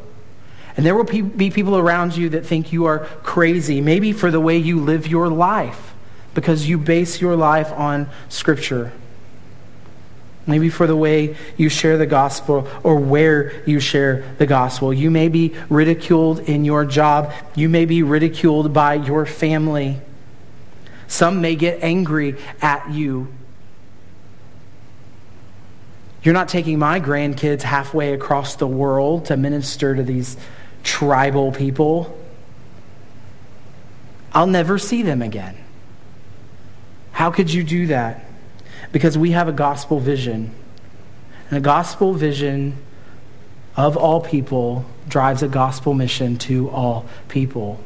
And 0.76 0.86
there 0.86 0.94
will 0.94 1.04
be 1.04 1.50
people 1.50 1.76
around 1.76 2.16
you 2.16 2.28
that 2.28 2.46
think 2.46 2.72
you 2.72 2.84
are 2.84 3.00
crazy, 3.24 3.80
maybe 3.80 4.12
for 4.12 4.30
the 4.30 4.38
way 4.38 4.56
you 4.56 4.78
live 4.80 5.08
your 5.08 5.28
life 5.28 5.91
because 6.34 6.68
you 6.68 6.78
base 6.78 7.20
your 7.20 7.36
life 7.36 7.72
on 7.72 8.08
Scripture. 8.28 8.92
Maybe 10.46 10.70
for 10.70 10.86
the 10.86 10.96
way 10.96 11.36
you 11.56 11.68
share 11.68 11.96
the 11.96 12.06
gospel 12.06 12.66
or 12.82 12.96
where 12.96 13.62
you 13.64 13.78
share 13.78 14.34
the 14.38 14.46
gospel. 14.46 14.92
You 14.92 15.10
may 15.10 15.28
be 15.28 15.54
ridiculed 15.68 16.40
in 16.40 16.64
your 16.64 16.84
job. 16.84 17.32
You 17.54 17.68
may 17.68 17.84
be 17.84 18.02
ridiculed 18.02 18.72
by 18.72 18.94
your 18.94 19.24
family. 19.24 20.00
Some 21.06 21.40
may 21.40 21.54
get 21.54 21.82
angry 21.82 22.36
at 22.60 22.90
you. 22.90 23.32
You're 26.24 26.34
not 26.34 26.48
taking 26.48 26.78
my 26.78 27.00
grandkids 27.00 27.62
halfway 27.62 28.12
across 28.12 28.56
the 28.56 28.66
world 28.66 29.26
to 29.26 29.36
minister 29.36 29.94
to 29.94 30.02
these 30.02 30.36
tribal 30.82 31.52
people. 31.52 32.18
I'll 34.32 34.46
never 34.46 34.78
see 34.78 35.02
them 35.02 35.20
again. 35.20 35.61
How 37.22 37.30
could 37.30 37.52
you 37.52 37.62
do 37.62 37.86
that? 37.86 38.24
Because 38.90 39.16
we 39.16 39.30
have 39.30 39.46
a 39.46 39.52
gospel 39.52 40.00
vision. 40.00 40.52
And 41.48 41.56
a 41.56 41.60
gospel 41.60 42.14
vision 42.14 42.78
of 43.76 43.96
all 43.96 44.20
people 44.20 44.84
drives 45.06 45.40
a 45.40 45.46
gospel 45.46 45.94
mission 45.94 46.36
to 46.38 46.68
all 46.70 47.06
people. 47.28 47.78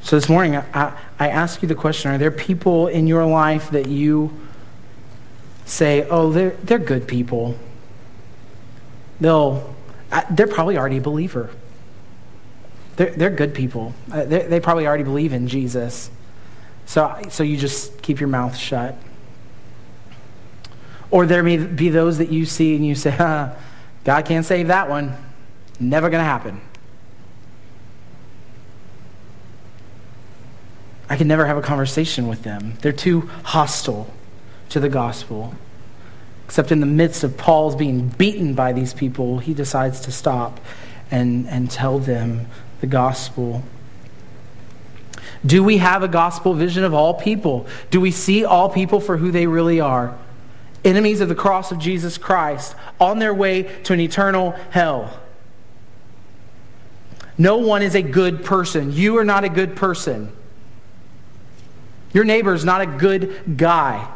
So 0.00 0.14
this 0.14 0.28
morning, 0.28 0.54
I, 0.54 0.96
I 1.18 1.28
ask 1.28 1.60
you 1.60 1.66
the 1.66 1.74
question 1.74 2.12
Are 2.12 2.18
there 2.18 2.30
people 2.30 2.86
in 2.86 3.08
your 3.08 3.26
life 3.26 3.72
that 3.72 3.88
you 3.88 4.32
say, 5.64 6.06
oh, 6.08 6.30
they're, 6.30 6.50
they're 6.62 6.78
good 6.78 7.08
people? 7.08 7.56
They'll, 9.20 9.74
they're 10.30 10.46
probably 10.46 10.78
already 10.78 10.98
a 10.98 11.00
believer. 11.00 11.50
They're, 12.98 13.10
they're 13.12 13.30
good 13.30 13.54
people. 13.54 13.94
Uh, 14.12 14.24
they 14.24 14.58
probably 14.58 14.84
already 14.84 15.04
believe 15.04 15.32
in 15.32 15.46
Jesus. 15.46 16.10
So, 16.84 17.16
so 17.28 17.44
you 17.44 17.56
just 17.56 18.02
keep 18.02 18.18
your 18.18 18.28
mouth 18.28 18.56
shut. 18.56 18.96
Or 21.12 21.24
there 21.24 21.44
may 21.44 21.58
be 21.58 21.90
those 21.90 22.18
that 22.18 22.30
you 22.30 22.44
see 22.44 22.74
and 22.74 22.84
you 22.84 22.96
say, 22.96 23.10
huh, 23.12 23.54
God 24.02 24.24
can't 24.24 24.44
save 24.44 24.66
that 24.66 24.90
one. 24.90 25.14
Never 25.78 26.10
going 26.10 26.20
to 26.20 26.24
happen. 26.24 26.60
I 31.08 31.16
can 31.16 31.28
never 31.28 31.46
have 31.46 31.56
a 31.56 31.62
conversation 31.62 32.26
with 32.26 32.42
them. 32.42 32.78
They're 32.82 32.90
too 32.90 33.30
hostile 33.44 34.12
to 34.70 34.80
the 34.80 34.88
gospel. 34.88 35.54
Except 36.46 36.72
in 36.72 36.80
the 36.80 36.86
midst 36.86 37.22
of 37.22 37.36
Paul's 37.36 37.76
being 37.76 38.08
beaten 38.08 38.54
by 38.54 38.72
these 38.72 38.92
people, 38.92 39.38
he 39.38 39.54
decides 39.54 40.00
to 40.00 40.10
stop 40.10 40.58
and, 41.12 41.46
and 41.46 41.70
tell 41.70 42.00
them 42.00 42.48
the 42.80 42.86
gospel. 42.86 43.62
Do 45.44 45.62
we 45.62 45.78
have 45.78 46.02
a 46.02 46.08
gospel 46.08 46.54
vision 46.54 46.84
of 46.84 46.94
all 46.94 47.14
people? 47.14 47.66
Do 47.90 48.00
we 48.00 48.10
see 48.10 48.44
all 48.44 48.68
people 48.68 49.00
for 49.00 49.16
who 49.16 49.30
they 49.30 49.46
really 49.46 49.80
are? 49.80 50.16
Enemies 50.84 51.20
of 51.20 51.28
the 51.28 51.34
cross 51.34 51.70
of 51.70 51.78
Jesus 51.78 52.18
Christ 52.18 52.74
on 53.00 53.18
their 53.18 53.34
way 53.34 53.62
to 53.84 53.92
an 53.92 54.00
eternal 54.00 54.52
hell. 54.70 55.20
No 57.36 57.58
one 57.58 57.82
is 57.82 57.94
a 57.94 58.02
good 58.02 58.44
person. 58.44 58.92
You 58.92 59.16
are 59.18 59.24
not 59.24 59.44
a 59.44 59.48
good 59.48 59.76
person. 59.76 60.32
Your 62.12 62.24
neighbor 62.24 62.52
is 62.52 62.64
not 62.64 62.80
a 62.80 62.86
good 62.86 63.56
guy. 63.56 64.12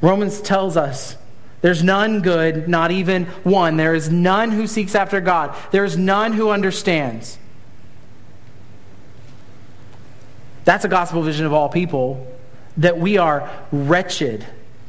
Romans 0.00 0.40
tells 0.40 0.76
us 0.76 1.16
there's 1.66 1.82
none 1.82 2.20
good, 2.20 2.68
not 2.68 2.92
even 2.92 3.24
one. 3.42 3.76
There 3.76 3.92
is 3.92 4.08
none 4.08 4.52
who 4.52 4.68
seeks 4.68 4.94
after 4.94 5.20
God. 5.20 5.52
There 5.72 5.84
is 5.84 5.96
none 5.96 6.32
who 6.32 6.50
understands. 6.50 7.38
That's 10.64 10.84
a 10.84 10.88
gospel 10.88 11.22
vision 11.22 11.44
of 11.44 11.52
all 11.52 11.68
people 11.68 12.24
that 12.76 13.00
we 13.00 13.18
are 13.18 13.50
wretched 13.72 14.46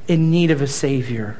in 0.07 0.29
need 0.29 0.51
of 0.51 0.61
a 0.61 0.67
Savior. 0.67 1.39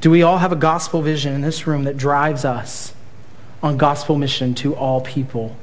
Do 0.00 0.08
we 0.08 0.22
all 0.22 0.38
have 0.38 0.52
a 0.52 0.56
gospel 0.56 1.02
vision 1.02 1.34
in 1.34 1.40
this 1.40 1.66
room 1.66 1.82
that 1.82 1.96
drives 1.96 2.44
us 2.44 2.94
on 3.64 3.78
gospel 3.78 4.14
mission 4.14 4.54
to 4.54 4.76
all 4.76 5.00
people? 5.00 5.56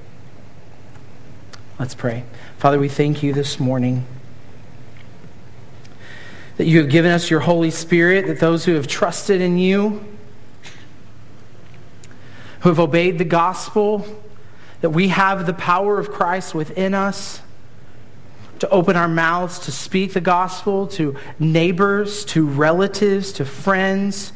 Let's 1.80 1.96
pray. 1.96 2.26
Father, 2.58 2.78
we 2.78 2.90
thank 2.90 3.24
you 3.24 3.32
this 3.32 3.62
morning 3.62 4.06
that 6.58 6.66
you 6.66 6.80
have 6.80 6.90
given 6.90 7.12
us 7.12 7.30
your 7.30 7.40
Holy 7.40 7.72
Spirit, 7.72 8.28
that 8.28 8.40
those 8.40 8.66
who 8.66 8.74
have 8.74 8.88
trusted 8.88 9.42
in 9.42 9.58
you, 9.58 10.04
who 12.62 12.70
have 12.70 12.80
obeyed 12.80 13.20
the 13.20 13.26
gospel, 13.26 14.06
that 14.82 14.90
we 14.90 15.10
have 15.10 15.46
the 15.46 15.54
power 15.54 16.00
of 16.00 16.12
Christ 16.12 16.54
within 16.56 16.94
us 16.94 17.42
to 18.60 18.70
open 18.70 18.96
our 18.96 19.08
mouths 19.08 19.60
to 19.60 19.72
speak 19.72 20.14
the 20.14 20.22
gospel 20.22 20.88
to 20.88 21.16
neighbors, 21.38 22.26
to 22.26 22.46
relatives, 22.48 23.32
to 23.34 23.46
friends, 23.46 24.34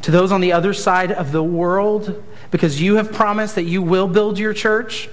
to 0.00 0.10
those 0.10 0.32
on 0.32 0.40
the 0.40 0.52
other 0.52 0.72
side 0.72 1.12
of 1.12 1.30
the 1.30 1.42
world, 1.42 2.22
because 2.50 2.80
you 2.80 2.96
have 2.96 3.12
promised 3.12 3.54
that 3.54 3.64
you 3.64 3.82
will 3.82 4.08
build 4.08 4.38
your 4.38 4.54
church. 4.54 5.10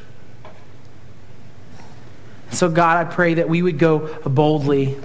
So, 2.52 2.70
God, 2.70 3.06
I 3.06 3.10
pray 3.10 3.36
that 3.36 3.50
we 3.50 3.62
would 3.62 3.78
go 3.78 4.20
boldly, 4.24 4.98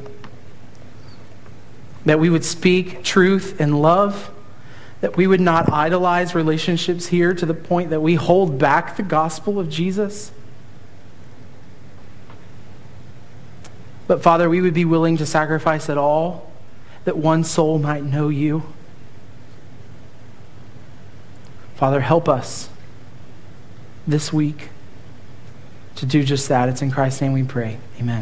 that 2.04 2.18
we 2.18 2.30
would 2.30 2.44
speak 2.44 3.02
truth 3.02 3.60
and 3.60 3.80
love, 3.82 4.30
that 5.00 5.16
we 5.16 5.26
would 5.26 5.40
not 5.40 5.70
idolize 5.72 6.34
relationships 6.34 7.08
here 7.08 7.34
to 7.34 7.44
the 7.44 7.54
point 7.54 7.90
that 7.90 8.00
we 8.00 8.14
hold 8.14 8.58
back 8.58 8.96
the 8.96 9.02
gospel 9.02 9.58
of 9.58 9.68
Jesus. 9.68 10.30
But, 14.06 14.22
Father, 14.22 14.48
we 14.48 14.60
would 14.60 14.74
be 14.74 14.84
willing 14.84 15.16
to 15.16 15.26
sacrifice 15.26 15.88
it 15.88 15.98
all 15.98 16.52
that 17.04 17.16
one 17.16 17.44
soul 17.44 17.78
might 17.78 18.04
know 18.04 18.28
you. 18.28 18.62
Father, 21.74 22.00
help 22.00 22.28
us 22.28 22.68
this 24.06 24.32
week 24.32 24.68
to 26.02 26.06
do 26.06 26.24
just 26.24 26.48
that. 26.48 26.68
It's 26.68 26.82
in 26.82 26.90
Christ's 26.90 27.20
name 27.20 27.32
we 27.32 27.44
pray. 27.44 27.78
Amen. 28.00 28.20